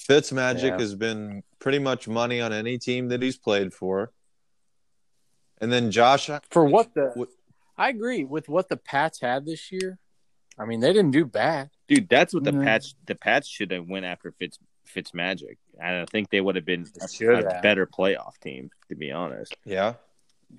Fitzmagic 0.00 0.62
Yeah. 0.70 0.78
has 0.78 0.94
been 0.94 1.42
pretty 1.58 1.78
much 1.78 2.08
money 2.08 2.40
on 2.40 2.52
any 2.52 2.76
team 2.78 3.08
that 3.08 3.22
he's 3.22 3.36
played 3.36 3.72
for. 3.72 4.12
And 5.60 5.72
then 5.72 5.90
Josh, 5.90 6.30
for 6.50 6.64
what 6.64 6.94
the 6.94 7.12
What- 7.14 7.28
I 7.76 7.88
agree 7.90 8.24
with 8.24 8.48
what 8.48 8.68
the 8.68 8.76
Pats 8.76 9.20
had 9.20 9.46
this 9.46 9.70
year. 9.70 9.98
I 10.58 10.64
mean, 10.64 10.80
they 10.80 10.92
didn't 10.92 11.12
do 11.12 11.24
bad. 11.24 11.70
Dude, 11.86 12.08
that's 12.08 12.34
what 12.34 12.42
the 12.44 12.50
Mhm. 12.50 12.64
Pats 12.64 12.94
the 13.06 13.14
Pats 13.14 13.46
should 13.48 13.70
have 13.70 13.88
went 13.88 14.04
after 14.04 14.32
Fitz 14.32 14.58
Fitz 14.88 15.14
Magic. 15.14 15.58
I 15.82 16.04
think 16.10 16.30
they 16.30 16.40
would 16.40 16.56
have 16.56 16.64
been 16.64 16.86
should 17.10 17.44
a 17.44 17.60
better 17.62 17.86
playoff 17.86 18.38
team, 18.40 18.70
to 18.88 18.96
be 18.96 19.12
honest. 19.12 19.56
yeah, 19.64 19.94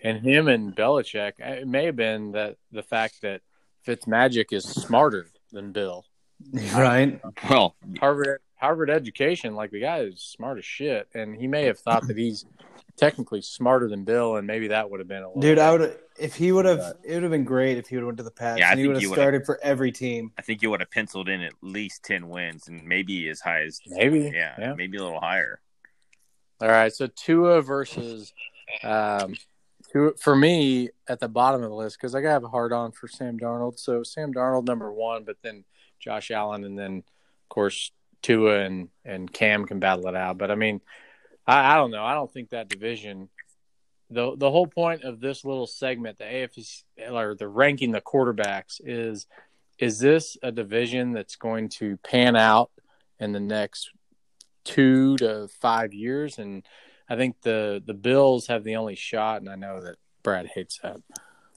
And 0.01 0.19
him 0.25 0.47
and 0.47 0.75
Belichick, 0.75 1.33
eh, 1.39 1.53
it 1.55 1.67
may 1.67 1.85
have 1.85 1.95
been 1.95 2.31
that 2.31 2.57
the 2.71 2.83
fact 2.83 3.21
that 3.21 3.41
Fitzmagic 3.85 4.51
is 4.51 4.65
smarter 4.65 5.27
than 5.51 5.71
Bill. 5.71 6.05
right. 6.73 7.19
Well, 7.49 7.75
Harvard 7.99 8.39
Harvard 8.55 8.89
education, 8.89 9.55
like 9.55 9.71
the 9.71 9.79
guy 9.81 9.99
is 9.99 10.21
smart 10.21 10.57
as 10.57 10.65
shit, 10.65 11.07
and 11.13 11.35
he 11.35 11.47
may 11.47 11.63
have 11.65 11.79
thought 11.79 12.07
that 12.07 12.17
he's 12.17 12.45
technically 12.99 13.41
smarter 13.41 13.87
than 13.87 14.03
Bill, 14.03 14.35
and 14.35 14.45
maybe 14.45 14.67
that 14.69 14.89
would 14.89 14.99
have 14.99 15.07
been 15.07 15.23
a 15.23 15.27
little 15.27 15.41
Dude, 15.41 15.55
bit- 15.55 15.61
I 15.61 15.71
would 15.71 15.99
if 16.19 16.35
he 16.35 16.51
would 16.51 16.65
have. 16.65 16.95
It 17.03 17.13
would 17.15 17.23
have 17.23 17.31
been 17.31 17.45
great 17.45 17.77
if 17.77 17.87
he 17.87 17.95
would 17.95 18.01
have 18.01 18.07
went 18.07 18.17
to 18.17 18.23
the 18.23 18.31
Pats. 18.31 18.59
Yeah, 18.59 18.67
I 18.67 18.71
and 18.71 18.79
he 18.79 18.85
think 18.85 18.93
would 18.93 18.99
he 19.01 19.03
have 19.05 19.09
would've- 19.11 19.21
started 19.21 19.45
for 19.45 19.59
every 19.63 19.91
team. 19.91 20.31
I 20.37 20.41
think 20.41 20.61
you 20.61 20.69
would 20.69 20.79
have 20.81 20.91
penciled 20.91 21.29
in 21.29 21.41
at 21.41 21.53
least 21.61 22.03
ten 22.03 22.27
wins 22.29 22.67
and 22.67 22.83
maybe 22.83 23.29
as 23.29 23.39
high 23.39 23.63
as 23.63 23.79
maybe. 23.87 24.31
yeah, 24.33 24.55
Yeah. 24.59 24.73
maybe 24.75 24.97
a 24.97 25.03
little 25.03 25.19
higher. 25.19 25.59
All 26.61 26.67
right, 26.67 26.91
so 26.93 27.07
Tua 27.07 27.61
versus 27.61 28.33
um, 28.83 29.35
Tua, 29.93 30.11
for 30.17 30.35
me 30.35 30.89
at 31.07 31.19
the 31.19 31.29
bottom 31.29 31.63
of 31.63 31.69
the 31.69 31.75
list 31.75 31.97
because 31.97 32.13
I 32.15 32.21
got 32.21 32.27
to 32.27 32.33
have 32.33 32.43
a 32.43 32.49
hard 32.49 32.73
on 32.73 32.91
for 32.91 33.07
Sam 33.07 33.39
Darnold. 33.39 33.79
So 33.79 34.03
Sam 34.03 34.33
Darnold 34.33 34.65
number 34.67 34.91
one, 34.91 35.23
but 35.23 35.37
then 35.41 35.63
Josh 35.99 36.31
Allen, 36.31 36.65
and 36.65 36.77
then 36.77 36.97
of 36.97 37.49
course 37.49 37.91
Tua 38.21 38.59
and 38.59 38.89
and 39.05 39.31
Cam 39.31 39.65
can 39.65 39.79
battle 39.79 40.07
it 40.09 40.15
out. 40.15 40.37
But 40.37 40.51
I 40.51 40.55
mean, 40.55 40.81
I, 41.49 41.73
I 41.73 41.75
don't 41.75 41.91
know. 41.91 42.03
I 42.03 42.13
don't 42.13 42.31
think 42.31 42.51
that 42.51 42.69
division. 42.69 43.29
the 44.09 44.35
The 44.35 44.51
whole 44.51 44.67
point 44.67 45.03
of 45.03 45.19
this 45.19 45.43
little 45.43 45.67
segment, 45.67 46.17
the 46.17 46.25
AFC 46.25 46.83
or 47.11 47.35
the 47.35 47.47
ranking 47.47 47.91
the 47.91 48.01
quarterbacks, 48.01 48.79
is 48.83 49.25
is 49.79 49.99
this 49.99 50.37
a 50.43 50.51
division 50.51 51.13
that's 51.13 51.37
going 51.37 51.69
to 51.69 51.97
pan 51.97 52.35
out 52.35 52.69
in 53.19 53.31
the 53.31 53.39
next 53.39 53.91
two 54.63 55.17
to 55.17 55.47
five 55.59 55.93
years, 55.93 56.37
and 56.37 56.65
I 57.09 57.15
think 57.15 57.41
the 57.41 57.81
the 57.85 57.93
Bills 57.93 58.47
have 58.47 58.63
the 58.63 58.75
only 58.75 58.95
shot, 58.95 59.41
and 59.41 59.49
I 59.49 59.55
know 59.55 59.81
that 59.81 59.95
Brad 60.21 60.47
hates 60.47 60.79
that. 60.83 60.97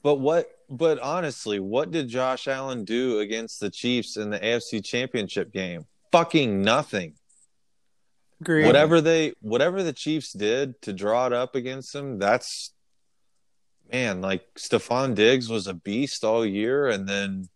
but 0.01 0.15
what? 0.15 0.49
But 0.69 0.97
honestly, 0.99 1.59
what 1.59 1.91
did 1.91 2.07
Josh 2.07 2.47
Allen 2.47 2.83
do 2.83 3.19
against 3.19 3.59
the 3.59 3.69
Chiefs 3.69 4.17
in 4.17 4.31
the 4.31 4.39
AFC 4.39 4.83
Championship 4.83 5.51
game? 5.51 5.85
Fucking 6.11 6.63
nothing. 6.63 7.13
Agreed. 8.43 8.65
Whatever 8.65 8.99
they, 8.99 9.33
whatever 9.39 9.83
the 9.83 9.93
Chiefs 9.93 10.33
did 10.33 10.81
to 10.81 10.91
draw 10.91 11.27
it 11.27 11.33
up 11.33 11.55
against 11.55 11.93
them, 11.93 12.19
that's 12.19 12.73
man. 13.91 14.19
Like 14.21 14.43
Stefon 14.55 15.15
Diggs 15.15 15.47
was 15.49 15.67
a 15.67 15.73
beast 15.73 16.23
all 16.25 16.45
year, 16.45 16.87
and 16.87 17.07
then 17.07 17.47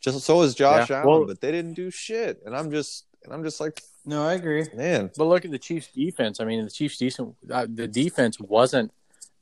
just 0.00 0.20
so 0.22 0.38
was 0.38 0.54
Josh 0.56 0.90
Yeah, 0.90 0.96
Allen, 0.96 1.08
well- 1.08 1.26
but 1.26 1.40
they 1.40 1.52
didn't 1.52 1.74
do 1.74 1.90
shit. 1.90 2.40
And 2.44 2.56
I'm 2.56 2.70
just, 2.72 3.06
and 3.22 3.32
I'm 3.32 3.44
just 3.44 3.60
like, 3.60 3.80
No, 4.04 4.26
I 4.26 4.34
agree. 4.34 4.66
man, 4.74 5.10
But 5.16 5.26
look 5.26 5.44
at 5.44 5.52
the 5.52 5.60
Chiefs' 5.60 5.88
defense. 5.94 6.40
I 6.40 6.44
mean, 6.44 6.64
the 6.64 6.70
Chiefs' 6.70 6.98
decent. 6.98 7.36
Uh, 7.48 7.66
the 7.72 7.86
defense 7.86 8.40
wasn't 8.40 8.90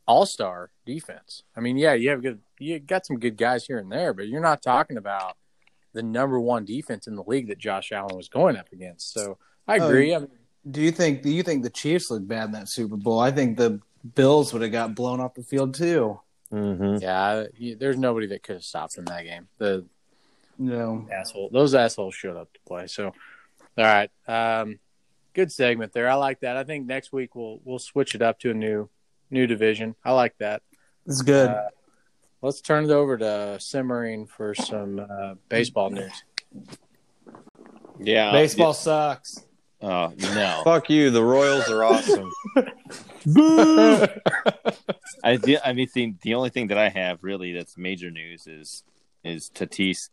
all 0.06 0.26
star 0.26 0.70
defense. 0.84 1.44
I 1.56 1.60
mean, 1.60 1.78
yeah, 1.78 1.94
you 1.94 2.10
have 2.10 2.20
good 2.22 2.40
you 2.58 2.78
got 2.78 3.06
some 3.06 3.18
good 3.18 3.38
guys 3.38 3.64
here 3.64 3.78
and 3.78 3.90
there, 3.90 4.12
but 4.12 4.28
you're 4.28 4.42
not 4.42 4.60
talking 4.60 4.98
about 4.98 5.36
the 5.94 6.02
number 6.02 6.38
one 6.38 6.66
defense 6.66 7.06
in 7.06 7.14
the 7.16 7.22
league 7.26 7.48
that 7.48 7.56
Josh 7.58 7.90
Allen 7.90 8.16
was 8.16 8.28
going 8.28 8.56
up 8.56 8.70
against. 8.70 9.14
So 9.14 9.38
I 9.66 9.78
Oh, 9.78 9.86
agree. 9.86 10.14
I 10.14 10.18
mean, 10.18 10.28
Do 10.70 10.80
you 10.80 10.90
think? 10.90 11.22
Do 11.22 11.30
you 11.30 11.42
think 11.42 11.62
the 11.62 11.70
Chiefs 11.70 12.10
looked 12.10 12.28
bad 12.28 12.46
in 12.46 12.52
that 12.52 12.68
Super 12.68 12.96
Bowl? 12.96 13.18
I 13.20 13.30
think 13.30 13.56
the 13.56 13.80
Bills 14.14 14.52
would 14.52 14.62
have 14.62 14.72
got 14.72 14.94
blown 14.94 15.20
off 15.20 15.34
the 15.34 15.42
field 15.42 15.74
too. 15.74 16.20
Mm-hmm. 16.52 16.96
yeah, 17.02 17.44
you- 17.56 17.76
there's 17.76 17.96
nobody 17.96 18.26
that 18.28 18.42
could 18.42 18.56
have 18.56 18.64
stopped 18.64 18.96
him 18.98 19.04
that 19.04 19.22
game. 19.22 19.46
The 19.58 19.84
No. 20.58 21.06
asshole, 21.12 21.48
those 21.50 21.74
assholes 21.76 22.14
showed 22.14 22.36
up 22.36 22.52
to 22.52 22.60
play. 22.66 22.86
So, 22.88 23.06
all 23.06 23.84
right, 23.84 24.10
um, 24.26 24.78
good 25.32 25.52
segment 25.52 25.92
there. 25.92 26.08
I 26.08 26.14
like 26.14 26.40
that. 26.40 26.56
I 26.56 26.64
think 26.64 26.86
next 26.86 27.12
week 27.12 27.34
we'll 27.36 27.60
we'll 27.64 27.78
switch 27.78 28.14
it 28.16 28.22
up 28.22 28.40
to 28.40 28.50
a 28.50 28.54
new 28.54 28.88
new 29.30 29.46
division. 29.46 29.94
I 30.04 30.12
like 30.12 30.36
that. 30.38 30.62
It's 31.06 31.22
good. 31.22 31.50
Uh, 31.50 31.68
let's 32.42 32.60
turn 32.60 32.84
it 32.84 32.90
over 32.90 33.16
to 33.16 33.56
simmering 33.60 34.26
for 34.26 34.54
some 34.54 34.98
uh, 34.98 35.34
baseball 35.48 35.90
news. 35.90 36.24
Yeah. 38.00 38.32
Baseball 38.32 38.72
sucks. 38.74 39.44
Oh 39.82 40.12
no. 40.18 40.62
Fuck 40.64 40.90
you. 40.90 41.10
The 41.10 41.22
Royals 41.22 41.68
are 41.68 41.84
awesome. 41.84 42.30
I 45.24 45.36
the, 45.36 45.58
I 45.64 45.72
mean 45.72 45.88
the, 45.94 46.14
the 46.22 46.34
only 46.34 46.50
thing 46.50 46.68
that 46.68 46.78
I 46.78 46.88
have 46.88 47.22
really 47.22 47.52
that's 47.52 47.78
major 47.78 48.10
news 48.10 48.46
is 48.46 48.82
is 49.24 49.50
Tatis, 49.54 50.08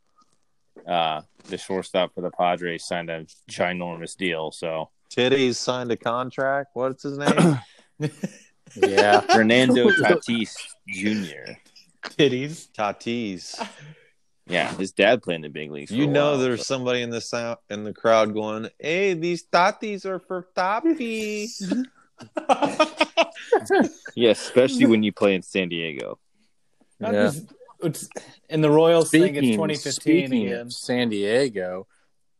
uh, 0.87 1.21
the 1.47 1.57
shortstop 1.57 2.13
for 2.13 2.21
the 2.21 2.31
Padres 2.31 2.85
signed 2.85 3.09
a 3.09 3.25
ginormous 3.49 4.15
deal. 4.15 4.51
So 4.51 4.89
Titties 5.13 5.55
signed 5.55 5.91
a 5.91 5.97
contract. 5.97 6.71
What's 6.73 7.03
his 7.03 7.17
name? 7.17 7.59
Yeah, 8.75 9.21
Fernando 9.21 9.89
Tatis 9.89 10.53
Jr. 10.89 11.53
Titties. 12.03 12.67
Tatis. 12.77 13.65
Yeah, 14.49 14.73
his 14.75 14.91
dad 14.91 15.21
played 15.23 15.35
in 15.35 15.41
the 15.41 15.49
big 15.49 15.71
leagues. 15.71 15.91
for 15.91 15.97
You 15.97 16.05
a 16.05 16.07
know, 16.07 16.31
while, 16.31 16.37
there's 16.39 16.59
but- 16.59 16.65
somebody 16.67 17.01
in 17.01 17.09
the 17.09 17.21
sound 17.21 17.57
in 17.69 17.83
the 17.83 17.93
crowd 17.93 18.33
going, 18.33 18.69
"Hey, 18.79 19.13
these 19.13 19.43
tatis 19.45 20.05
are 20.05 20.19
for 20.19 20.47
Tapi." 20.55 21.47
yeah, 24.15 24.31
especially 24.31 24.85
when 24.85 25.03
you 25.03 25.11
play 25.11 25.35
in 25.35 25.41
San 25.41 25.69
Diego. 25.69 26.19
I'm 27.01 27.13
Yeah. 27.13 27.23
just- 27.27 27.53
it's, 27.83 28.09
and 28.49 28.63
the 28.63 28.71
Royals 28.71 29.11
think 29.11 29.35
it's 29.35 29.37
Speaking, 29.39 29.53
2015 29.57 30.27
speaking 30.27 30.45
again. 30.47 30.59
of 30.61 30.73
San 30.73 31.09
Diego, 31.09 31.85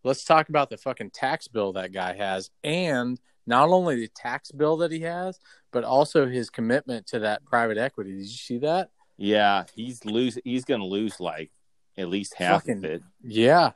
let's 0.03 0.23
talk 0.23 0.49
about 0.49 0.69
the 0.69 0.77
fucking 0.77 1.11
tax 1.11 1.47
bill 1.47 1.73
that 1.73 1.91
guy 1.91 2.13
has, 2.15 2.49
and 2.63 3.19
not 3.45 3.69
only 3.69 3.95
the 3.97 4.07
tax 4.07 4.51
bill 4.51 4.77
that 4.77 4.91
he 4.91 5.01
has, 5.01 5.39
but 5.71 5.83
also 5.83 6.25
his 6.25 6.49
commitment 6.49 7.05
to 7.07 7.19
that 7.19 7.45
private 7.45 7.77
equity. 7.77 8.11
Did 8.13 8.21
you 8.21 8.25
see 8.27 8.57
that? 8.59 8.89
Yeah, 9.17 9.65
he's 9.73 10.03
lose. 10.05 10.37
He's 10.43 10.65
gonna 10.65 10.85
lose 10.85 11.19
like 11.19 11.51
at 11.97 12.09
least 12.09 12.35
half 12.35 12.61
Fucking- 12.61 12.77
of 12.79 12.85
it. 12.85 13.03
Yeah, 13.23 13.71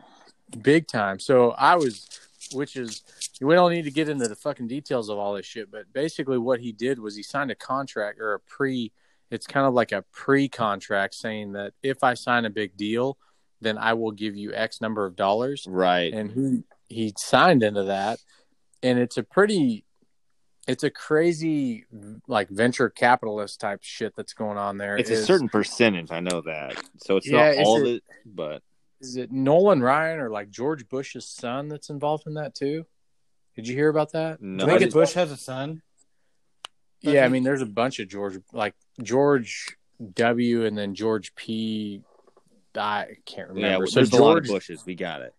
big 0.61 0.87
time. 0.87 1.19
So 1.19 1.51
I 1.51 1.75
was, 1.75 2.07
which 2.53 2.75
is, 2.75 3.01
we 3.41 3.55
don't 3.55 3.71
need 3.71 3.85
to 3.85 3.91
get 3.91 4.09
into 4.09 4.27
the 4.27 4.35
fucking 4.35 4.67
details 4.67 5.09
of 5.09 5.17
all 5.17 5.33
this 5.33 5.45
shit, 5.45 5.71
but 5.71 5.91
basically 5.93 6.37
what 6.37 6.59
he 6.59 6.71
did 6.71 6.99
was 6.99 7.15
he 7.15 7.23
signed 7.23 7.51
a 7.51 7.55
contract 7.55 8.19
or 8.19 8.33
a 8.33 8.39
pre, 8.39 8.91
it's 9.29 9.47
kind 9.47 9.65
of 9.65 9.73
like 9.73 9.91
a 9.91 10.03
pre 10.11 10.47
contract 10.49 11.15
saying 11.15 11.53
that 11.53 11.73
if 11.81 12.03
I 12.03 12.13
sign 12.13 12.45
a 12.45 12.49
big 12.49 12.75
deal, 12.77 13.17
then 13.61 13.77
I 13.77 13.93
will 13.93 14.11
give 14.11 14.35
you 14.35 14.53
X 14.53 14.81
number 14.81 15.05
of 15.05 15.15
dollars. 15.15 15.65
Right. 15.69 16.13
And 16.13 16.63
he, 16.89 16.95
he 16.95 17.13
signed 17.17 17.63
into 17.63 17.83
that. 17.83 18.19
And 18.83 18.97
it's 18.97 19.17
a 19.17 19.23
pretty, 19.23 19.85
it's 20.71 20.83
a 20.83 20.89
crazy 20.89 21.85
like 22.27 22.49
venture 22.49 22.89
capitalist 22.89 23.59
type 23.59 23.79
shit 23.83 24.15
that's 24.15 24.33
going 24.33 24.57
on 24.57 24.77
there. 24.77 24.97
It's 24.97 25.09
a 25.09 25.25
certain 25.25 25.49
percentage. 25.49 26.11
I 26.11 26.19
know 26.21 26.41
that. 26.41 26.81
So 26.97 27.17
it's 27.17 27.27
Yeah, 27.27 27.37
not 27.37 27.47
is 27.53 27.67
all 27.67 27.77
of 27.81 27.83
it- 27.87 27.95
it, 27.95 28.03
but 28.25 28.63
is 28.99 29.17
it 29.17 29.31
Nolan 29.31 29.81
Ryan 29.81 30.19
or 30.19 30.29
like 30.29 30.49
George 30.49 30.87
Bush's 30.87 31.27
son 31.27 31.67
that's 31.67 31.89
involved 31.89 32.25
in 32.27 32.35
that 32.35 32.55
too? 32.55 32.85
Did 33.55 33.67
you 33.67 33.75
hear 33.75 33.89
about 33.89 34.13
that? 34.13 34.41
no. 34.41 34.63
I 34.63 34.67
think 34.67 34.81
I 34.81 34.85
it's 34.85 34.93
Bush 34.93 35.13
has 35.13 35.31
a 35.31 35.37
son. 35.37 35.81
Yeah, 37.01 37.25
I 37.25 37.29
mean, 37.29 37.43
there's 37.43 37.63
a 37.63 37.65
bunch 37.65 37.99
of 37.99 38.07
George, 38.07 38.37
like 38.53 38.75
George 39.01 39.75
W, 40.13 40.65
and 40.65 40.77
then 40.77 40.93
George 40.93 41.33
P. 41.35 42.03
I 42.75 43.17
can't 43.25 43.49
yeah, 43.55 43.65
remember. 43.65 43.87
so 43.87 43.95
there's 43.99 44.13
a 44.13 44.21
lot 44.21 44.37
of 44.37 44.43
bushes. 44.45 44.85
We 44.85 44.95
got 44.95 45.21
it. 45.21 45.33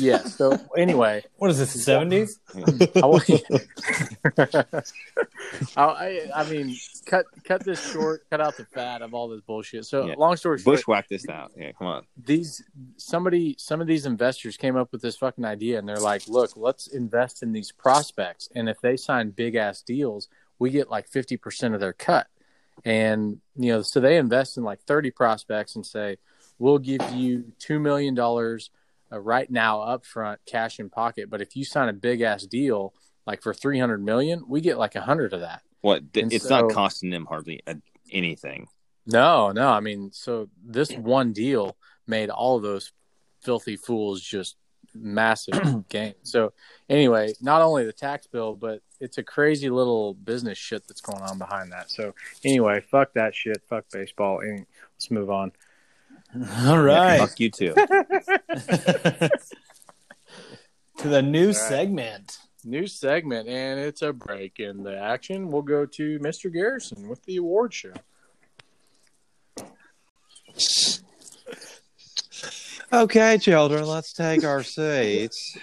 Yeah. 0.00 0.22
So 0.24 0.58
anyway, 0.76 1.22
What 1.36 1.50
is 1.50 1.58
this? 1.58 1.86
70s? 1.86 2.38
I, 2.96 4.82
I, 5.76 5.82
I, 5.82 6.20
I 6.34 6.50
mean, 6.50 6.76
cut 7.06 7.26
cut 7.44 7.64
this 7.64 7.80
short, 7.90 8.24
cut 8.30 8.40
out 8.40 8.56
the 8.56 8.64
fat 8.64 9.02
of 9.02 9.14
all 9.14 9.28
this 9.28 9.40
bullshit. 9.40 9.86
So 9.86 10.06
Yeah. 10.06 10.14
long 10.16 10.36
story 10.36 10.58
short, 10.58 10.76
Bushwhack 10.76 11.08
this 11.08 11.28
out. 11.28 11.52
Yeah, 11.56 11.72
come 11.72 11.86
on. 11.88 12.06
these 12.16 12.62
somebody 12.96 13.56
some 13.58 13.80
of 13.80 13.86
these 13.86 14.06
investors 14.06 14.56
came 14.56 14.76
up 14.76 14.92
with 14.92 15.02
this 15.02 15.16
fucking 15.16 15.44
idea 15.44 15.78
and 15.78 15.88
they're 15.88 16.00
like 16.00 16.26
look 16.28 16.52
let's 16.56 16.86
invest 16.88 17.42
in 17.42 17.52
these 17.52 17.72
prospects 17.72 18.48
and 18.54 18.68
if 18.68 18.80
they 18.80 18.96
sign 18.96 19.30
big 19.30 19.54
ass 19.54 19.82
deals 19.82 20.28
we 20.58 20.70
get 20.70 20.88
like 20.90 21.10
50% 21.10 21.74
of 21.74 21.80
their 21.80 21.92
cut 21.92 22.26
and 22.84 23.38
you 23.56 23.72
know 23.72 23.82
so 23.82 24.00
they 24.00 24.16
invest 24.16 24.56
in 24.56 24.64
like 24.64 24.80
30 24.82 25.10
prospects 25.10 25.74
and 25.76 25.84
say 25.84 26.16
we'll 26.58 26.78
give 26.78 27.00
you 27.12 27.52
$2 27.60 27.80
million 27.80 28.14
uh, 29.14 29.18
right 29.20 29.50
now 29.50 29.80
up 29.80 30.04
front 30.04 30.40
cash 30.46 30.78
in 30.80 30.90
pocket 30.90 31.30
but 31.30 31.40
if 31.40 31.54
you 31.56 31.64
sign 31.64 31.88
a 31.88 31.92
big 31.92 32.20
ass 32.20 32.42
deal 32.44 32.92
like 33.26 33.40
for 33.42 33.54
300 33.54 34.04
million 34.04 34.44
we 34.48 34.60
get 34.60 34.76
like 34.78 34.94
a 34.96 35.00
hundred 35.02 35.32
of 35.32 35.40
that 35.40 35.62
What? 35.80 36.12
th- 36.12 36.26
it's 36.32 36.48
so- 36.48 36.60
not 36.62 36.72
costing 36.72 37.10
them 37.10 37.26
hardly 37.26 37.62
a, 37.66 37.76
anything. 38.12 38.68
No, 39.06 39.52
no. 39.52 39.68
I 39.68 39.80
mean, 39.80 40.10
so 40.12 40.48
this 40.64 40.90
one 40.92 41.32
deal 41.34 41.76
made 42.06 42.30
all 42.30 42.56
of 42.56 42.62
those 42.62 42.90
filthy 43.42 43.76
fools 43.76 44.22
just 44.22 44.56
massive 44.94 45.84
gain. 45.90 46.14
So 46.22 46.54
anyway, 46.88 47.34
not 47.42 47.60
only 47.60 47.84
the 47.84 47.92
tax 47.92 48.26
bill, 48.26 48.54
but 48.54 48.80
it's 49.00 49.18
a 49.18 49.22
crazy 49.22 49.68
little 49.68 50.14
business 50.14 50.56
shit 50.56 50.86
that's 50.88 51.02
going 51.02 51.20
on 51.20 51.36
behind 51.36 51.70
that. 51.72 51.90
So 51.90 52.14
anyway, 52.44 52.80
fuck 52.80 53.12
that 53.14 53.34
shit. 53.34 53.60
Fuck 53.68 53.84
baseball. 53.92 54.40
And 54.40 54.64
let's 54.94 55.10
move 55.10 55.28
on. 55.28 55.52
All 56.66 56.80
right. 56.80 57.18
Fuck 57.18 57.38
you 57.38 57.50
too. 57.50 57.74
to 57.74 59.28
the 61.02 61.22
new 61.22 61.46
right. 61.48 61.56
segment. 61.56 62.38
New 62.64 62.86
segment, 62.86 63.46
and 63.46 63.78
it's 63.78 64.02
a 64.02 64.12
break 64.12 64.58
in 64.58 64.82
the 64.82 64.98
action. 64.98 65.50
We'll 65.50 65.62
go 65.62 65.84
to 65.84 66.18
Mr. 66.18 66.52
Garrison 66.52 67.08
with 67.08 67.22
the 67.24 67.36
award 67.36 67.74
show. 67.74 67.92
Okay, 72.92 73.38
children, 73.38 73.86
let's 73.86 74.12
take 74.12 74.44
our 74.44 74.62
seats. 74.64 75.58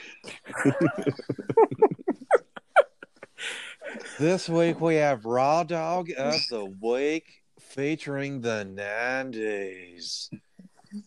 this 4.20 4.48
week 4.48 4.80
we 4.80 4.96
have 4.96 5.26
Raw 5.26 5.64
Dog 5.64 6.12
of 6.18 6.36
the 6.50 6.66
Week 6.82 7.26
featuring 7.60 8.42
the 8.42 8.66
Nandies. 8.66 10.30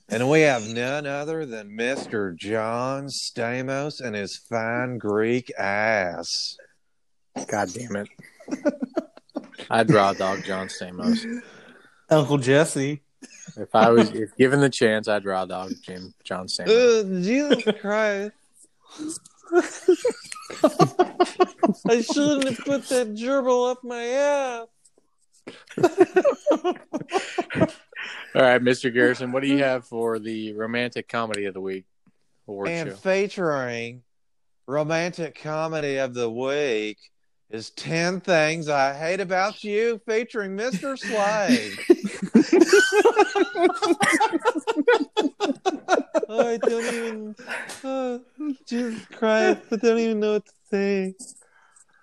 And 0.08 0.30
we 0.30 0.40
have 0.42 0.66
none 0.66 1.06
other 1.06 1.44
than 1.44 1.76
Mr. 1.76 2.36
John 2.36 3.06
Stamos 3.06 4.00
and 4.00 4.14
his 4.16 4.36
fine 4.36 4.98
Greek 4.98 5.52
ass. 5.58 6.56
God 7.48 7.70
damn 7.72 7.96
it. 7.96 8.08
I'd 9.70 9.88
draw 9.88 10.12
dog 10.12 10.44
John 10.44 10.68
Stamos. 10.68 11.42
Uncle 12.08 12.38
Jesse. 12.38 13.02
If 13.56 13.74
I 13.74 13.90
was 13.90 14.10
if 14.10 14.36
given 14.36 14.60
the 14.60 14.70
chance, 14.70 15.08
I'd 15.08 15.22
draw 15.22 15.44
dog 15.44 15.72
Jim 15.82 16.14
John 16.24 16.46
Stamos. 16.46 16.68
Uh, 16.68 17.02
Jesus 17.22 17.64
Christ. 17.80 18.32
I 21.88 22.00
shouldn't 22.00 22.44
have 22.44 22.58
put 22.64 22.88
that 22.88 23.14
gerbil 23.14 23.70
up 23.70 23.84
my 23.84 24.04
ass. 24.04 24.66
All 28.34 28.42
right, 28.42 28.60
Mr. 28.60 28.92
Garrison, 28.92 29.32
what 29.32 29.42
do 29.42 29.48
you 29.48 29.58
have 29.58 29.86
for 29.86 30.18
the 30.18 30.52
romantic 30.54 31.08
comedy 31.08 31.44
of 31.44 31.54
the 31.54 31.60
week 31.60 31.84
award 32.48 32.68
and 32.68 32.90
show? 32.90 32.96
featuring 32.96 34.02
romantic 34.66 35.40
comedy 35.40 35.98
of 35.98 36.14
the 36.14 36.28
week 36.30 36.98
is 37.50 37.68
10 37.70 38.20
things 38.20 38.68
i 38.68 38.94
hate 38.94 39.20
about 39.20 39.62
you 39.62 40.00
featuring 40.06 40.56
mr 40.56 40.98
slade 40.98 41.78
i 46.30 46.56
don't 46.56 46.86
even 46.86 47.36
oh, 47.84 48.20
jesus 48.66 49.04
christ 49.12 49.60
i 49.70 49.76
don't 49.76 49.98
even 49.98 50.20
know 50.20 50.32
what 50.32 50.46
to 50.46 50.52
say 50.70 51.14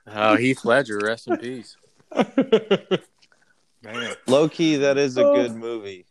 Oh, 0.08 0.36
Heath 0.36 0.66
Ledger, 0.66 1.00
rest 1.00 1.28
in 1.28 1.38
peace. 1.38 1.78
Man, 3.84 4.14
low-key 4.28 4.78
that 4.78 4.98
is 4.98 5.18
a 5.18 5.24
good 5.24 5.56
movie 5.56 6.06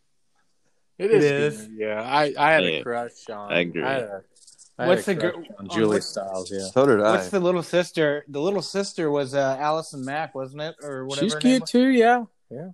it 0.97 1.09
It 1.11 1.23
is. 1.23 1.55
is. 1.61 1.67
good. 1.67 1.77
Yeah, 1.77 2.01
I, 2.03 2.33
I 2.37 2.51
had 2.51 2.63
Yeah, 2.63 2.69
a 2.69 2.83
crush 2.83 3.29
on. 3.29 3.51
I 3.51 3.59
agree. 3.61 3.81
had 3.81 4.01
a, 4.01 4.21
I 4.77 4.83
had 4.83 4.89
What's 4.89 5.07
a 5.07 5.13
the 5.13 5.21
girl? 5.21 5.31
gr- 5.31 5.37
on 5.37 5.55
on 5.59 5.69
Julie 5.69 5.87
what- 5.95 6.03
Stiles? 6.03 6.51
Yeah, 6.51 6.59
so 6.71 6.85
did 6.85 6.99
i 7.01 7.11
What's 7.11 7.29
the 7.29 7.39
little 7.39 7.63
sister? 7.63 8.23
The 8.27 8.39
little 8.41 8.61
sister 8.61 9.09
was 9.09 9.33
uh, 9.33 9.57
Allison 9.59 10.03
Mack, 10.05 10.35
wasn't 10.35 10.61
it, 10.61 10.75
or 10.83 11.05
whatever? 11.05 11.25
she's 11.25 11.33
her 11.33 11.39
name 11.39 11.59
cute 11.61 11.65
too. 11.67 11.87
Yeah, 11.89 12.25
yeah. 12.51 12.69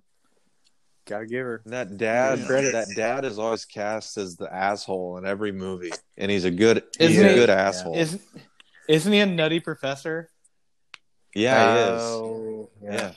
Gotta 1.06 1.24
give 1.26 1.44
her. 1.46 1.62
That 1.66 1.96
dad, 1.96 2.44
Credit. 2.46 2.72
that 2.72 2.88
dad 2.94 3.24
is 3.24 3.38
always 3.38 3.64
cast 3.64 4.18
as 4.18 4.36
the 4.36 4.52
asshole 4.52 5.16
in 5.16 5.24
every 5.24 5.52
movie, 5.52 5.92
and 6.18 6.30
he's 6.30 6.44
a 6.44 6.50
good, 6.50 6.82
he's 6.98 7.12
Isn't 7.12 7.24
a 7.24 7.28
he- 7.30 7.34
good 7.34 7.50
asshole. 7.50 7.96
Isn't 7.96 8.20
isn't 8.88 9.12
he 9.12 9.20
a 9.20 9.26
nutty 9.26 9.60
professor? 9.60 10.28
yeah, 11.34 11.74
he 11.74 11.80
is. 11.94 12.02
Oh, 12.02 12.70
Yeah. 12.82 13.12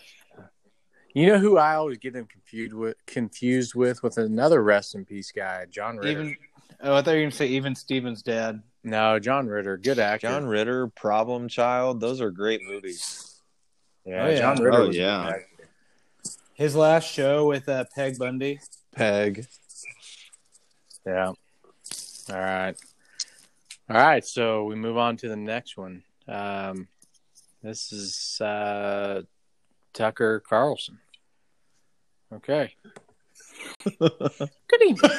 You 1.13 1.28
know 1.28 1.38
who 1.39 1.58
I 1.58 1.76
always 1.76 1.97
get 1.97 2.13
them 2.13 2.26
confused 2.26 2.74
with? 2.74 2.95
Confused 3.06 3.76
with 3.76 4.02
with 4.04 4.17
another 4.17 4.63
rest 4.63 4.95
in 4.95 5.06
peace 5.06 5.32
guy, 5.32 5.65
John 5.69 5.97
Ritter. 5.97 6.10
Even 6.10 6.38
oh, 6.82 6.95
I 6.95 7.02
thought 7.02 7.12
you 7.12 7.17
were 7.17 7.24
gonna 7.24 7.32
say 7.32 7.47
even 7.47 7.76
Steven's 7.76 8.21
dad. 8.24 8.62
no, 8.84 9.19
John 9.19 9.47
Ritter, 9.47 9.78
good 9.78 10.00
actor. 10.00 10.28
John 10.28 10.45
Ritter, 10.45 10.88
Problem 10.88 11.47
Child, 11.50 12.00
those 12.00 12.21
are 12.21 12.32
great 12.32 12.62
movies. 12.63 13.41
yeah, 14.06 14.26
Oh, 14.26 14.30
yeah. 14.30 14.38
John 14.39 14.58
Ritter. 14.62 14.78
Oh, 14.82 14.88
was 14.88 14.97
yeah. 14.97 15.34
His 16.54 16.76
last 16.76 17.12
show 17.12 17.47
with 17.47 17.67
uh, 17.67 17.86
Peg 17.95 18.17
Bundy. 18.19 18.60
Peg. 18.95 19.47
Yeah. 21.06 21.28
All 21.28 21.36
right. 22.39 22.76
All 23.89 23.97
right. 23.97 24.24
So 24.24 24.65
we 24.65 24.76
move 24.76 24.95
on 24.97 25.17
to 25.17 25.28
the 25.28 25.36
next 25.36 25.76
one. 25.76 26.04
Um, 26.28 26.88
this 27.63 27.91
is 27.91 28.39
uh, 28.39 29.24
Tucker 29.94 30.40
Carlson. 30.40 31.00
Okay. 32.34 32.76
Good 34.00 34.82
evening. 34.86 35.12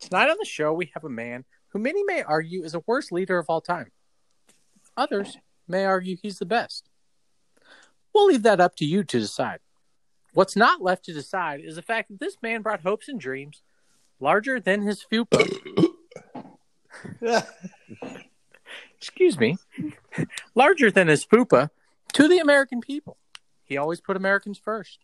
Tonight 0.00 0.30
on 0.30 0.36
the 0.38 0.44
show, 0.44 0.72
we 0.72 0.90
have 0.94 1.04
a 1.04 1.10
man 1.10 1.44
who 1.68 1.78
many 1.78 2.02
may 2.04 2.22
argue 2.22 2.64
is 2.64 2.72
the 2.72 2.82
worst 2.86 3.12
leader 3.12 3.38
of 3.38 3.46
all 3.48 3.60
time. 3.60 3.90
Others 4.96 5.38
may 5.68 5.84
argue 5.84 6.16
he's 6.20 6.38
the 6.38 6.46
best. 6.46 6.88
We'll 8.12 8.26
leave 8.26 8.42
that 8.42 8.60
up 8.60 8.74
to 8.76 8.84
you 8.84 9.04
to 9.04 9.20
decide. 9.20 9.60
What's 10.32 10.56
not 10.56 10.82
left 10.82 11.04
to 11.04 11.12
decide 11.12 11.60
is 11.60 11.76
the 11.76 11.82
fact 11.82 12.08
that 12.08 12.20
this 12.20 12.36
man 12.42 12.62
brought 12.62 12.82
hopes 12.82 13.08
and 13.08 13.20
dreams 13.20 13.62
larger 14.18 14.58
than 14.58 14.82
his 14.82 15.04
fupa. 15.04 15.48
Excuse 18.96 19.38
me. 19.38 19.58
larger 20.54 20.90
than 20.90 21.08
his 21.08 21.24
fupa 21.24 21.70
to 22.12 22.28
the 22.28 22.38
American 22.38 22.80
people. 22.80 23.16
He 23.64 23.76
always 23.76 24.00
put 24.00 24.16
Americans 24.16 24.58
first. 24.58 24.98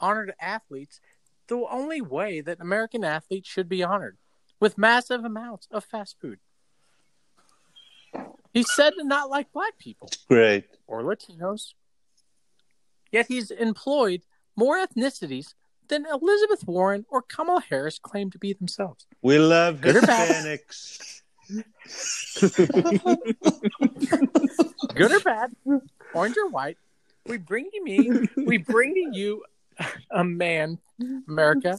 Honored 0.00 0.34
athletes 0.40 1.00
the 1.48 1.64
only 1.70 2.00
way 2.00 2.40
that 2.40 2.60
American 2.60 3.04
athletes 3.04 3.48
should 3.48 3.68
be 3.68 3.82
honored 3.82 4.16
with 4.60 4.78
massive 4.78 5.24
amounts 5.24 5.68
of 5.70 5.84
fast 5.84 6.16
food. 6.20 6.38
He's 8.52 8.72
said 8.74 8.90
to 8.98 9.04
not 9.04 9.30
like 9.30 9.52
black 9.52 9.78
people 9.78 10.08
Great. 10.28 10.64
or 10.86 11.02
Latinos. 11.02 11.74
Yet 13.10 13.26
he's 13.26 13.50
employed 13.50 14.22
more 14.56 14.78
ethnicities 14.78 15.54
than 15.88 16.06
Elizabeth 16.06 16.66
Warren 16.66 17.04
or 17.10 17.22
Kamala 17.22 17.62
Harris 17.68 17.98
claim 17.98 18.30
to 18.30 18.38
be 18.38 18.52
themselves. 18.52 19.06
We 19.22 19.38
love 19.38 19.80
Good 19.80 19.96
or 19.96 20.02
bad? 20.02 20.44
Hispanics. 20.44 21.20
Good 24.94 25.12
or 25.12 25.20
bad, 25.20 25.52
orange 26.14 26.36
or 26.36 26.48
white, 26.48 26.78
we 27.26 27.38
bring 27.38 27.70
to 27.70 27.82
me, 27.82 28.10
we 28.36 28.58
bring 28.58 28.94
to 28.94 29.18
you 29.18 29.42
a 30.10 30.24
man, 30.24 30.78
America. 31.28 31.78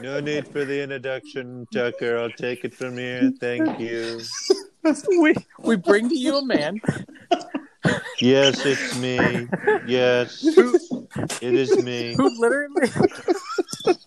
No 0.00 0.18
need 0.20 0.48
for 0.48 0.64
the 0.64 0.82
introduction, 0.82 1.66
Tucker. 1.72 2.18
I'll 2.18 2.30
take 2.30 2.64
it 2.64 2.74
from 2.74 2.96
here. 2.98 3.30
Thank 3.40 3.78
you. 3.80 4.20
We 5.06 5.34
we 5.58 5.76
bring 5.76 6.08
to 6.08 6.14
you 6.14 6.38
a 6.38 6.44
man 6.44 6.80
Yes, 8.20 8.64
it's 8.66 8.98
me. 8.98 9.46
Yes, 9.86 10.44
it 10.44 11.54
is 11.54 11.76
me. 11.82 12.14
who 12.16 12.40
literally 12.40 12.88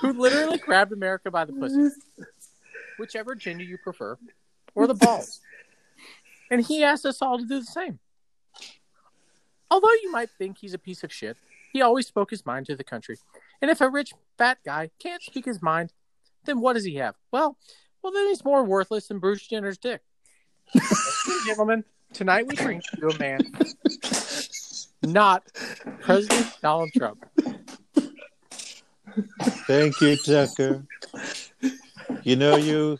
who 0.00 0.12
literally 0.12 0.58
grabbed 0.58 0.92
America 0.92 1.30
by 1.30 1.44
the 1.44 1.52
pussy, 1.52 1.90
whichever 2.98 3.34
gender 3.34 3.64
you 3.64 3.78
prefer, 3.78 4.18
or 4.74 4.86
the 4.86 4.94
balls. 4.94 5.40
And 6.50 6.64
he 6.64 6.82
asked 6.82 7.04
us 7.04 7.20
all 7.20 7.36
to 7.36 7.44
do 7.44 7.60
the 7.60 7.66
same. 7.66 7.98
Although 9.70 9.92
you 10.02 10.10
might 10.10 10.30
think 10.30 10.56
he's 10.56 10.72
a 10.72 10.78
piece 10.78 11.04
of 11.04 11.12
shit, 11.12 11.36
he 11.74 11.82
always 11.82 12.06
spoke 12.06 12.30
his 12.30 12.46
mind 12.46 12.64
to 12.66 12.76
the 12.76 12.84
country. 12.84 13.18
And 13.60 13.70
if 13.70 13.80
a 13.82 13.90
rich 13.90 14.12
fat 14.38 14.56
guy 14.64 14.90
can't 14.98 15.22
speak 15.22 15.44
his 15.44 15.60
mind, 15.60 15.92
then 16.46 16.60
what 16.60 16.72
does 16.72 16.84
he 16.84 16.94
have? 16.94 17.16
Well, 17.30 17.58
well, 18.02 18.12
then 18.12 18.28
he's 18.28 18.44
more 18.44 18.64
worthless 18.64 19.08
than 19.08 19.18
Bruce 19.18 19.46
Jenner's 19.46 19.76
dick. 19.76 20.00
Ladies 20.74 21.24
and 21.26 21.46
gentlemen, 21.46 21.84
tonight 22.12 22.46
we 22.46 22.54
bring 22.54 22.80
to 22.80 22.98
you 23.00 23.10
a 23.10 23.18
man, 23.18 23.40
not 25.02 25.44
President 26.00 26.46
Donald 26.62 26.90
Trump. 26.96 27.26
Thank 29.66 30.00
you, 30.00 30.16
Tucker. 30.16 30.84
You 32.22 32.36
know, 32.36 32.56
you 32.56 32.98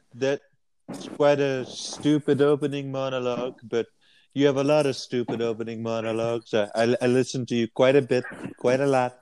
that's 0.88 1.09
quite 1.09 1.38
a 1.38 1.66
stupid 1.66 2.40
opening 2.40 2.90
monologue, 2.90 3.61
but 3.62 3.87
you 4.35 4.46
have 4.46 4.57
a 4.57 4.64
lot 4.64 4.87
of 4.87 4.96
stupid 4.96 5.42
opening 5.42 5.83
monologues. 5.83 6.55
I, 6.55 6.68
I, 6.74 6.96
I 7.03 7.07
listen 7.07 7.44
to 7.46 7.55
you 7.55 7.68
quite 7.68 7.96
a 7.96 8.03
bit, 8.03 8.24
quite 8.59 8.81
a 8.81 8.87
lot. 8.87 9.18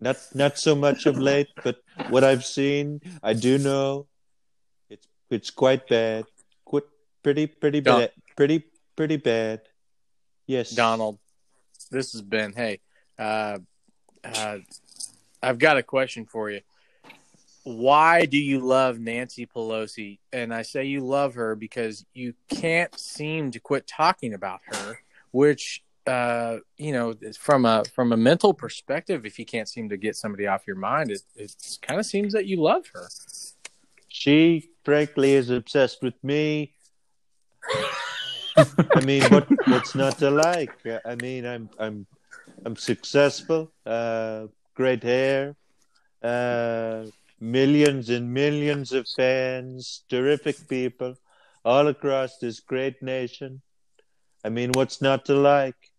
Not 0.00 0.18
not 0.34 0.58
so 0.58 0.74
much 0.74 1.06
of 1.06 1.18
late, 1.18 1.48
but 1.64 1.78
what 2.10 2.24
I've 2.24 2.44
seen, 2.44 3.00
I 3.22 3.32
do 3.32 3.56
know 3.56 4.06
it's 4.90 5.08
it's 5.30 5.50
quite 5.50 5.88
bad. 5.88 6.24
Quite 6.64 6.84
pretty 7.22 7.46
pretty 7.46 7.80
Don- 7.80 8.00
bad. 8.00 8.10
Pretty 8.36 8.64
pretty 8.94 9.16
bad. 9.16 9.60
Yes, 10.46 10.70
Donald, 10.70 11.18
this 11.90 12.12
has 12.12 12.22
been, 12.22 12.52
hey, 12.52 12.78
uh, 13.18 13.58
uh, 14.22 14.58
I've 15.42 15.58
got 15.58 15.76
a 15.76 15.82
question 15.82 16.26
for 16.26 16.50
you. 16.50 16.60
Why 17.66 18.26
do 18.26 18.38
you 18.38 18.60
love 18.60 19.00
Nancy 19.00 19.44
Pelosi? 19.44 20.20
And 20.32 20.54
I 20.54 20.62
say 20.62 20.84
you 20.84 21.00
love 21.00 21.34
her 21.34 21.56
because 21.56 22.06
you 22.14 22.32
can't 22.48 22.96
seem 22.96 23.50
to 23.50 23.58
quit 23.58 23.88
talking 23.88 24.34
about 24.34 24.60
her, 24.66 25.00
which, 25.32 25.82
uh, 26.06 26.58
you 26.76 26.92
know, 26.92 27.14
from 27.36 27.64
a 27.64 27.82
from 27.92 28.12
a 28.12 28.16
mental 28.16 28.54
perspective, 28.54 29.26
if 29.26 29.36
you 29.36 29.44
can't 29.44 29.68
seem 29.68 29.88
to 29.88 29.96
get 29.96 30.14
somebody 30.14 30.46
off 30.46 30.64
your 30.64 30.76
mind, 30.76 31.10
it, 31.10 31.22
it 31.34 31.56
kind 31.82 31.98
of 31.98 32.06
seems 32.06 32.34
that 32.34 32.46
you 32.46 32.62
love 32.62 32.86
her. 32.94 33.08
She, 34.06 34.70
frankly, 34.84 35.32
is 35.32 35.50
obsessed 35.50 36.04
with 36.04 36.14
me. 36.22 36.72
I 38.94 39.00
mean, 39.04 39.24
what 39.24 39.48
what's 39.66 39.96
not 39.96 40.18
to 40.18 40.30
like? 40.30 40.70
I 41.04 41.16
mean, 41.16 41.44
I'm 41.44 41.68
I'm 41.80 42.06
I'm 42.64 42.76
successful. 42.76 43.72
Uh, 43.84 44.46
great 44.76 45.02
hair. 45.02 45.56
Uh, 46.22 47.06
millions 47.40 48.08
and 48.10 48.32
millions 48.32 48.92
of 48.92 49.06
fans. 49.08 50.04
Terrific 50.08 50.68
people, 50.68 51.16
all 51.64 51.88
across 51.88 52.38
this 52.38 52.60
great 52.60 53.02
nation. 53.02 53.62
I 54.44 54.48
mean, 54.48 54.70
what's 54.74 55.02
not 55.02 55.24
to 55.26 55.34
like? 55.34 55.92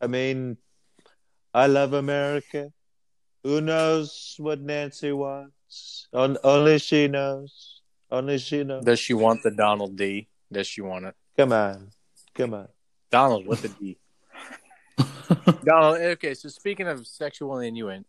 I 0.00 0.06
mean, 0.06 0.56
I 1.54 1.66
love 1.66 1.92
America. 1.92 2.72
Who 3.42 3.60
knows 3.60 4.34
what 4.38 4.60
Nancy 4.60 5.12
wants? 5.12 6.08
On, 6.12 6.36
only 6.42 6.78
she 6.78 7.08
knows. 7.08 7.80
Only 8.10 8.38
she 8.38 8.64
knows. 8.64 8.84
Does 8.84 8.98
she 8.98 9.14
want 9.14 9.42
the 9.42 9.50
Donald 9.50 9.96
D? 9.96 10.28
Does 10.50 10.66
she 10.66 10.80
want 10.80 11.06
it? 11.06 11.14
Come 11.36 11.52
on. 11.52 11.90
Come 12.34 12.54
on. 12.54 12.68
Donald 13.10 13.46
with 13.46 13.64
a 13.64 13.68
D. 13.68 13.98
Donald. 15.64 15.98
Okay, 15.98 16.34
so 16.34 16.48
speaking 16.48 16.86
of 16.86 17.06
sexual 17.06 17.60
innuendo 17.60 18.06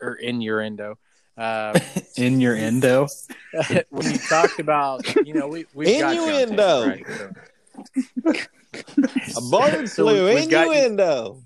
or 0.00 0.14
innuendo, 0.14 0.98
uh, 1.36 1.78
In 2.16 2.40
your 2.40 2.54
endo. 2.54 3.08
when 3.90 4.10
you 4.10 4.18
talked 4.18 4.58
about, 4.60 5.04
you 5.26 5.34
know, 5.34 5.48
we 5.48 5.66
we 5.74 5.98
got 5.98 6.14
you 6.14 6.22
Innuendo. 6.28 6.86
right? 6.86 7.06
So- 7.06 7.32
A 9.36 9.40
bullet 9.50 9.88
So 9.88 10.04
flew 10.04 10.26
we- 10.26 10.34
we've 10.34 10.44
innuendo. 10.44 11.42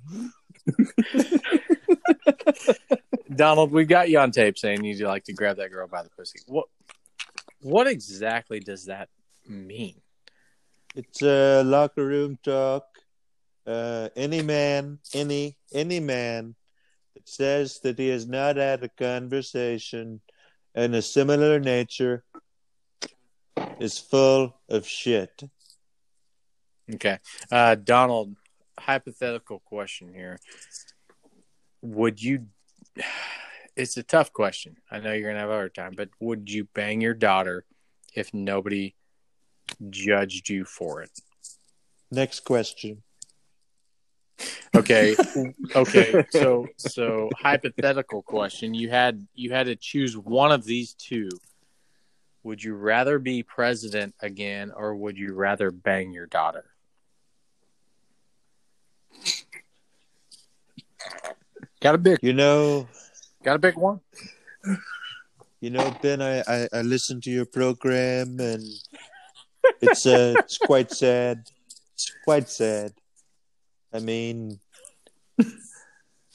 Donald, 3.34 3.72
we've 3.72 3.88
got 3.88 4.08
you 4.10 4.18
on 4.18 4.30
tape 4.30 4.58
saying 4.58 4.84
you'd 4.84 5.00
like 5.02 5.24
to 5.24 5.32
grab 5.32 5.56
that 5.56 5.70
girl 5.70 5.86
by 5.88 6.02
the 6.02 6.10
pussy. 6.10 6.38
What 6.46 6.66
what 7.60 7.86
exactly 7.86 8.60
does 8.60 8.86
that 8.86 9.08
mean? 9.48 10.00
It's 10.94 11.22
a 11.22 11.62
locker 11.64 12.04
room 12.04 12.38
talk. 12.42 12.84
Uh, 13.66 14.10
any 14.14 14.42
man, 14.42 14.98
any 15.14 15.56
any 15.72 15.98
man 16.00 16.54
that 17.14 17.28
says 17.28 17.80
that 17.80 17.98
he 17.98 18.08
has 18.08 18.26
not 18.26 18.56
had 18.56 18.82
a 18.82 18.88
conversation 18.88 20.20
in 20.74 20.94
a 20.94 21.02
similar 21.02 21.60
nature 21.60 22.24
is 23.78 23.98
full 23.98 24.60
of 24.68 24.86
shit. 24.86 25.42
Okay, 26.92 27.18
uh, 27.50 27.74
Donald. 27.76 28.36
Hypothetical 28.76 29.60
question 29.60 30.12
here: 30.12 30.38
Would 31.82 32.22
you? 32.22 32.46
It's 33.76 33.96
a 33.96 34.04
tough 34.04 34.32
question. 34.32 34.76
I 34.88 35.00
know 35.00 35.12
you're 35.12 35.28
gonna 35.28 35.40
have 35.40 35.50
a 35.50 35.54
hard 35.54 35.74
time, 35.74 35.94
but 35.96 36.08
would 36.20 36.48
you 36.48 36.68
bang 36.76 37.00
your 37.00 37.12
daughter 37.12 37.64
if 38.14 38.32
nobody 38.32 38.94
judged 39.90 40.48
you 40.48 40.64
for 40.64 41.02
it? 41.02 41.10
Next 42.12 42.44
question. 42.44 43.02
Okay, 44.74 45.16
okay. 45.74 46.24
So, 46.30 46.66
so 46.76 47.30
hypothetical 47.36 48.22
question: 48.22 48.74
you 48.74 48.90
had 48.90 49.26
you 49.34 49.52
had 49.52 49.66
to 49.66 49.76
choose 49.76 50.16
one 50.16 50.52
of 50.52 50.64
these 50.64 50.94
two. 50.94 51.28
Would 52.42 52.62
you 52.62 52.74
rather 52.74 53.18
be 53.18 53.42
president 53.42 54.14
again, 54.20 54.72
or 54.74 54.94
would 54.94 55.16
you 55.16 55.32
rather 55.32 55.70
bang 55.70 56.12
your 56.12 56.26
daughter? 56.26 56.64
Got 61.80 61.94
a 61.94 61.98
big, 61.98 62.18
You 62.22 62.32
know, 62.32 62.88
got 63.42 63.56
a 63.56 63.58
big 63.58 63.76
one. 63.76 64.00
you 65.60 65.70
know, 65.70 65.94
Ben. 66.02 66.20
I 66.20 66.42
I, 66.46 66.68
I 66.72 66.82
listened 66.82 67.22
to 67.24 67.30
your 67.30 67.46
program, 67.46 68.40
and 68.40 68.62
it's 69.80 70.06
uh, 70.06 70.34
it's 70.38 70.58
quite 70.58 70.90
sad. 70.90 71.44
It's 71.94 72.12
quite 72.24 72.48
sad. 72.48 72.92
I 73.94 74.00
mean, 74.00 74.58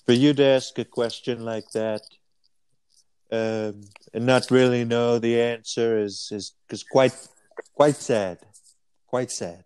for 0.06 0.14
you 0.14 0.34
to 0.34 0.44
ask 0.44 0.80
a 0.80 0.86
question 0.86 1.44
like 1.44 1.70
that, 1.74 2.02
um, 3.32 3.82
and 4.14 4.26
not 4.26 4.50
really 4.50 4.86
know 4.86 5.20
the 5.20 5.40
answer 5.42 6.00
is 6.00 6.30
is 6.32 6.54
is 6.72 6.84
quite 6.84 7.14
quite 7.76 7.96
sad. 7.96 8.40
Quite 9.08 9.32
sad. 9.32 9.66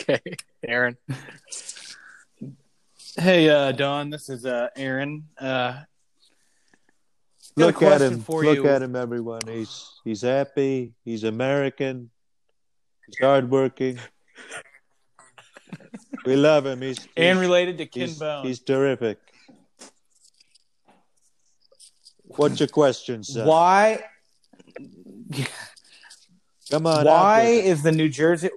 Okay, 0.00 0.36
Aaron. 0.62 0.96
Hey, 3.16 3.48
uh, 3.50 3.72
Don, 3.72 4.10
this 4.10 4.28
is 4.28 4.46
uh, 4.46 4.68
Aaron. 4.76 5.24
Uh, 5.36 5.82
got 7.58 7.64
a 7.64 7.66
Look 7.66 7.82
at 7.82 8.00
him. 8.00 8.20
for 8.20 8.44
Look 8.44 8.58
you. 8.58 8.68
at 8.68 8.80
him, 8.80 8.94
everyone. 8.94 9.40
He's 9.46 9.90
he's 10.04 10.22
happy. 10.22 10.94
He's 11.04 11.24
American. 11.24 12.10
He's 13.06 13.18
hardworking. 13.18 13.98
We 16.24 16.36
love 16.36 16.66
him. 16.66 16.80
He's, 16.82 16.98
he's 16.98 17.08
and 17.16 17.38
related 17.38 17.78
to 17.78 17.86
Ken 17.86 18.08
he's, 18.08 18.18
Bone. 18.18 18.46
he's 18.46 18.60
terrific. 18.60 19.18
What's 22.24 22.60
your 22.60 22.68
question, 22.68 23.24
sir? 23.24 23.44
Why? 23.44 24.04
Come 26.70 26.86
on. 26.86 27.04
Why 27.06 27.42
is 27.42 27.82
the 27.82 27.92
New 27.92 28.08
Jersey? 28.08 28.50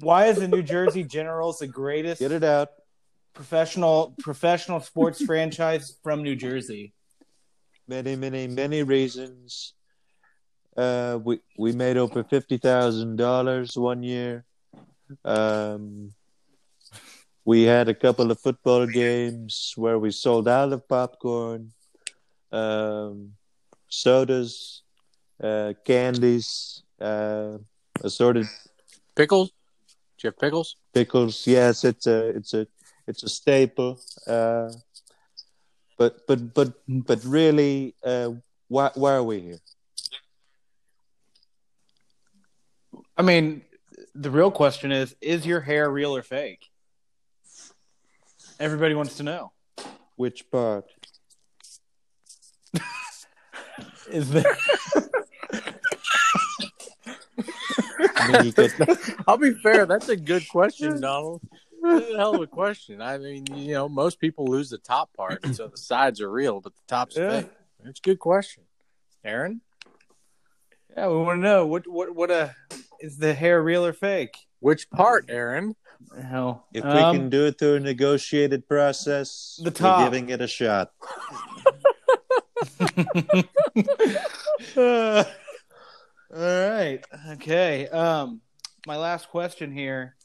Why 0.00 0.26
is 0.26 0.38
the 0.38 0.48
New 0.48 0.62
Jersey 0.62 1.04
Generals 1.04 1.58
the 1.58 1.66
greatest 1.66 2.20
Get 2.20 2.32
it 2.32 2.42
out. 2.42 2.70
professional 3.34 4.14
professional 4.18 4.80
sports 4.80 5.22
franchise 5.22 5.96
from 6.02 6.22
New 6.22 6.34
Jersey? 6.34 6.94
Many, 7.86 8.16
many, 8.16 8.46
many 8.46 8.82
reasons. 8.82 9.74
Uh, 10.76 11.18
we 11.22 11.40
we 11.58 11.72
made 11.72 11.98
over 11.98 12.24
fifty 12.24 12.56
thousand 12.56 13.16
dollars 13.16 13.76
one 13.76 14.02
year. 14.02 14.44
Um, 15.24 16.12
we 17.44 17.62
had 17.62 17.88
a 17.88 17.94
couple 17.94 18.30
of 18.30 18.40
football 18.40 18.86
games 18.86 19.72
where 19.76 19.98
we 19.98 20.10
sold 20.10 20.46
out 20.48 20.72
of 20.72 20.86
popcorn, 20.88 21.72
um, 22.52 23.32
sodas, 23.88 24.82
uh, 25.42 25.72
candies, 25.84 26.82
uh, 27.00 27.58
assorted 28.02 28.46
Pickles. 29.14 29.48
Do 29.48 30.26
you 30.26 30.28
have 30.28 30.38
pickles? 30.38 30.76
pickles. 30.94 31.46
Yes, 31.46 31.84
it's 31.84 32.06
a 32.06 32.28
it's 32.28 32.54
a 32.54 32.66
it's 33.06 33.22
a 33.22 33.28
staple. 33.28 33.98
Uh, 34.26 34.70
but 35.98 36.26
but 36.26 36.54
but 36.54 36.72
but 36.86 37.24
really, 37.24 37.94
uh, 38.04 38.30
why 38.68 38.90
why 38.94 39.12
are 39.14 39.22
we 39.22 39.40
here? 39.40 39.60
I 43.16 43.22
mean, 43.22 43.62
the 44.14 44.30
real 44.30 44.50
question 44.50 44.92
is: 44.92 45.14
Is 45.20 45.46
your 45.46 45.60
hair 45.60 45.90
real 45.90 46.14
or 46.16 46.22
fake? 46.22 46.66
Everybody 48.58 48.94
wants 48.94 49.16
to 49.16 49.22
know. 49.22 49.52
Which 50.16 50.50
part? 50.50 50.84
Is 54.10 54.30
there? 54.30 54.44
I 58.16 58.26
mean, 58.26 58.44
you 58.44 58.52
could, 58.52 58.74
I'll 59.26 59.38
be 59.38 59.54
fair. 59.54 59.86
That's 59.86 60.08
a 60.08 60.16
good 60.16 60.46
question, 60.48 61.00
Donald. 61.00 61.40
That's 61.82 62.10
a 62.10 62.16
hell 62.18 62.34
of 62.34 62.42
a 62.42 62.46
question. 62.46 63.00
I 63.00 63.16
mean, 63.18 63.46
you 63.54 63.72
know, 63.72 63.88
most 63.88 64.20
people 64.20 64.46
lose 64.46 64.68
the 64.68 64.76
top 64.78 65.10
part, 65.16 65.46
so 65.54 65.68
the 65.68 65.78
sides 65.78 66.20
are 66.20 66.30
real, 66.30 66.60
but 66.60 66.74
the 66.74 66.82
top's 66.86 67.16
Yeah. 67.16 67.40
fake. 67.40 67.50
It's 67.84 67.98
a 67.98 68.02
good 68.02 68.18
question, 68.18 68.64
Aaron. 69.24 69.62
Yeah, 70.96 71.08
we 71.08 71.16
want 71.18 71.38
to 71.38 71.42
know 71.42 71.66
what 71.66 71.86
what 71.86 72.14
what 72.14 72.30
uh, 72.30 72.48
is 73.00 73.18
the 73.18 73.34
hair 73.34 73.62
real 73.62 73.84
or 73.84 73.92
fake? 73.92 74.36
Which 74.60 74.90
part, 74.90 75.26
Aaron? 75.28 75.74
Hell, 76.28 76.66
if 76.72 76.84
we 76.84 76.90
um, 76.90 77.16
can 77.16 77.30
do 77.30 77.46
it 77.46 77.58
through 77.58 77.76
a 77.76 77.80
negotiated 77.80 78.66
process, 78.66 79.60
The 79.62 79.70
top. 79.70 79.98
we're 79.98 80.06
giving 80.06 80.30
it 80.30 80.40
a 80.40 80.46
shot. 80.46 80.92
Uh, 84.76 85.24
all 86.34 86.68
right. 86.68 87.00
Okay. 87.32 87.88
Um, 87.88 88.40
my 88.86 88.96
last 88.96 89.28
question 89.28 89.72
here. 89.72 90.16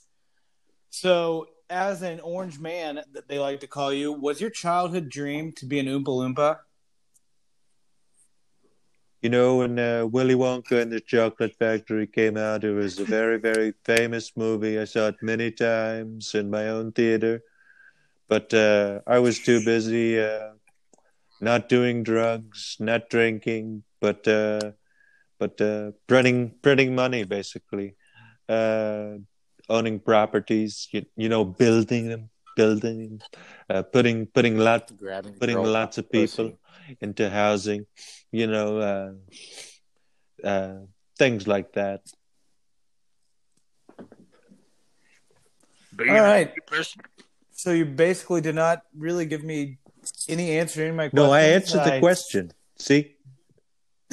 So, 0.90 1.48
as 1.70 2.02
an 2.02 2.20
orange 2.22 2.60
man 2.60 3.02
that 3.14 3.28
they 3.28 3.38
like 3.38 3.60
to 3.62 3.68
call 3.68 3.92
you, 3.94 4.14
was 4.14 4.40
your 4.40 4.50
childhood 4.50 5.10
dream 5.10 5.52
to 5.58 5.66
be 5.66 5.80
an 5.80 5.88
Oompa 5.88 6.06
Loompa? 6.06 6.58
You 9.26 9.30
know, 9.30 9.58
when 9.58 9.80
uh, 9.80 10.06
Willy 10.06 10.36
Wonka 10.36 10.80
and 10.80 10.92
the 10.92 11.00
Chocolate 11.00 11.56
Factory 11.58 12.06
came 12.06 12.38
out, 12.38 12.64
it 12.64 12.74
was 12.74 13.00
a 13.00 13.06
very, 13.06 13.40
very 13.40 13.74
famous 13.84 14.38
movie. 14.38 14.78
I 14.78 14.86
saw 14.86 15.08
it 15.08 15.16
many 15.20 15.50
times 15.50 16.36
in 16.36 16.52
my 16.52 16.70
own 16.70 16.92
theater, 16.92 17.42
but 18.28 18.54
uh, 18.54 19.00
I 19.08 19.18
was 19.18 19.40
too 19.40 19.66
busy 19.66 20.22
uh, 20.22 20.52
not 21.42 21.70
doing 21.70 22.04
drugs, 22.04 22.78
not 22.80 23.10
drinking, 23.10 23.82
but 24.00 24.28
uh, 24.28 24.74
but 25.40 25.60
uh, 25.60 25.94
printing 26.06 26.54
printing 26.62 26.94
money, 26.94 27.24
basically, 27.24 27.96
uh, 28.48 29.14
owning 29.70 30.02
properties. 30.02 30.88
You, 30.92 31.04
you 31.18 31.30
know, 31.30 31.44
building 31.44 32.10
them, 32.10 32.30
building, 32.56 33.22
uh, 33.72 33.82
putting 33.82 34.28
putting 34.28 34.60
lot 34.60 34.96
Grabbing 34.96 35.34
putting 35.40 35.64
lots 35.64 35.98
of 35.98 36.12
pussy. 36.12 36.60
People 36.88 37.08
into 37.08 37.30
housing, 37.30 37.86
you 38.32 38.48
know, 38.48 38.80
uh, 38.80 40.48
uh, 40.48 40.76
things 41.18 41.48
like 41.48 41.74
that. 41.74 42.02
All 46.00 46.06
right. 46.06 46.54
So 47.52 47.72
you 47.72 47.86
basically 47.86 48.42
did 48.42 48.56
not 48.56 48.82
really 48.98 49.26
give 49.26 49.44
me 49.44 49.78
any 50.28 50.58
answer 50.60 50.76
to 50.76 50.88
any 50.88 50.96
my 50.96 51.10
questions. 51.10 51.28
No, 51.28 51.32
I 51.32 51.42
answered 51.42 51.84
the 51.86 52.00
question. 52.00 52.52
See, 52.78 53.16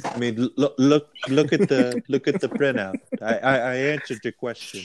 I 0.05 0.17
mean, 0.19 0.49
look, 0.57 0.75
look, 0.79 1.11
look 1.29 1.53
at 1.53 1.69
the 1.69 2.03
look 2.09 2.29
at 2.29 2.41
the 2.41 2.49
printout. 2.49 2.97
I, 3.21 3.39
I, 3.39 3.57
I 3.59 3.75
answered 3.95 4.21
your 4.23 4.33
question. 4.33 4.83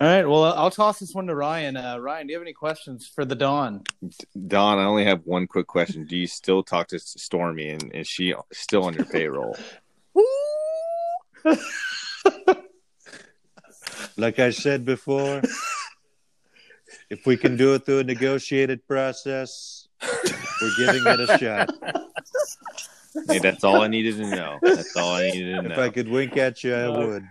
All 0.00 0.06
right. 0.06 0.24
Well, 0.28 0.44
I'll 0.44 0.70
toss 0.70 1.00
this 1.00 1.12
one 1.12 1.26
to 1.26 1.34
Ryan. 1.34 1.76
Uh, 1.76 1.98
Ryan, 1.98 2.26
do 2.28 2.32
you 2.32 2.38
have 2.38 2.44
any 2.44 2.52
questions 2.52 3.06
for 3.08 3.24
the 3.24 3.34
Dawn? 3.34 3.82
Don, 4.46 4.78
I 4.78 4.84
only 4.84 5.04
have 5.04 5.22
one 5.24 5.46
quick 5.48 5.66
question. 5.66 6.04
Do 6.06 6.16
you 6.16 6.28
still 6.28 6.62
talk 6.62 6.86
to 6.88 6.98
Stormy, 7.00 7.70
and 7.70 7.92
is 7.94 8.06
she 8.06 8.32
still 8.52 8.84
on 8.84 8.94
your 8.94 9.04
payroll? 9.06 9.56
Like 14.16 14.40
I 14.40 14.50
said 14.50 14.84
before, 14.84 15.42
if 17.08 17.24
we 17.24 17.36
can 17.36 17.56
do 17.56 17.74
it 17.74 17.86
through 17.86 18.00
a 18.00 18.04
negotiated 18.04 18.84
process, 18.88 19.86
we're 20.02 20.76
giving 20.76 21.02
it 21.06 21.20
a 21.20 21.38
shot. 21.38 21.70
Hey, 23.28 23.38
that's 23.38 23.62
all 23.62 23.80
I 23.80 23.86
needed 23.86 24.16
to 24.16 24.26
know. 24.28 24.58
That's 24.60 24.96
all 24.96 25.12
I 25.14 25.30
needed 25.30 25.54
to 25.54 25.62
know. 25.62 25.70
If 25.72 25.78
I 25.78 25.88
could 25.90 26.08
wink 26.08 26.36
at 26.36 26.64
you, 26.64 26.74
I 26.74 26.84
Uh, 26.86 27.06
would. 27.06 27.28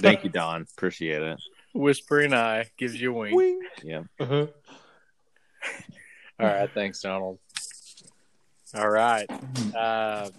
Thank 0.00 0.24
you, 0.24 0.30
Don. 0.30 0.66
Appreciate 0.76 1.22
it. 1.22 1.38
Whispering 1.74 2.32
eye 2.32 2.66
gives 2.76 3.00
you 3.00 3.10
a 3.10 3.34
wink. 3.34 3.64
Yeah. 3.82 4.02
All 6.38 6.46
right, 6.46 6.70
thanks, 6.74 7.00
Donald. 7.00 7.38
All 8.74 8.88
right. 8.88 9.30
Uh, 9.74 10.30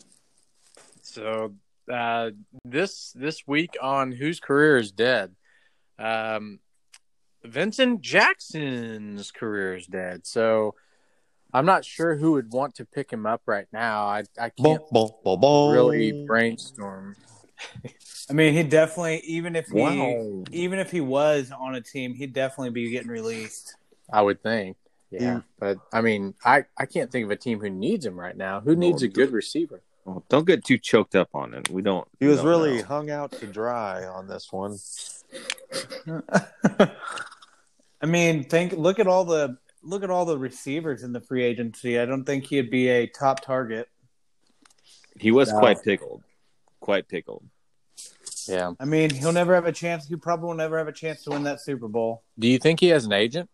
so 1.02 1.54
uh, 1.92 2.32
this 2.66 3.12
this 3.14 3.48
week 3.48 3.76
on 3.82 4.12
Whose 4.12 4.40
Career 4.40 4.78
is 4.78 4.92
Dead, 4.92 5.36
um, 5.98 6.60
Vincent 7.44 8.02
Jackson's 8.02 9.32
career 9.32 9.76
is 9.76 9.88
dead. 9.88 10.28
So 10.28 10.76
I'm 11.54 11.66
not 11.66 11.86
sure 11.86 12.16
who 12.16 12.34
would 12.34 12.52
want 12.52 12.76
to 12.76 12.86
pick 12.86 13.12
him 13.12 13.26
up 13.26 13.42
right 13.46 13.68
now. 13.72 14.06
I 14.06 14.24
I 14.40 14.50
can't 14.50 14.58
Boom, 14.64 14.80
boom, 14.92 15.10
boom, 15.24 15.40
boom. 15.40 15.72
really 15.72 16.26
brainstorm. 16.26 17.16
I 18.30 18.34
mean, 18.34 18.54
he 18.54 18.64
definitely, 18.64 19.20
even 19.26 19.56
if 19.56 19.68
he, 19.68 19.80
Wow. 19.82 20.44
even 20.52 20.80
if 20.80 20.92
he 20.92 21.02
was 21.02 21.52
on 21.58 21.76
a 21.76 21.82
team, 21.82 22.14
he'd 22.14 22.34
definitely 22.34 22.72
be 22.72 22.90
getting 22.90 23.10
released. 23.10 23.76
I 24.12 24.22
would 24.22 24.42
think. 24.44 24.78
Yeah, 25.12 25.22
Yeah. 25.22 25.42
but 25.60 25.78
I 25.94 26.02
mean, 26.02 26.34
I 26.44 26.66
I 26.78 26.86
can't 26.86 27.10
think 27.12 27.26
of 27.26 27.32
a 27.32 27.36
team 27.38 27.60
who 27.60 27.70
needs 27.70 28.06
him 28.06 28.20
right 28.20 28.36
now. 28.36 28.60
Who 28.60 28.72
oh, 28.72 28.76
needs 28.76 29.02
a 29.04 29.08
good 29.08 29.32
receiver? 29.32 29.82
Well, 30.04 30.24
don't 30.30 30.46
get 30.46 30.64
too 30.66 30.78
choked 30.78 31.16
up 31.16 31.30
on 31.34 31.54
it. 31.54 31.70
We 31.70 31.82
don't. 31.82 32.08
He 32.20 32.26
was 32.28 32.38
don't 32.38 32.48
really 32.48 32.78
know. 32.78 32.84
hung 32.84 33.10
out 33.10 33.32
to 33.34 33.48
dry 33.48 34.06
on 34.06 34.28
this 34.28 34.52
one. 34.52 34.78
I 38.02 38.06
mean, 38.06 38.44
think 38.46 38.74
look 38.74 39.00
at 39.00 39.08
all 39.08 39.26
the 39.26 39.58
look 39.84 40.04
at 40.04 40.10
all 40.10 40.26
the 40.26 40.38
receivers 40.38 41.04
in 41.04 41.14
the 41.14 41.22
free 41.22 41.44
agency. 41.44 42.00
I 42.00 42.06
don't 42.06 42.24
think 42.26 42.46
he'd 42.46 42.70
be 42.70 42.90
a 42.90 43.08
top 43.08 43.42
target. 43.42 43.90
He 45.20 45.32
was 45.32 45.52
No. 45.52 45.60
quite 45.60 45.82
tickled. 45.84 46.24
Quite 46.80 47.08
pickled. 47.08 47.44
Yeah. 48.48 48.74
I 48.80 48.86
mean, 48.86 49.10
he'll 49.10 49.34
never 49.34 49.56
have 49.56 49.66
a 49.66 49.72
chance. 49.72 50.08
He 50.08 50.16
probably 50.16 50.48
will 50.48 50.56
never 50.56 50.78
have 50.78 50.88
a 50.88 50.94
chance 50.94 51.24
to 51.24 51.32
win 51.32 51.44
that 51.44 51.60
Super 51.60 51.88
Bowl. 51.88 52.24
Do 52.40 52.48
you 52.48 52.60
think 52.60 52.80
he 52.80 52.88
has 52.90 53.06
an 53.06 53.14
agent? 53.14 53.50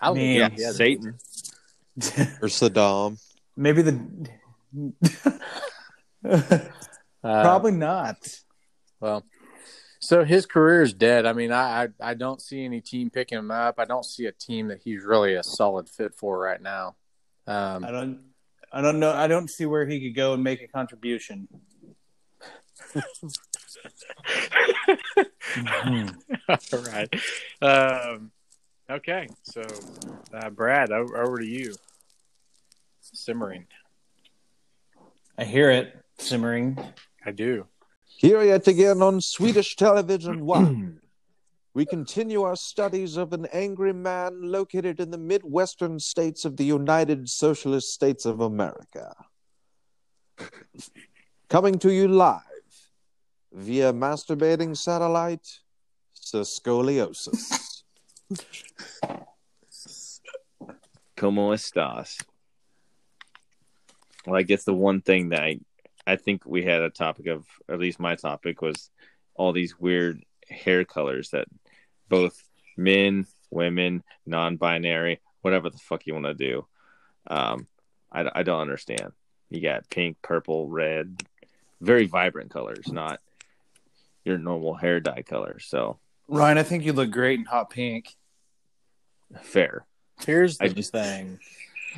I 0.00 0.06
don't 0.06 0.16
mean, 0.16 0.40
think 0.40 0.52
Yeah, 0.52 0.56
he 0.56 0.62
has 0.62 0.70
an 0.72 0.76
Satan. 0.76 1.18
Or 2.42 2.48
Saddam. 2.48 3.20
Maybe 3.56 3.82
the 3.82 4.28
Uh, 6.24 6.60
probably 7.22 7.72
not. 7.72 8.16
Well, 9.00 9.24
so 10.00 10.24
his 10.24 10.46
career 10.46 10.82
is 10.82 10.92
dead. 10.92 11.26
I 11.26 11.32
mean, 11.32 11.50
I, 11.50 11.84
I 11.84 11.88
I 12.00 12.14
don't 12.14 12.40
see 12.40 12.64
any 12.64 12.80
team 12.80 13.10
picking 13.10 13.38
him 13.38 13.50
up. 13.50 13.76
I 13.78 13.84
don't 13.84 14.04
see 14.04 14.26
a 14.26 14.32
team 14.32 14.68
that 14.68 14.80
he's 14.84 15.02
really 15.02 15.34
a 15.34 15.42
solid 15.42 15.88
fit 15.88 16.14
for 16.14 16.38
right 16.38 16.60
now. 16.60 16.96
Um, 17.46 17.84
I 17.84 17.90
don't. 17.90 18.20
I 18.72 18.82
don't 18.82 19.00
know. 19.00 19.12
I 19.12 19.26
don't 19.26 19.48
see 19.48 19.66
where 19.66 19.86
he 19.86 20.00
could 20.00 20.14
go 20.14 20.34
and 20.34 20.44
make 20.44 20.62
a 20.62 20.68
contribution. 20.68 21.48
all 26.72 26.82
right. 26.92 27.08
Um, 27.62 28.30
okay. 28.90 29.28
So, 29.42 29.62
uh, 30.32 30.50
Brad, 30.50 30.90
over, 30.90 31.16
over 31.22 31.38
to 31.38 31.46
you. 31.46 31.74
Simmering. 33.00 33.66
I 35.38 35.44
hear 35.44 35.70
it 35.70 35.94
simmering. 36.18 36.78
I 37.24 37.30
do. 37.30 37.66
Here 38.04 38.42
yet 38.42 38.66
again 38.66 39.00
on 39.02 39.20
Swedish 39.20 39.76
Television 39.76 40.44
One, 40.44 41.00
we 41.78 41.86
continue 41.86 42.42
our 42.42 42.56
studies 42.56 43.16
of 43.16 43.32
an 43.32 43.46
angry 43.52 43.92
man 43.92 44.42
located 44.42 44.98
in 44.98 45.12
the 45.12 45.16
Midwestern 45.16 46.00
states 46.00 46.44
of 46.44 46.56
the 46.56 46.64
United 46.64 47.28
Socialist 47.28 47.94
States 47.94 48.24
of 48.26 48.40
America. 48.40 49.14
Coming 51.48 51.78
to 51.78 51.92
you 51.92 52.08
live 52.08 52.42
via 53.52 53.92
masturbating 53.92 54.76
satellite, 54.76 55.60
Scoliosis. 56.16 57.84
Como 61.16 61.52
estas? 61.52 62.20
Well, 64.26 64.34
I 64.34 64.42
guess 64.42 64.64
the 64.64 64.74
one 64.74 65.00
thing 65.00 65.28
that 65.28 65.44
I, 65.44 65.60
I 66.08 66.16
think 66.16 66.44
we 66.44 66.64
had 66.64 66.82
a 66.82 66.90
topic 66.90 67.28
of, 67.28 67.46
at 67.68 67.78
least 67.78 68.00
my 68.00 68.16
topic, 68.16 68.62
was 68.62 68.90
all 69.36 69.52
these 69.52 69.78
weird 69.78 70.24
hair 70.50 70.84
colors 70.84 71.30
that 71.30 71.46
both 72.08 72.42
men, 72.76 73.26
women, 73.50 74.02
non-binary, 74.26 75.20
whatever 75.42 75.70
the 75.70 75.78
fuck 75.78 76.06
you 76.06 76.14
want 76.14 76.26
to 76.26 76.34
do. 76.34 76.66
Um, 77.26 77.66
I, 78.12 78.28
I 78.36 78.42
don't 78.42 78.60
understand. 78.60 79.12
You 79.50 79.60
got 79.60 79.88
pink, 79.90 80.16
purple, 80.22 80.68
red, 80.68 81.22
very 81.80 82.06
vibrant 82.06 82.50
colors, 82.50 82.88
not 82.90 83.20
your 84.24 84.38
normal 84.38 84.74
hair 84.74 85.00
dye 85.00 85.22
color. 85.22 85.58
So 85.60 85.98
Ryan, 86.28 86.58
I 86.58 86.62
think 86.62 86.84
you 86.84 86.92
look 86.92 87.10
great 87.10 87.38
in 87.38 87.44
hot 87.46 87.70
pink. 87.70 88.14
fair. 89.42 89.86
Here's 90.26 90.58
the 90.58 90.64
I 90.64 90.68
thing. 90.68 91.38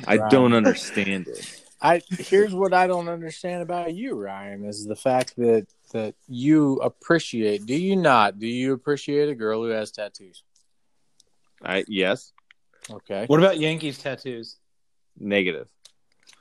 I 0.07 0.17
Right. 0.17 0.31
don't 0.31 0.53
understand 0.53 1.27
it. 1.27 1.60
I 1.81 2.01
here's 2.19 2.53
what 2.53 2.73
I 2.73 2.85
don't 2.87 3.07
understand 3.09 3.63
about 3.63 3.93
you, 3.95 4.13
Ryan, 4.15 4.65
is 4.65 4.85
the 4.85 4.95
fact 4.95 5.35
that 5.37 5.67
that 5.93 6.15
you 6.27 6.75
appreciate. 6.77 7.65
Do 7.65 7.75
you 7.75 7.95
not? 7.95 8.37
Do 8.39 8.47
you 8.47 8.73
appreciate 8.73 9.29
a 9.29 9.35
girl 9.35 9.63
who 9.63 9.69
has 9.69 9.91
tattoos? 9.91 10.43
I 11.63 11.83
yes, 11.87 12.33
Okay. 12.89 13.25
What 13.27 13.39
about 13.39 13.59
Yankees 13.59 13.97
tattoos? 13.97 14.57
negative. 15.17 15.67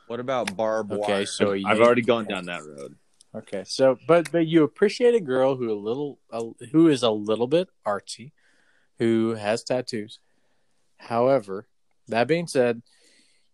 What 0.07 0.21
about 0.21 0.57
barbed 0.57 0.91
wire? 0.91 1.01
Okay. 1.01 1.25
So 1.25 1.53
I've 1.53 1.59
you- 1.79 1.85
already 1.85 2.03
gone 2.03 2.27
down 2.27 2.47
that 2.47 2.65
road. 2.65 2.97
Okay, 3.33 3.63
so 3.65 3.97
but 4.09 4.33
but 4.33 4.47
you 4.49 4.65
appreciate 4.65 5.15
a 5.15 5.21
girl 5.21 5.55
who 5.55 5.71
a 5.73 5.79
little 5.79 6.19
uh, 6.33 6.47
who 6.73 6.89
is 6.89 7.05
a 7.05 7.11
little 7.11 7.47
bit 7.47 7.69
artsy, 7.87 8.33
who 8.99 9.35
has 9.37 9.63
tattoos. 9.63 10.19
However, 10.97 11.69
that 12.09 12.27
being 12.27 12.49
said, 12.49 12.83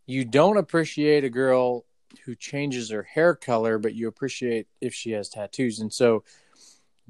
you 0.06 0.24
don't 0.24 0.56
appreciate 0.56 1.24
a 1.24 1.30
girl 1.30 1.84
who 2.24 2.34
changes 2.34 2.90
her 2.90 3.02
hair 3.02 3.34
color, 3.34 3.78
but 3.78 3.94
you 3.94 4.08
appreciate 4.08 4.66
if 4.80 4.94
she 4.94 5.10
has 5.12 5.28
tattoos. 5.28 5.80
And 5.80 5.92
so, 5.92 6.24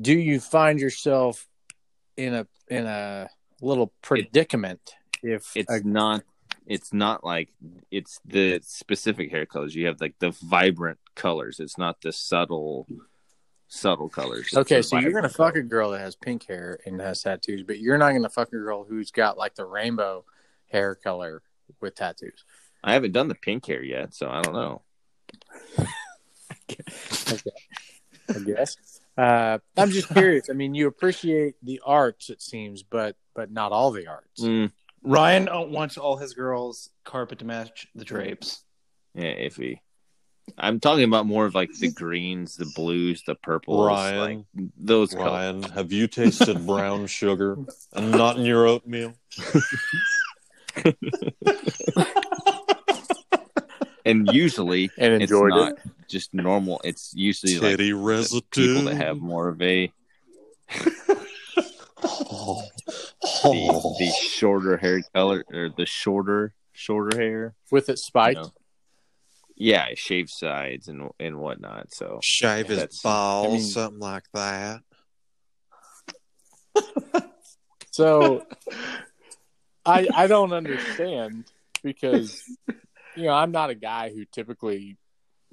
do 0.01 0.13
you 0.13 0.41
find 0.41 0.81
yourself 0.81 1.47
in 2.17 2.35
a 2.35 2.47
in 2.69 2.87
a 2.87 3.29
little 3.61 3.93
predicament 4.03 4.95
if 5.23 5.57
It's 5.57 5.73
a, 5.73 5.87
not. 5.87 6.23
It's 6.67 6.93
not 6.93 7.23
like 7.23 7.51
it's 7.93 8.21
the 8.25 8.61
specific 8.63 9.31
hair 9.31 9.47
colors. 9.47 9.75
You 9.75 9.87
have 9.87 10.01
like 10.01 10.15
the 10.19 10.31
vibrant 10.31 10.99
colors. 11.15 11.61
It's 11.61 11.79
not 11.79 12.01
the 12.01 12.13
subtle, 12.13 12.89
subtle 13.69 14.09
colors. 14.09 14.47
It's 14.47 14.57
Okay, 14.57 14.83
so 14.83 14.99
you're 14.99 15.13
gonna 15.13 15.29
vibrant 15.29 15.35
fuck 15.37 15.57
a 15.57 15.63
girl 15.63 15.93
that 15.93 16.01
has 16.01 16.17
pink 16.17 16.45
hair 16.47 16.81
and 16.85 17.01
has 17.01 17.23
tattoos, 17.23 17.63
but 17.63 17.79
you're 17.79 17.99
not 17.99 18.13
gonna 18.13 18.29
fuck 18.29 18.49
a 18.49 18.59
girl 18.59 18.85
who's 18.85 19.13
got 19.13 19.39
like 19.39 19.55
the 19.55 19.65
rainbow 19.65 20.25
hair 20.69 20.97
color 20.97 21.43
with 21.81 21.95
tattoos. 21.95 22.45
I 22.87 22.93
haven't 22.93 23.13
done 23.13 23.27
the 23.27 23.35
pink 23.35 23.67
hair 23.67 23.83
yet, 23.83 24.15
so 24.15 24.31
I 24.31 24.43
don't 24.43 24.55
know. 24.55 24.83
I 25.79 25.87
guess. 28.39 28.77
Uh, 29.19 29.59
I'm 29.79 29.91
just 29.91 30.11
curious. 30.11 30.51
I 30.51 30.53
mean, 30.53 30.75
you 30.75 30.89
appreciate 30.89 31.55
the 31.63 31.81
arts, 31.87 32.29
it 32.29 32.43
seems, 32.43 32.83
but 32.83 33.17
but 33.35 33.51
not 33.51 33.73
all 33.73 33.91
the 33.91 34.09
arts. 34.09 34.43
Mm, 34.43 34.73
Ryan 35.03 35.49
uh, 35.49 35.63
wants 35.63 35.97
all 35.97 36.19
his 36.19 36.35
girls 36.35 36.91
carpet 37.03 37.39
to 37.39 37.47
match 37.47 37.87
the 37.95 38.05
drapes. 38.05 38.63
yeah, 39.15 39.35
iffy. 39.37 39.79
I'm 40.59 40.81
talking 40.81 41.05
about 41.05 41.25
more 41.25 41.47
of 41.47 41.55
like 41.55 41.73
the 41.73 41.91
greens, 41.91 42.57
the 42.57 42.71
blues, 42.77 43.23
the 43.27 43.37
purples, 43.37 43.87
Ryan. 43.87 44.19
like 44.19 44.39
those 44.77 45.15
colors. 45.15 45.31
Ryan, 45.31 45.63
have 45.63 45.93
you 45.93 46.09
tasted 46.09 46.67
brown 46.67 47.07
sugar 47.07 47.57
and 47.95 48.11
not 48.11 48.37
in 48.37 48.45
your 48.45 48.67
oatmeal? 48.67 49.15
And 54.07 54.29
usually, 54.33 54.91
And 54.99 55.23
it's 55.23 55.31
not 55.33 55.73
it. 55.73 55.79
just 56.09 56.33
normal. 56.33 56.81
It's 56.85 57.13
usually 57.15 57.55
like 57.59 57.73
Titty 57.73 57.91
the 57.91 57.97
residue. 57.99 58.41
people 58.77 58.83
that 58.85 58.97
have 58.97 59.19
more 59.19 59.49
of 59.49 59.61
a 59.61 59.93
Oh. 62.03 62.63
the, 63.43 63.97
the 63.99 64.11
shorter 64.29 64.77
hair 64.77 65.03
color 65.15 65.45
or 65.53 65.71
the 65.77 65.87
shorter 65.87 66.53
shorter 66.73 67.17
hair. 67.19 67.55
with 67.71 67.89
it 67.89 67.93
you 67.93 67.97
spiked. 67.97 68.39
know. 68.41 68.53
Yeah, 69.57 69.87
shave 69.95 70.29
sides 70.31 70.87
and 70.89 71.11
and 71.19 71.39
whatnot. 71.39 71.93
So 71.95 72.21
Shave 72.23 72.69
his 72.69 73.01
balls, 73.01 73.47
I 73.47 73.51
mean- 73.53 73.63
something 73.63 74.01
like 74.01 74.25
that. 74.35 74.81
So 77.91 78.45
I 79.87 80.09
I 80.15 80.27
don't 80.27 80.53
understand 80.53 81.45
because 81.83 82.43
you 83.17 83.25
know 83.25 83.33
I'm 83.33 83.53
not 83.53 83.71
a 83.71 83.75
guy 83.75 84.11
who 84.11 84.25
typically 84.25 84.97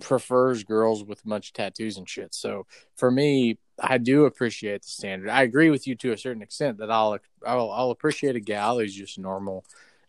prefers 0.01 0.63
girls 0.63 1.03
with 1.03 1.25
much 1.25 1.53
tattoos 1.53 1.97
and 1.97 2.09
shit. 2.09 2.33
So 2.33 2.65
for 2.95 3.11
me, 3.11 3.57
I 3.79 3.97
do 3.97 4.25
appreciate 4.25 4.83
the 4.83 4.89
standard. 4.89 5.29
I 5.29 5.43
agree 5.43 5.69
with 5.69 5.87
you 5.87 5.95
to 5.95 6.11
a 6.11 6.17
certain 6.17 6.41
extent 6.41 6.77
that 6.77 6.91
I'll 6.91 7.17
I'll, 7.45 7.71
I'll 7.71 7.91
appreciate 7.91 8.35
a 8.35 8.39
gal 8.39 8.79
who's 8.79 8.93
just 8.93 9.17
normal, 9.17 9.65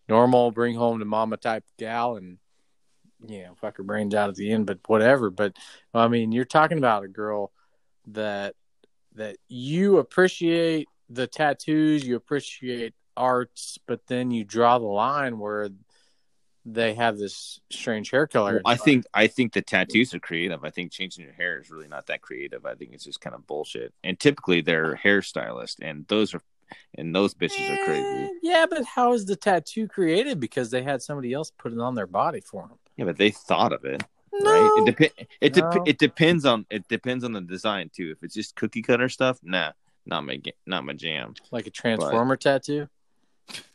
normal, 0.07 0.51
bring 0.51 0.75
home 0.75 0.99
to 0.99 1.05
mama 1.05 1.37
type 1.37 1.63
gal 1.77 2.17
and 2.17 2.37
you 3.27 3.43
know 3.43 3.55
fuck 3.55 3.77
her 3.77 3.83
brains 3.83 4.13
out 4.13 4.29
at 4.29 4.35
the 4.35 4.51
end, 4.51 4.65
but 4.65 4.79
whatever. 4.87 5.29
But 5.29 5.55
I 5.93 6.07
mean, 6.07 6.31
you're 6.31 6.45
talking 6.45 6.77
about 6.77 7.03
a 7.03 7.09
girl 7.09 7.51
that 8.07 8.55
that 9.15 9.37
you 9.47 9.97
appreciate 9.97 10.87
the 11.09 11.27
tattoos, 11.27 12.05
you 12.05 12.15
appreciate 12.15 12.93
arts, 13.17 13.77
but 13.87 14.05
then 14.07 14.31
you 14.31 14.43
draw 14.43 14.77
the 14.77 14.85
line 14.85 15.39
where 15.39 15.69
they 16.65 16.93
have 16.95 17.17
this 17.17 17.59
strange 17.71 18.09
hair 18.09 18.25
color. 18.27 18.61
I 18.65 18.75
think 18.75 19.05
I 19.13 19.27
think 19.27 19.53
the 19.53 19.61
tattoos 19.61 20.13
are 20.13 20.19
creative. 20.19 20.63
I 20.63 20.71
think 20.71 20.91
changing 20.91 21.23
your 21.23 21.33
hair 21.33 21.59
is 21.61 21.69
really 21.69 21.87
not 21.87 22.07
that 22.07 22.21
creative. 22.21 22.65
I 22.65 22.73
think 22.75 22.91
it's 22.93 23.03
just 23.03 23.21
kind 23.21 23.35
of 23.35 23.45
bullshit. 23.45 23.93
And 24.03 24.19
typically 24.19 24.61
they're 24.61 24.95
hairstylists, 24.95 25.77
and 25.81 26.07
those 26.07 26.33
are 26.33 26.41
and 26.97 27.15
those 27.15 27.35
bitches 27.35 27.69
are 27.69 27.85
crazy. 27.85 28.23
Eh, 28.25 28.29
Yeah, 28.41 28.65
but 28.67 28.83
how 28.85 29.13
is 29.13 29.25
the 29.25 29.35
tattoo 29.35 29.87
created? 29.87 30.39
Because 30.39 30.71
they 30.71 30.81
had 30.81 31.01
somebody 31.01 31.31
else 31.33 31.51
put 31.51 31.71
it 31.71 31.79
on 31.79 31.93
their 31.93 32.07
body 32.07 32.41
for 32.41 32.63
them. 32.67 32.77
Yeah, 32.97 33.05
but 33.05 33.17
they 33.17 33.29
thought 33.29 33.71
of 33.71 33.85
it. 33.85 34.03
No. 34.33 34.51
right? 34.51 34.71
It 34.79 34.85
depends. 34.85 35.13
It 35.41 35.53
dep- 35.53 35.75
No. 35.75 35.83
it 35.85 35.97
depends 35.99 36.45
on 36.45 36.65
it 36.71 36.87
depends 36.87 37.23
on 37.23 37.31
the 37.33 37.41
design 37.41 37.89
too. 37.95 38.11
If 38.11 38.23
it's 38.23 38.33
just 38.33 38.55
cookie 38.55 38.81
cutter 38.81 39.07
stuff, 39.07 39.39
nah, 39.43 39.71
not 40.05 40.25
my 40.25 40.41
not 40.65 40.83
my 40.83 40.93
jam. 40.93 41.35
Like 41.51 41.67
a 41.67 41.69
transformer 41.69 42.35
tattoo. 42.35 42.87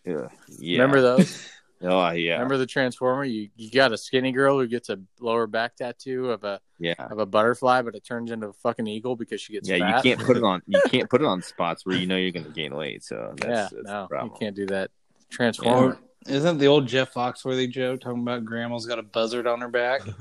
Yeah, 0.04 0.26
yeah. 0.58 0.80
Remember 0.82 1.00
those? 1.00 1.48
Oh 1.82 2.10
yeah, 2.10 2.34
Remember 2.34 2.58
the 2.58 2.66
Transformer? 2.66 3.24
You 3.24 3.48
you 3.56 3.70
got 3.70 3.92
a 3.92 3.96
skinny 3.96 4.32
girl 4.32 4.58
who 4.58 4.66
gets 4.66 4.90
a 4.90 4.98
lower 5.18 5.46
back 5.46 5.76
tattoo 5.76 6.30
of 6.30 6.44
a 6.44 6.60
yeah, 6.78 6.94
of 6.98 7.18
a 7.18 7.26
butterfly, 7.26 7.80
but 7.82 7.94
it 7.94 8.04
turns 8.04 8.30
into 8.30 8.48
a 8.48 8.52
fucking 8.52 8.86
eagle 8.86 9.16
because 9.16 9.40
she 9.40 9.54
gets 9.54 9.68
yeah. 9.68 9.78
fat. 9.78 10.04
You 10.04 10.14
can't 10.14 10.26
put 10.26 10.36
it 10.36 10.44
on. 10.44 10.60
You 10.66 10.80
can't 10.88 11.08
put 11.08 11.22
it 11.22 11.26
on 11.26 11.40
spots 11.40 11.86
where 11.86 11.96
you 11.96 12.06
know 12.06 12.16
you're 12.16 12.32
going 12.32 12.44
to 12.44 12.52
gain 12.52 12.74
weight. 12.74 13.02
So 13.02 13.32
that's, 13.36 13.72
yeah, 13.72 13.80
that's 13.82 14.10
no, 14.10 14.24
you 14.24 14.34
can't 14.38 14.54
do 14.54 14.66
that. 14.66 14.90
Transformer. 15.30 15.98
Isn't 16.26 16.58
the 16.58 16.66
old 16.66 16.86
Jeff 16.86 17.14
Foxworthy 17.14 17.70
joke 17.70 18.00
talking 18.00 18.20
about 18.20 18.44
grandma's 18.44 18.84
got 18.84 18.98
a 18.98 19.02
buzzard 19.02 19.46
on 19.46 19.60
her 19.62 19.68
back? 19.68 20.02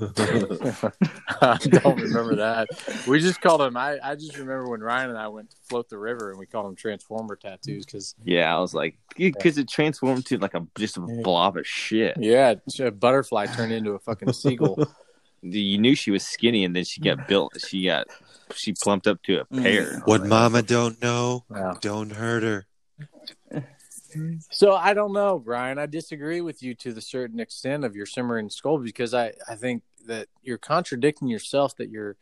I 1.42 1.58
don't 1.58 2.00
remember 2.00 2.36
that. 2.36 2.68
We 3.06 3.20
just 3.20 3.42
called 3.42 3.60
him. 3.60 3.76
I, 3.76 3.98
I 4.02 4.14
just 4.14 4.38
remember 4.38 4.70
when 4.70 4.80
Ryan 4.80 5.10
and 5.10 5.18
I 5.18 5.28
went 5.28 5.50
to 5.50 5.56
float 5.68 5.90
the 5.90 5.98
river, 5.98 6.30
and 6.30 6.38
we 6.38 6.46
called 6.46 6.66
him 6.66 6.74
Transformer 6.74 7.36
tattoos 7.36 7.84
because 7.84 8.14
Yeah, 8.24 8.54
I 8.54 8.58
was 8.60 8.72
like, 8.72 8.96
because 9.14 9.58
it 9.58 9.68
transformed 9.68 10.24
to 10.26 10.38
like 10.38 10.54
a 10.54 10.66
just 10.78 10.96
a 10.96 11.00
blob 11.00 11.58
of 11.58 11.66
shit. 11.66 12.16
yeah, 12.18 12.54
a 12.78 12.90
butterfly 12.90 13.46
turned 13.46 13.72
into 13.72 13.92
a 13.92 13.98
fucking 13.98 14.32
seagull. 14.32 14.82
You 15.42 15.78
knew 15.78 15.94
she 15.94 16.10
was 16.10 16.22
skinny, 16.22 16.66
and 16.66 16.76
then 16.76 16.84
she 16.84 17.00
got 17.00 17.26
built. 17.26 17.58
She 17.66 17.86
got 17.86 18.08
she 18.54 18.74
plumped 18.74 19.06
up 19.06 19.22
to 19.22 19.40
a 19.40 19.44
mm. 19.46 19.62
pear. 19.62 20.02
What 20.04 20.26
mama 20.26 20.60
don't 20.60 21.00
know, 21.00 21.46
Wow. 21.48 21.78
don't 21.80 22.10
hurt 22.12 22.42
her. 22.42 22.66
So 24.50 24.74
I 24.74 24.94
don't 24.94 25.12
know, 25.12 25.38
Brian. 25.38 25.78
I 25.78 25.86
disagree 25.86 26.40
with 26.40 26.62
you 26.62 26.74
to 26.76 26.92
the 26.92 27.00
certain 27.00 27.40
extent 27.40 27.84
of 27.84 27.94
your 27.96 28.06
simmering 28.06 28.50
skull 28.50 28.78
because 28.78 29.14
I, 29.14 29.32
I 29.48 29.54
think 29.56 29.82
that 30.06 30.28
you're 30.42 30.58
contradicting 30.58 31.28
yourself. 31.28 31.76
That 31.76 31.90
you're 31.90 32.16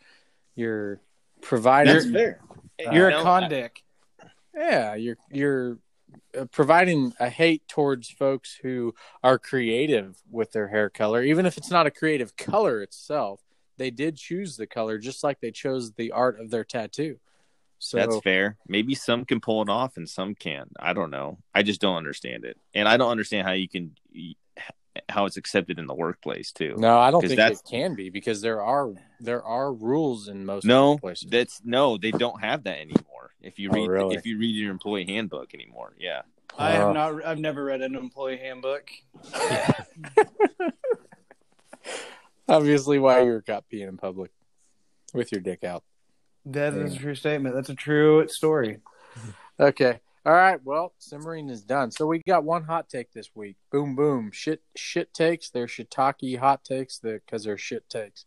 you're 0.54 1.00
providing. 1.40 1.94
That's 1.94 2.10
fair. 2.10 2.40
Uh, 2.86 2.90
You're 2.92 3.08
a 3.08 3.12
no, 3.12 3.22
con 3.22 3.44
I- 3.44 3.48
dick. 3.48 3.82
Yeah, 4.54 4.94
you're 4.94 5.16
you're 5.30 5.78
uh, 6.36 6.46
providing 6.46 7.12
a 7.20 7.28
hate 7.28 7.66
towards 7.68 8.08
folks 8.10 8.58
who 8.62 8.94
are 9.22 9.38
creative 9.38 10.20
with 10.30 10.52
their 10.52 10.68
hair 10.68 10.90
color, 10.90 11.22
even 11.22 11.46
if 11.46 11.56
it's 11.56 11.70
not 11.70 11.86
a 11.86 11.90
creative 11.90 12.36
color 12.36 12.82
itself. 12.82 13.40
They 13.76 13.90
did 13.90 14.16
choose 14.16 14.56
the 14.56 14.66
color 14.66 14.98
just 14.98 15.22
like 15.22 15.40
they 15.40 15.52
chose 15.52 15.92
the 15.92 16.10
art 16.10 16.40
of 16.40 16.50
their 16.50 16.64
tattoo. 16.64 17.18
So 17.80 17.96
That's 17.96 18.18
fair. 18.20 18.56
Maybe 18.66 18.94
some 18.96 19.24
can 19.24 19.40
pull 19.40 19.62
it 19.62 19.68
off 19.68 19.96
and 19.96 20.08
some 20.08 20.34
can't. 20.34 20.72
I 20.80 20.92
don't 20.94 21.10
know. 21.10 21.38
I 21.54 21.62
just 21.62 21.80
don't 21.80 21.96
understand 21.96 22.44
it, 22.44 22.56
and 22.74 22.88
I 22.88 22.96
don't 22.96 23.10
understand 23.10 23.46
how 23.46 23.52
you 23.52 23.68
can 23.68 23.94
how 25.08 25.26
it's 25.26 25.36
accepted 25.36 25.78
in 25.78 25.86
the 25.86 25.94
workplace 25.94 26.50
too. 26.50 26.74
no, 26.76 26.98
I 26.98 27.12
don't 27.12 27.20
think 27.22 27.36
that's- 27.36 27.60
it 27.60 27.70
can 27.70 27.94
be 27.94 28.10
because 28.10 28.40
there 28.40 28.62
are 28.62 28.92
there 29.20 29.44
are 29.44 29.72
rules 29.72 30.26
in 30.26 30.44
most 30.44 30.64
No, 30.64 30.98
places. 30.98 31.30
that's 31.30 31.60
no. 31.64 31.96
They 31.98 32.10
don't 32.10 32.40
have 32.40 32.64
that 32.64 32.78
anymore. 32.80 33.30
If 33.40 33.60
you 33.60 33.70
Oh, 33.70 33.74
read 33.74 33.88
really? 33.88 34.16
if 34.16 34.26
you 34.26 34.38
read 34.38 34.56
your 34.56 34.72
employee 34.72 35.04
handbook 35.06 35.54
anymore, 35.54 35.94
yeah. 36.00 36.22
I 36.58 36.72
Uh, 36.72 36.86
have 36.86 36.94
not. 36.94 37.24
I've 37.24 37.38
never 37.38 37.62
read 37.64 37.80
an 37.82 37.94
employee 37.94 38.38
handbook. 38.38 38.90
Obviously, 42.48 42.98
why 42.98 43.20
you 43.20 43.30
were 43.30 43.42
caught 43.42 43.64
peeing 43.72 43.88
in 43.88 43.96
public 43.98 44.30
with 45.12 45.32
your 45.32 45.40
dick 45.40 45.64
out. 45.64 45.84
That 46.52 46.74
is 46.74 46.94
a 46.94 46.98
true 46.98 47.14
statement. 47.14 47.54
That's 47.54 47.68
a 47.68 47.74
true 47.74 48.26
story. 48.28 48.78
Okay. 49.60 49.98
All 50.24 50.34
right. 50.34 50.60
Well, 50.62 50.92
simmering 51.00 51.48
is 51.48 51.62
done. 51.62 51.90
So 51.90 52.06
we 52.06 52.20
got 52.20 52.44
one 52.44 52.62
hot 52.62 52.88
take 52.88 53.10
this 53.10 53.30
week. 53.34 53.56
Boom, 53.72 53.96
boom. 53.96 54.30
Shit, 54.32 54.62
shit 54.76 55.12
takes. 55.12 55.50
They're 55.50 55.66
shiitake 55.66 56.38
hot 56.38 56.62
takes 56.62 57.00
because 57.00 57.42
they're 57.42 57.58
shit 57.58 57.88
takes. 57.90 58.24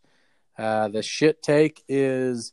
Uh, 0.58 0.90
the 0.90 1.02
shit 1.02 1.42
take 1.42 1.84
is 1.88 2.52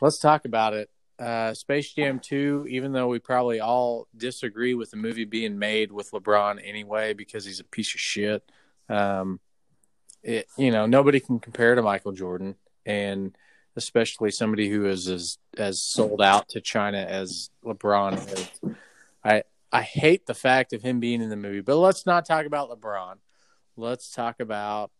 let's 0.00 0.20
talk 0.20 0.44
about 0.44 0.74
it. 0.74 0.90
Uh, 1.18 1.54
Space 1.54 1.92
Jam 1.92 2.20
2, 2.20 2.66
even 2.68 2.92
though 2.92 3.08
we 3.08 3.18
probably 3.18 3.58
all 3.58 4.06
disagree 4.16 4.74
with 4.74 4.90
the 4.90 4.96
movie 4.96 5.24
being 5.24 5.58
made 5.58 5.90
with 5.90 6.10
LeBron 6.10 6.60
anyway 6.62 7.14
because 7.14 7.44
he's 7.44 7.60
a 7.60 7.64
piece 7.64 7.94
of 7.94 8.00
shit. 8.00 8.42
Um, 8.88 9.40
it, 10.22 10.46
you 10.58 10.70
know, 10.70 10.86
nobody 10.86 11.20
can 11.20 11.40
compare 11.40 11.74
to 11.74 11.82
Michael 11.82 12.12
Jordan, 12.12 12.56
and 12.84 13.34
especially 13.76 14.30
somebody 14.30 14.68
who 14.68 14.86
is 14.86 15.08
as 15.08 15.38
as 15.56 15.80
sold 15.80 16.22
out 16.22 16.48
to 16.50 16.60
China 16.60 16.98
as 16.98 17.50
LeBron 17.64 18.16
is. 18.32 18.74
I 19.24 19.42
I 19.70 19.82
hate 19.82 20.26
the 20.26 20.34
fact 20.34 20.72
of 20.72 20.82
him 20.82 21.00
being 21.00 21.22
in 21.22 21.28
the 21.28 21.36
movie, 21.36 21.60
but 21.60 21.76
let's 21.76 22.06
not 22.06 22.26
talk 22.26 22.46
about 22.46 22.70
LeBron. 22.70 23.16
Let's 23.76 24.10
talk 24.10 24.40
about 24.40 24.90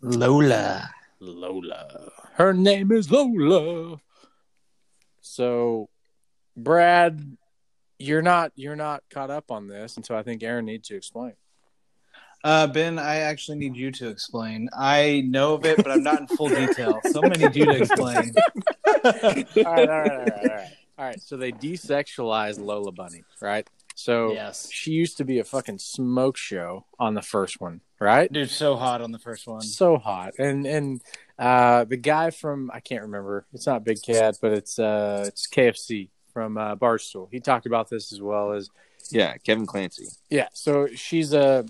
Lola. 0.00 0.90
Lola. 1.20 2.10
Her 2.34 2.52
name 2.52 2.92
is 2.92 3.10
Lola. 3.10 4.00
So, 5.20 5.88
Brad, 6.56 7.36
you're 7.98 8.22
not 8.22 8.52
you're 8.56 8.76
not 8.76 9.02
caught 9.10 9.30
up 9.30 9.50
on 9.50 9.68
this, 9.68 9.96
and 9.96 10.04
so 10.04 10.16
I 10.16 10.22
think 10.22 10.42
Aaron 10.42 10.64
needs 10.64 10.88
to 10.88 10.96
explain. 10.96 11.34
Uh, 12.44 12.66
ben, 12.68 12.98
I 12.98 13.16
actually 13.16 13.58
need 13.58 13.76
you 13.76 13.90
to 13.92 14.08
explain. 14.08 14.68
I 14.76 15.22
know 15.26 15.54
of 15.54 15.64
it, 15.64 15.76
but 15.76 15.90
I'm 15.90 16.02
not 16.02 16.20
in 16.20 16.26
full 16.28 16.48
detail. 16.48 17.00
So 17.04 17.20
I'm 17.20 17.28
gonna 17.30 17.48
need 17.48 17.56
you 17.56 17.64
to 17.66 17.76
explain. 17.76 18.32
all 18.86 19.02
right, 19.04 19.46
all 19.56 19.64
right, 19.64 19.86
all 19.86 19.86
right, 19.88 20.32
all 20.38 20.46
right. 20.48 20.68
All 20.98 21.04
right. 21.04 21.20
So 21.20 21.36
they 21.36 21.52
desexualized 21.52 22.58
Lola 22.60 22.92
Bunny, 22.92 23.24
right? 23.40 23.68
So 23.94 24.32
Yes. 24.32 24.68
she 24.70 24.92
used 24.92 25.16
to 25.18 25.24
be 25.24 25.38
a 25.40 25.44
fucking 25.44 25.78
smoke 25.78 26.36
show 26.36 26.86
on 26.98 27.14
the 27.14 27.22
first 27.22 27.60
one, 27.60 27.80
right? 28.00 28.32
Dude, 28.32 28.50
so 28.50 28.76
hot 28.76 29.00
on 29.00 29.10
the 29.12 29.18
first 29.18 29.46
one. 29.46 29.60
So 29.60 29.96
hot, 29.96 30.34
and 30.38 30.66
and 30.66 31.00
uh, 31.38 31.84
the 31.84 31.96
guy 31.96 32.30
from 32.30 32.70
I 32.72 32.80
can't 32.80 33.02
remember. 33.02 33.46
It's 33.52 33.66
not 33.66 33.84
Big 33.84 34.00
Cat, 34.02 34.38
but 34.40 34.52
it's 34.52 34.78
uh, 34.78 35.24
it's 35.26 35.46
KFC 35.48 36.10
from 36.32 36.56
uh, 36.58 36.76
Barstool. 36.76 37.28
He 37.32 37.40
talked 37.40 37.66
about 37.66 37.90
this 37.90 38.12
as 38.12 38.20
well 38.20 38.52
as 38.52 38.70
Yeah, 39.10 39.36
Kevin 39.38 39.66
Clancy. 39.66 40.06
yeah. 40.30 40.48
So 40.52 40.86
she's 40.94 41.32
a, 41.32 41.64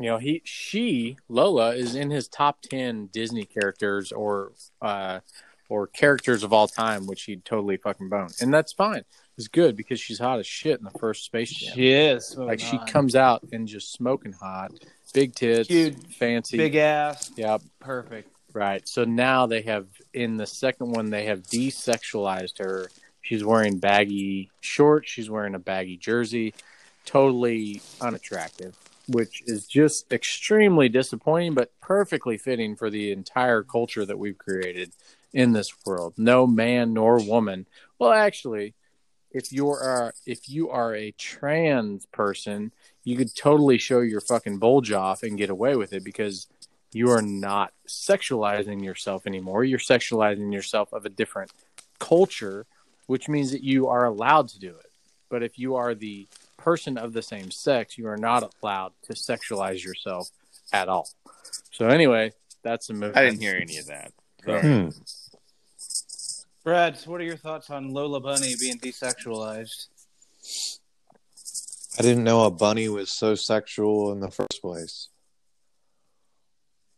you 0.00 0.06
know, 0.06 0.18
he 0.18 0.42
she 0.44 1.16
Lola 1.28 1.74
is 1.74 1.94
in 1.94 2.10
his 2.10 2.26
top 2.26 2.62
ten 2.62 3.06
Disney 3.12 3.44
characters 3.44 4.10
or 4.12 4.52
uh 4.80 5.20
or 5.68 5.86
characters 5.86 6.42
of 6.42 6.52
all 6.52 6.66
time, 6.66 7.06
which 7.06 7.22
he'd 7.22 7.44
totally 7.44 7.76
fucking 7.76 8.08
bone, 8.08 8.30
and 8.40 8.52
that's 8.52 8.72
fine. 8.72 9.04
It's 9.38 9.48
good 9.48 9.76
because 9.76 10.00
she's 10.00 10.18
hot 10.18 10.38
as 10.38 10.46
shit 10.46 10.78
in 10.78 10.84
the 10.84 10.98
first 10.98 11.24
Space 11.24 11.50
Jam. 11.50 11.74
She 11.74 11.92
is. 11.92 12.36
like 12.36 12.60
she 12.60 12.78
comes 12.88 13.14
out 13.14 13.42
and 13.52 13.66
just 13.68 13.92
smoking 13.92 14.32
hot, 14.32 14.72
big 15.14 15.34
tits, 15.34 15.68
Cute, 15.68 15.96
fancy, 16.12 16.56
big 16.56 16.74
ass. 16.76 17.30
Yep, 17.36 17.62
Perfect. 17.78 18.28
right. 18.52 18.86
So 18.88 19.04
now 19.04 19.46
they 19.46 19.62
have 19.62 19.86
in 20.12 20.36
the 20.36 20.46
second 20.46 20.90
one 20.92 21.08
they 21.10 21.24
have 21.26 21.42
desexualized 21.42 22.58
her. 22.58 22.90
She's 23.22 23.44
wearing 23.44 23.78
baggy 23.78 24.50
shorts. 24.60 25.08
She's 25.10 25.30
wearing 25.30 25.54
a 25.54 25.58
baggy 25.58 25.96
jersey, 25.96 26.52
totally 27.04 27.80
unattractive, 28.00 28.76
which 29.10 29.42
is 29.46 29.66
just 29.66 30.12
extremely 30.12 30.88
disappointing, 30.88 31.54
but 31.54 31.72
perfectly 31.80 32.38
fitting 32.38 32.76
for 32.76 32.90
the 32.90 33.10
entire 33.10 33.62
culture 33.62 34.06
that 34.06 34.18
we've 34.18 34.38
created 34.38 34.92
in 35.32 35.52
this 35.52 35.72
world. 35.84 36.14
No 36.16 36.46
man 36.46 36.94
nor 36.94 37.18
woman. 37.20 37.66
Well, 37.98 38.12
actually, 38.12 38.74
if 39.32 39.52
you're 39.52 40.06
uh, 40.06 40.10
if 40.26 40.48
you 40.48 40.70
are 40.70 40.94
a 40.94 41.12
trans 41.12 42.06
person, 42.06 42.72
you 43.04 43.16
could 43.16 43.34
totally 43.34 43.78
show 43.78 44.00
your 44.00 44.20
fucking 44.20 44.58
bulge 44.58 44.92
off 44.92 45.22
and 45.22 45.38
get 45.38 45.50
away 45.50 45.76
with 45.76 45.92
it 45.92 46.04
because 46.04 46.46
you 46.92 47.10
are 47.10 47.22
not 47.22 47.72
sexualizing 47.88 48.84
yourself 48.84 49.26
anymore. 49.26 49.64
You're 49.64 49.78
sexualizing 49.78 50.52
yourself 50.52 50.92
of 50.92 51.04
a 51.04 51.10
different 51.10 51.52
culture, 51.98 52.66
which 53.06 53.28
means 53.28 53.52
that 53.52 53.62
you 53.62 53.88
are 53.88 54.04
allowed 54.04 54.48
to 54.48 54.58
do 54.58 54.70
it. 54.70 54.90
But 55.28 55.42
if 55.42 55.58
you 55.58 55.76
are 55.76 55.94
the 55.94 56.26
person 56.60 56.98
of 56.98 57.12
the 57.12 57.22
same 57.22 57.50
sex, 57.50 57.98
you 57.98 58.06
are 58.08 58.16
not 58.16 58.52
allowed 58.62 58.92
to 59.04 59.14
sexualize 59.14 59.84
yourself 59.84 60.28
at 60.72 60.88
all. 60.88 61.08
So 61.72 61.88
anyway, 61.88 62.32
that's 62.62 62.90
a 62.90 62.94
movie. 62.94 63.14
I 63.14 63.24
didn't 63.24 63.40
hear 63.40 63.58
any 63.60 63.78
of 63.78 63.86
that. 63.86 64.12
Sorry. 64.44 64.62
Hmm. 64.62 64.88
Brad, 66.62 66.98
what 67.06 67.20
are 67.20 67.24
your 67.24 67.36
thoughts 67.36 67.70
on 67.70 67.88
Lola 67.88 68.20
Bunny 68.20 68.54
being 68.60 68.78
desexualized? 68.78 69.86
I 71.98 72.02
didn't 72.02 72.24
know 72.24 72.44
a 72.44 72.50
bunny 72.50 72.88
was 72.88 73.10
so 73.10 73.34
sexual 73.34 74.12
in 74.12 74.20
the 74.20 74.30
first 74.30 74.60
place. 74.60 75.08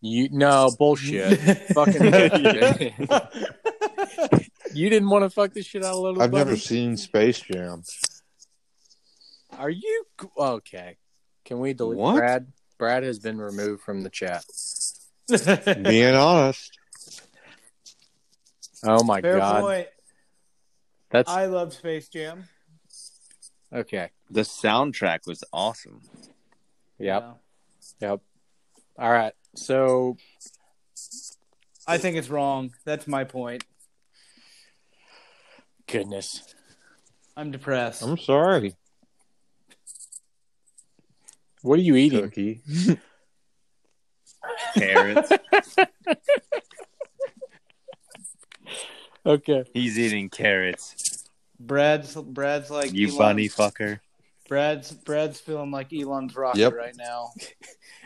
You 0.00 0.28
no 0.30 0.70
bullshit. 0.76 1.38
Fucking 1.74 2.02
you 4.74 4.90
didn't 4.90 5.08
want 5.08 5.24
to 5.24 5.30
fuck 5.30 5.52
this 5.52 5.66
shit 5.66 5.84
out 5.84 5.94
of 5.94 6.00
little. 6.00 6.22
I've 6.22 6.32
Bunny? 6.32 6.44
never 6.44 6.56
seen 6.56 6.96
Space 6.96 7.40
Jam. 7.40 7.84
Are 9.58 9.70
you 9.70 10.04
okay? 10.38 10.96
Can 11.44 11.60
we 11.60 11.72
delete 11.72 11.98
What? 11.98 12.16
Brad? 12.16 12.52
Brad 12.78 13.02
has 13.02 13.18
been 13.18 13.38
removed 13.38 13.82
from 13.82 14.02
the 14.02 14.10
chat. 14.10 14.44
Being 15.82 16.14
honest. 16.14 16.78
Oh 18.84 19.04
my 19.04 19.20
Fair 19.20 19.38
god, 19.38 19.62
point. 19.62 19.88
that's 21.10 21.30
I 21.30 21.46
love 21.46 21.72
Space 21.72 22.08
Jam. 22.08 22.44
okay. 23.72 24.10
The 24.30 24.40
soundtrack 24.40 25.20
was 25.26 25.44
awesome. 25.52 26.00
Yep, 26.98 27.36
yep. 28.00 28.20
All 28.98 29.10
right. 29.10 29.34
So 29.54 30.16
I 31.86 31.98
think 31.98 32.16
it's 32.16 32.28
wrong. 32.30 32.74
That's 32.84 33.06
my 33.06 33.24
point. 33.24 33.64
goodness. 35.86 36.54
I'm 37.36 37.50
depressed. 37.50 38.02
I'm 38.02 38.18
sorry. 38.18 38.76
What 41.62 41.78
are 41.78 41.82
you 41.82 41.96
eating? 41.96 42.20
Cookie. 42.22 42.60
Carrots. 44.74 45.32
Okay. 49.24 49.64
He's 49.72 49.98
eating 49.98 50.28
carrots. 50.28 51.24
Brad's 51.60 52.14
Brad's 52.16 52.70
like 52.70 52.92
You 52.92 53.06
Elon's- 53.06 53.18
bunny 53.18 53.48
fucker. 53.48 54.00
Brad's 54.48 54.90
Brad's 54.92 55.38
feeling 55.40 55.70
like 55.70 55.92
Elon's 55.92 56.34
rocket 56.34 56.58
Yep. 56.58 56.72
right 56.74 56.96
now. 56.96 57.30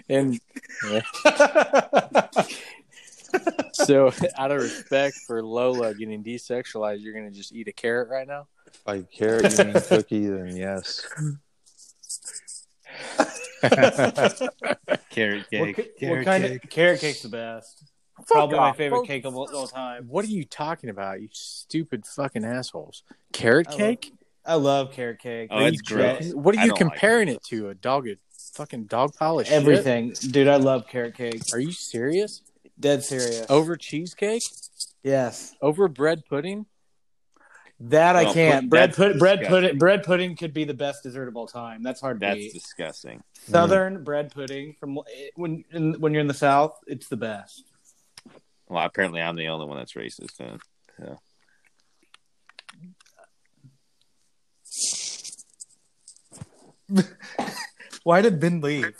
And 0.08 0.38
so, 3.72 4.12
out 4.38 4.52
of 4.52 4.60
respect 4.62 5.16
for 5.26 5.42
Lola 5.42 5.92
getting 5.94 6.22
desexualized, 6.22 7.02
you're 7.02 7.12
gonna 7.12 7.32
just 7.32 7.52
eat 7.52 7.66
a 7.66 7.72
carrot 7.72 8.08
right 8.08 8.28
now. 8.28 8.46
By 8.84 9.02
carrot, 9.02 9.58
you 9.58 9.64
mean 9.64 9.74
cookie? 9.80 10.26
Then 10.28 10.54
yes. 10.54 11.04
Carrot 15.10 15.50
cake. 15.50 15.76
ca- 15.76 15.82
carrot 15.98 16.16
what 16.18 16.24
kind 16.24 16.44
cake. 16.44 16.64
of 16.64 16.70
carrot 16.70 17.00
cake's 17.00 17.22
the 17.22 17.28
best? 17.28 17.84
Probably 18.28 18.56
my 18.58 18.72
favorite 18.72 19.00
Fuck- 19.00 19.06
cake 19.08 19.24
of 19.26 19.36
all, 19.36 19.48
all 19.54 19.66
time. 19.66 20.06
What 20.08 20.24
are 20.24 20.28
you 20.28 20.44
talking 20.44 20.90
about? 20.90 21.20
You 21.20 21.28
stupid 21.32 22.06
fucking 22.06 22.44
assholes! 22.44 23.02
Carrot 23.32 23.66
I 23.68 23.70
love- 23.70 23.78
cake? 23.78 24.12
I 24.44 24.54
love 24.54 24.92
carrot 24.92 25.18
cake. 25.18 25.48
Oh, 25.50 25.56
Are 25.56 25.68
it's 25.68 25.90
you 25.90 25.96
gross. 25.96 26.32
What 26.32 26.54
are 26.54 26.58
you 26.60 26.68
don't 26.68 26.80
like 26.80 26.90
comparing 26.92 27.28
it 27.28 27.42
to? 27.48 27.68
A 27.70 27.74
dog? 27.74 28.06
A 28.08 28.16
fucking 28.54 28.84
dog 28.84 29.14
polish? 29.16 29.48
of 29.48 29.52
shit? 29.52 29.62
Everything, 29.62 30.12
dude. 30.30 30.46
I 30.48 30.56
love 30.56 30.86
carrot 30.86 31.16
cake. 31.16 31.42
Are 31.52 31.58
you 31.58 31.72
serious? 31.72 32.42
Dead 32.78 33.02
serious. 33.02 33.44
Over 33.48 33.76
cheesecake? 33.76 34.42
yes, 35.02 35.54
Over 35.60 35.88
bread 35.88 36.24
pudding? 36.28 36.66
That 37.80 38.16
I 38.16 38.32
can't. 38.32 38.64
put- 38.64 38.70
bread 38.70 38.94
put 38.94 39.18
bread 39.18 39.46
pudding. 39.46 39.78
Bread 39.78 40.02
pudding 40.02 40.36
could 40.36 40.54
be 40.54 40.64
the 40.64 40.74
best 40.74 41.02
dessert 41.02 41.28
of 41.28 41.36
all 41.36 41.46
time. 41.46 41.82
That's 41.82 42.00
hard 42.00 42.20
to 42.20 42.26
That's 42.26 42.38
beat. 42.38 42.52
disgusting. 42.54 43.22
Southern 43.46 44.02
bread 44.04 44.32
pudding 44.32 44.74
from 44.80 44.98
when 45.34 45.64
in, 45.72 45.94
when 46.00 46.12
you're 46.12 46.20
in 46.22 46.26
the 46.28 46.34
South, 46.34 46.78
it's 46.86 47.08
the 47.08 47.16
best. 47.16 47.64
Well, 48.68 48.84
apparently 48.84 49.20
I'm 49.20 49.36
the 49.36 49.48
only 49.48 49.66
one 49.66 49.78
that's 49.78 49.92
racist. 49.92 50.36
Then. 50.38 50.58
Yeah. 51.00 51.16
Why 58.04 58.20
did 58.22 58.40
Ben 58.40 58.60
leave? 58.60 58.94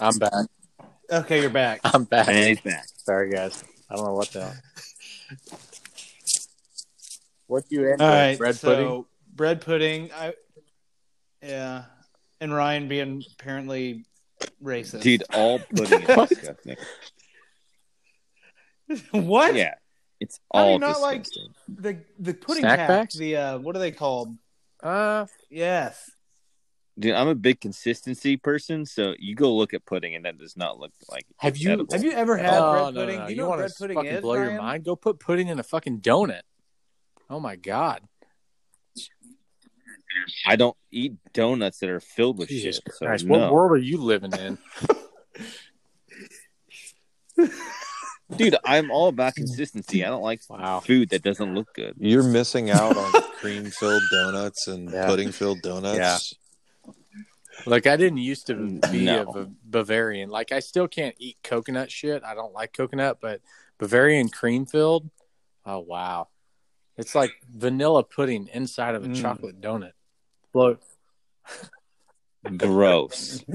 I'm 0.00 0.18
back. 0.18 0.32
Okay, 1.10 1.40
you're 1.40 1.50
back. 1.50 1.80
I'm 1.84 2.04
back. 2.04 2.28
And 2.28 2.48
he's 2.48 2.60
back. 2.60 2.84
Sorry, 2.96 3.30
guys. 3.30 3.62
I 3.90 3.96
don't 3.96 4.06
know 4.06 4.14
what 4.14 4.30
the 4.30 4.52
hell. 7.52 7.62
What 7.62 7.64
you 7.70 7.90
end 7.90 8.00
All 8.02 8.08
with? 8.08 8.16
right, 8.16 8.38
Bread 8.38 8.54
so 8.56 8.68
pudding? 8.68 9.04
bread 9.34 9.60
pudding. 9.60 10.10
I 10.14 10.34
yeah, 11.42 11.84
and 12.40 12.54
Ryan 12.54 12.88
being 12.88 13.22
apparently 13.38 14.04
racist. 14.62 15.02
Dude, 15.02 15.24
all 15.32 15.58
pudding 15.58 16.02
is 16.02 16.28
disgusting. 16.28 16.76
what? 19.12 19.54
Yeah. 19.54 19.74
It's 20.20 20.38
How 20.54 20.62
do 20.62 20.66
you 20.68 20.72
all 20.74 20.78
not 20.78 21.00
like- 21.00 21.26
The 21.68 21.98
the 22.18 22.34
pudding 22.34 22.62
Snack 22.62 22.78
pack. 22.78 22.88
packs? 22.88 23.16
The 23.16 23.36
uh, 23.36 23.58
what 23.58 23.74
are 23.74 23.80
they 23.80 23.90
called? 23.90 24.36
Uh, 24.82 25.26
Yes. 25.50 26.10
Dude, 26.98 27.14
I'm 27.14 27.28
a 27.28 27.34
big 27.34 27.58
consistency 27.60 28.36
person, 28.36 28.84
so 28.84 29.14
you 29.18 29.34
go 29.34 29.52
look 29.54 29.72
at 29.72 29.84
pudding 29.86 30.14
and 30.14 30.26
that 30.26 30.36
does 30.38 30.58
not 30.58 30.78
look 30.78 30.92
like 31.10 31.24
Have 31.38 31.56
you- 31.56 31.70
edible. 31.72 31.92
Have 31.92 32.04
you 32.04 32.12
ever 32.12 32.36
had 32.36 32.52
no, 32.52 32.70
bread 32.70 32.82
no, 32.82 32.90
no, 32.90 33.00
pudding? 33.00 33.18
no. 33.18 33.26
Do 33.26 33.32
you, 33.32 33.36
You, 33.36 33.42
know 33.42 33.48
what 33.48 33.58
want 33.58 33.58
bread 33.60 33.70
to 33.70 33.76
pudding 33.78 33.96
fucking 33.96 34.10
is? 34.12 34.20
blow 34.20 34.34
your 34.34 34.58
mind? 34.58 34.84
Go 34.84 34.94
put 34.94 35.18
pudding 35.18 35.48
in 35.48 35.58
a 35.58 35.62
fucking 35.62 36.00
donut. 36.02 36.42
Oh 37.32 37.40
my 37.40 37.56
god. 37.56 38.02
I 40.46 40.56
don't 40.56 40.76
eat 40.90 41.14
donuts 41.32 41.78
that 41.78 41.88
are 41.88 41.98
filled 42.00 42.36
with 42.38 42.50
Jesus 42.50 42.76
shit. 42.76 42.94
So 42.94 43.06
Christ, 43.06 43.24
no. 43.24 43.38
what 43.38 43.50
world 43.52 43.72
are 43.72 43.76
you 43.78 43.96
living 43.96 44.32
in? 44.34 44.58
Dude, 48.36 48.56
I'm 48.64 48.90
all 48.90 49.08
about 49.08 49.34
consistency. 49.34 50.04
I 50.04 50.08
don't 50.08 50.22
like 50.22 50.40
Wow. 50.48 50.80
food 50.80 51.08
that 51.10 51.22
doesn't 51.22 51.54
look 51.54 51.72
good. 51.74 51.94
You're 51.98 52.22
missing 52.22 52.70
out 52.70 52.96
on 52.96 53.12
cream 53.40 53.70
filled 53.70 54.02
donuts 54.10 54.68
and 54.68 54.90
Yeah. 54.90 55.06
pudding 55.06 55.32
filled 55.32 55.62
donuts. 55.62 56.34
Like 57.64 57.86
I 57.86 57.96
didn't 57.96 58.18
used 58.18 58.46
to 58.48 58.54
be 58.90 59.04
No. 59.06 59.22
a 59.34 59.46
Bavarian. 59.64 60.28
Like 60.28 60.52
I 60.52 60.60
still 60.60 60.88
can't 60.88 61.14
eat 61.18 61.38
coconut 61.42 61.90
shit. 61.90 62.22
I 62.24 62.34
don't 62.34 62.52
like 62.52 62.72
coconut, 62.74 63.18
but 63.20 63.40
Bavarian 63.78 64.28
cream 64.28 64.66
filled. 64.66 65.08
Oh 65.64 65.78
wow, 65.80 66.28
it's 66.96 67.14
like 67.14 67.32
vanilla 67.50 68.02
pudding 68.04 68.48
inside 68.52 68.94
of 68.94 69.04
a 69.04 69.08
Mm. 69.08 69.20
chocolate 69.20 69.60
donut. 69.60 69.92
Blow. 70.52 70.78
Gross. 72.56 73.44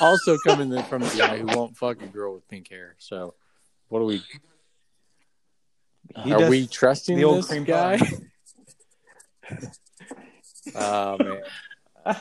Also 0.00 0.36
coming 0.44 0.72
in 0.72 0.82
from 0.82 1.02
the 1.02 1.14
guy 1.16 1.38
who 1.38 1.46
won't 1.46 1.76
fuck 1.76 2.02
a 2.02 2.06
girl 2.08 2.34
with 2.34 2.48
pink 2.48 2.68
hair. 2.68 2.96
So, 2.98 3.34
what 3.88 4.00
are 4.00 4.04
we? 4.04 4.22
He 6.24 6.32
are 6.32 6.50
we 6.50 6.66
trusting 6.66 7.16
the 7.16 7.22
old 7.22 7.38
this 7.38 7.46
cream 7.46 7.62
guy? 7.62 8.00
oh 10.74 11.16
man, 11.18 12.16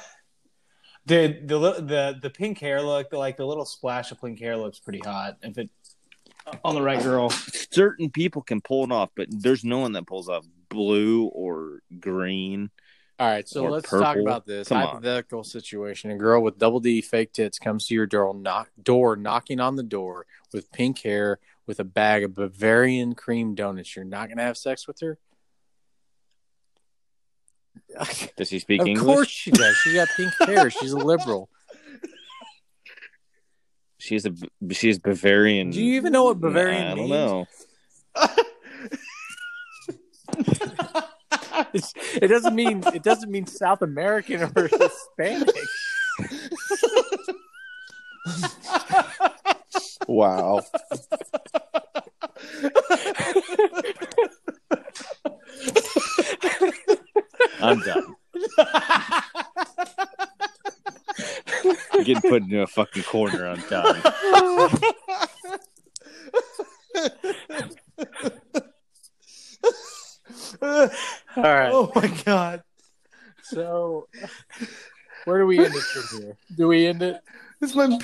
Dude, 1.08 1.48
the 1.48 1.58
the 1.82 2.20
the 2.22 2.30
pink 2.30 2.60
hair 2.60 2.80
look, 2.82 3.12
like 3.12 3.38
the 3.38 3.46
little 3.46 3.66
splash 3.66 4.12
of 4.12 4.22
pink 4.22 4.40
hair, 4.40 4.56
looks 4.56 4.78
pretty 4.80 5.00
hot 5.00 5.38
if 5.42 5.58
it 5.58 5.70
on 6.64 6.76
the 6.76 6.82
right 6.82 7.02
girl. 7.02 7.30
Certain 7.30 8.10
people 8.10 8.42
can 8.42 8.62
pull 8.62 8.84
it 8.84 8.92
off, 8.92 9.10
but 9.16 9.28
there's 9.30 9.64
no 9.64 9.80
one 9.80 9.94
that 9.94 10.08
pulls 10.08 10.30
off 10.30 10.46
blue 10.70 11.26
or 11.26 11.80
green. 12.00 12.70
All 13.20 13.30
right, 13.30 13.48
so 13.48 13.66
let's 13.66 13.90
talk 13.90 14.18
about 14.18 14.46
this 14.46 14.70
Come 14.70 14.78
on. 14.78 14.88
hypothetical 14.88 15.44
situation. 15.44 16.12
A 16.12 16.18
girl 16.18 16.42
with 16.42 16.58
double 16.58 16.80
D 16.80 17.02
fake 17.02 17.32
tits 17.32 17.60
comes 17.60 17.88
to 17.88 17.94
your 17.94 18.08
door, 18.08 18.34
knock, 18.34 18.70
door, 18.82 19.16
knocking 19.16 19.60
on 19.60 19.76
the 19.76 19.84
door 19.84 20.26
with 20.52 20.72
pink 20.72 21.00
hair, 21.00 21.40
with 21.68 21.80
a 21.80 21.84
bag 21.84 22.24
of 22.24 22.34
Bavarian 22.34 23.14
cream 23.14 23.56
donuts. 23.56 23.96
You're 23.96 24.04
not 24.04 24.28
going 24.28 24.38
to 24.38 24.44
have 24.44 24.58
sex 24.58 24.88
with 24.88 25.00
her? 25.02 25.20
Does 28.36 28.50
he 28.50 28.60
speak 28.60 28.82
of 28.82 28.88
English? 28.88 29.02
Of 29.02 29.08
course 29.08 29.30
she 29.30 29.52
does. 29.52 29.76
She's 29.78 29.94
got 29.94 30.08
pink 30.18 30.34
hair. 30.46 30.70
She's 30.70 30.92
a 30.92 30.98
liberal. 30.98 31.50
She's 34.04 34.26
a 34.26 34.34
she's 34.72 35.00
Bavarian. 35.00 35.70
Do 35.70 35.82
you 35.82 35.94
even 35.96 36.12
know 36.12 36.26
what 36.26 36.42
Bavarian 36.42 36.88
I 36.88 36.96
don't 36.96 37.08
know. 37.08 37.46
It 41.74 42.28
doesn't 42.28 42.54
mean 42.54 42.84
it 42.94 43.02
doesn't 43.02 43.32
mean 43.32 43.48
South 43.48 43.82
American 43.82 44.44
or 44.44 44.68
Hispanic. 44.68 45.56
Wow. 50.10 50.60
I'm 57.62 57.80
done. 57.80 58.16
You're 61.64 61.93
getting 62.04 62.30
put 62.30 62.42
into 62.44 62.62
a 62.62 62.68
fucking 62.68 63.04
corner. 63.04 63.48
I'm 63.48 63.62
done. 63.70 64.02
All 70.62 70.90
right. 71.38 71.72
Oh 71.74 71.92
my 71.96 72.08
god. 72.26 72.64
So, 73.44 74.08
where 75.26 75.40
do 75.40 75.46
we 75.46 75.60
end 75.64 75.76
it 75.76 75.82
from 75.82 76.22
here? 76.22 76.38
Do 76.56 76.68
we 76.68 76.86
end 76.88 77.02
it? 77.02 77.18
This 77.60 77.76
one. 77.76 78.00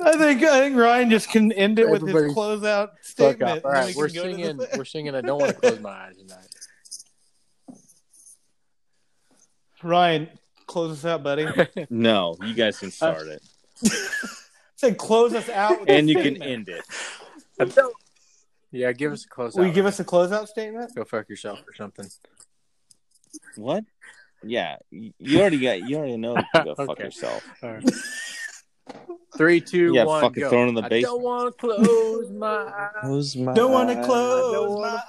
I 0.00 0.12
think 0.16 0.42
I 0.44 0.60
think 0.60 0.76
Ryan 0.76 1.10
just 1.10 1.28
can 1.30 1.50
end 1.52 1.78
it 1.80 1.88
with 1.90 2.02
Everybody 2.02 2.26
his 2.26 2.34
closeout 2.34 2.88
Fuck 2.90 3.04
statement. 3.04 3.42
up. 3.42 3.64
All 3.64 3.70
and 3.72 3.76
then 3.80 3.86
right, 3.86 3.94
we 3.96 4.00
we're 4.00 4.06
can 4.08 4.14
go 4.14 4.24
to 4.24 4.34
singing. 4.34 4.56
the- 4.58 4.68
We're 4.76 4.84
singing. 4.84 5.14
I 5.14 5.20
don't 5.20 5.40
want 5.40 5.54
to 5.54 5.60
close 5.60 5.80
my 5.80 5.90
eyes 5.90 6.16
tonight. 6.16 6.46
Ryan, 9.82 10.28
close 10.68 10.98
us 10.98 11.04
out, 11.04 11.24
buddy. 11.24 11.46
No, 11.90 12.36
you 12.44 12.54
guys 12.54 12.78
can 12.78 12.88
uh, 12.88 12.92
start 12.92 13.26
it, 13.26 13.42
Say 14.76 14.94
close 14.94 15.34
us 15.34 15.48
out, 15.48 15.80
with 15.80 15.88
a 15.88 15.92
and 15.92 16.08
you 16.08 16.14
can 16.14 16.40
end 16.40 16.68
it. 16.68 16.84
Yeah, 18.70 18.92
give 18.92 19.12
us 19.12 19.24
a 19.24 19.28
close. 19.28 19.56
Will 19.56 19.66
you 19.66 19.72
give 19.72 19.86
us 19.86 19.98
a 19.98 20.04
closeout 20.04 20.46
statement? 20.46 20.94
go 20.94 21.04
fuck 21.04 21.28
yourself 21.28 21.60
or 21.66 21.74
something? 21.74 22.06
What? 23.56 23.84
Yeah, 24.42 24.76
you 24.90 25.12
you 25.18 25.40
already 25.40 25.58
got. 25.58 25.88
You 25.88 25.96
already 25.96 26.16
know 26.16 26.36
to 26.36 26.46
go 26.54 26.74
fuck 26.86 26.98
yourself. 27.00 27.42
All 27.62 27.72
right. 27.72 27.90
Three, 29.36 29.60
two, 29.60 29.78
You 29.78 29.94
got 29.94 30.06
one, 30.08 30.22
fucking 30.22 30.40
go. 30.42 30.50
thrown 30.50 30.68
in 30.68 30.74
the 30.74 30.82
I 30.82 30.88
basement. 30.88 31.12
don't 31.12 31.22
want 31.22 31.58
to 31.58 31.60
close 31.66 32.30
my 32.30 32.46
eyes. 32.76 32.90
Close 33.02 33.36
my 33.36 33.52
Don't 33.54 33.72
want 33.72 33.88
to 33.90 33.96
close 34.04 34.76
my 34.80 34.88
eyes. 34.88 35.02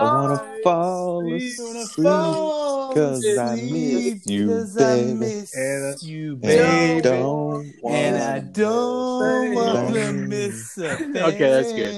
I 0.00 0.04
wanna 0.14 0.38
fall 0.62 1.34
asleep. 1.34 1.56
fall 1.96 2.90
'cause 2.94 3.36
I 3.36 3.56
asleep 3.56 3.72
miss 3.72 4.26
you, 4.26 4.46
'cause 4.48 4.76
I 4.76 4.96
baby. 4.96 5.14
miss 5.14 5.54
And 5.54 6.02
you, 6.02 6.36
And 6.42 6.60
I 6.60 6.94
baby. 6.96 7.00
don't 7.00 7.74
And 7.88 8.18
I 8.18 8.38
don't 8.40 9.54
want 9.54 9.94
to 9.94 10.12
miss 10.12 10.78
a 10.78 10.96
thing. 11.12 11.22
Okay, 11.22 11.50
that's 11.50 11.72
good. 11.72 11.96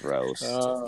Gross. 0.00 0.42
Uh, 0.42 0.82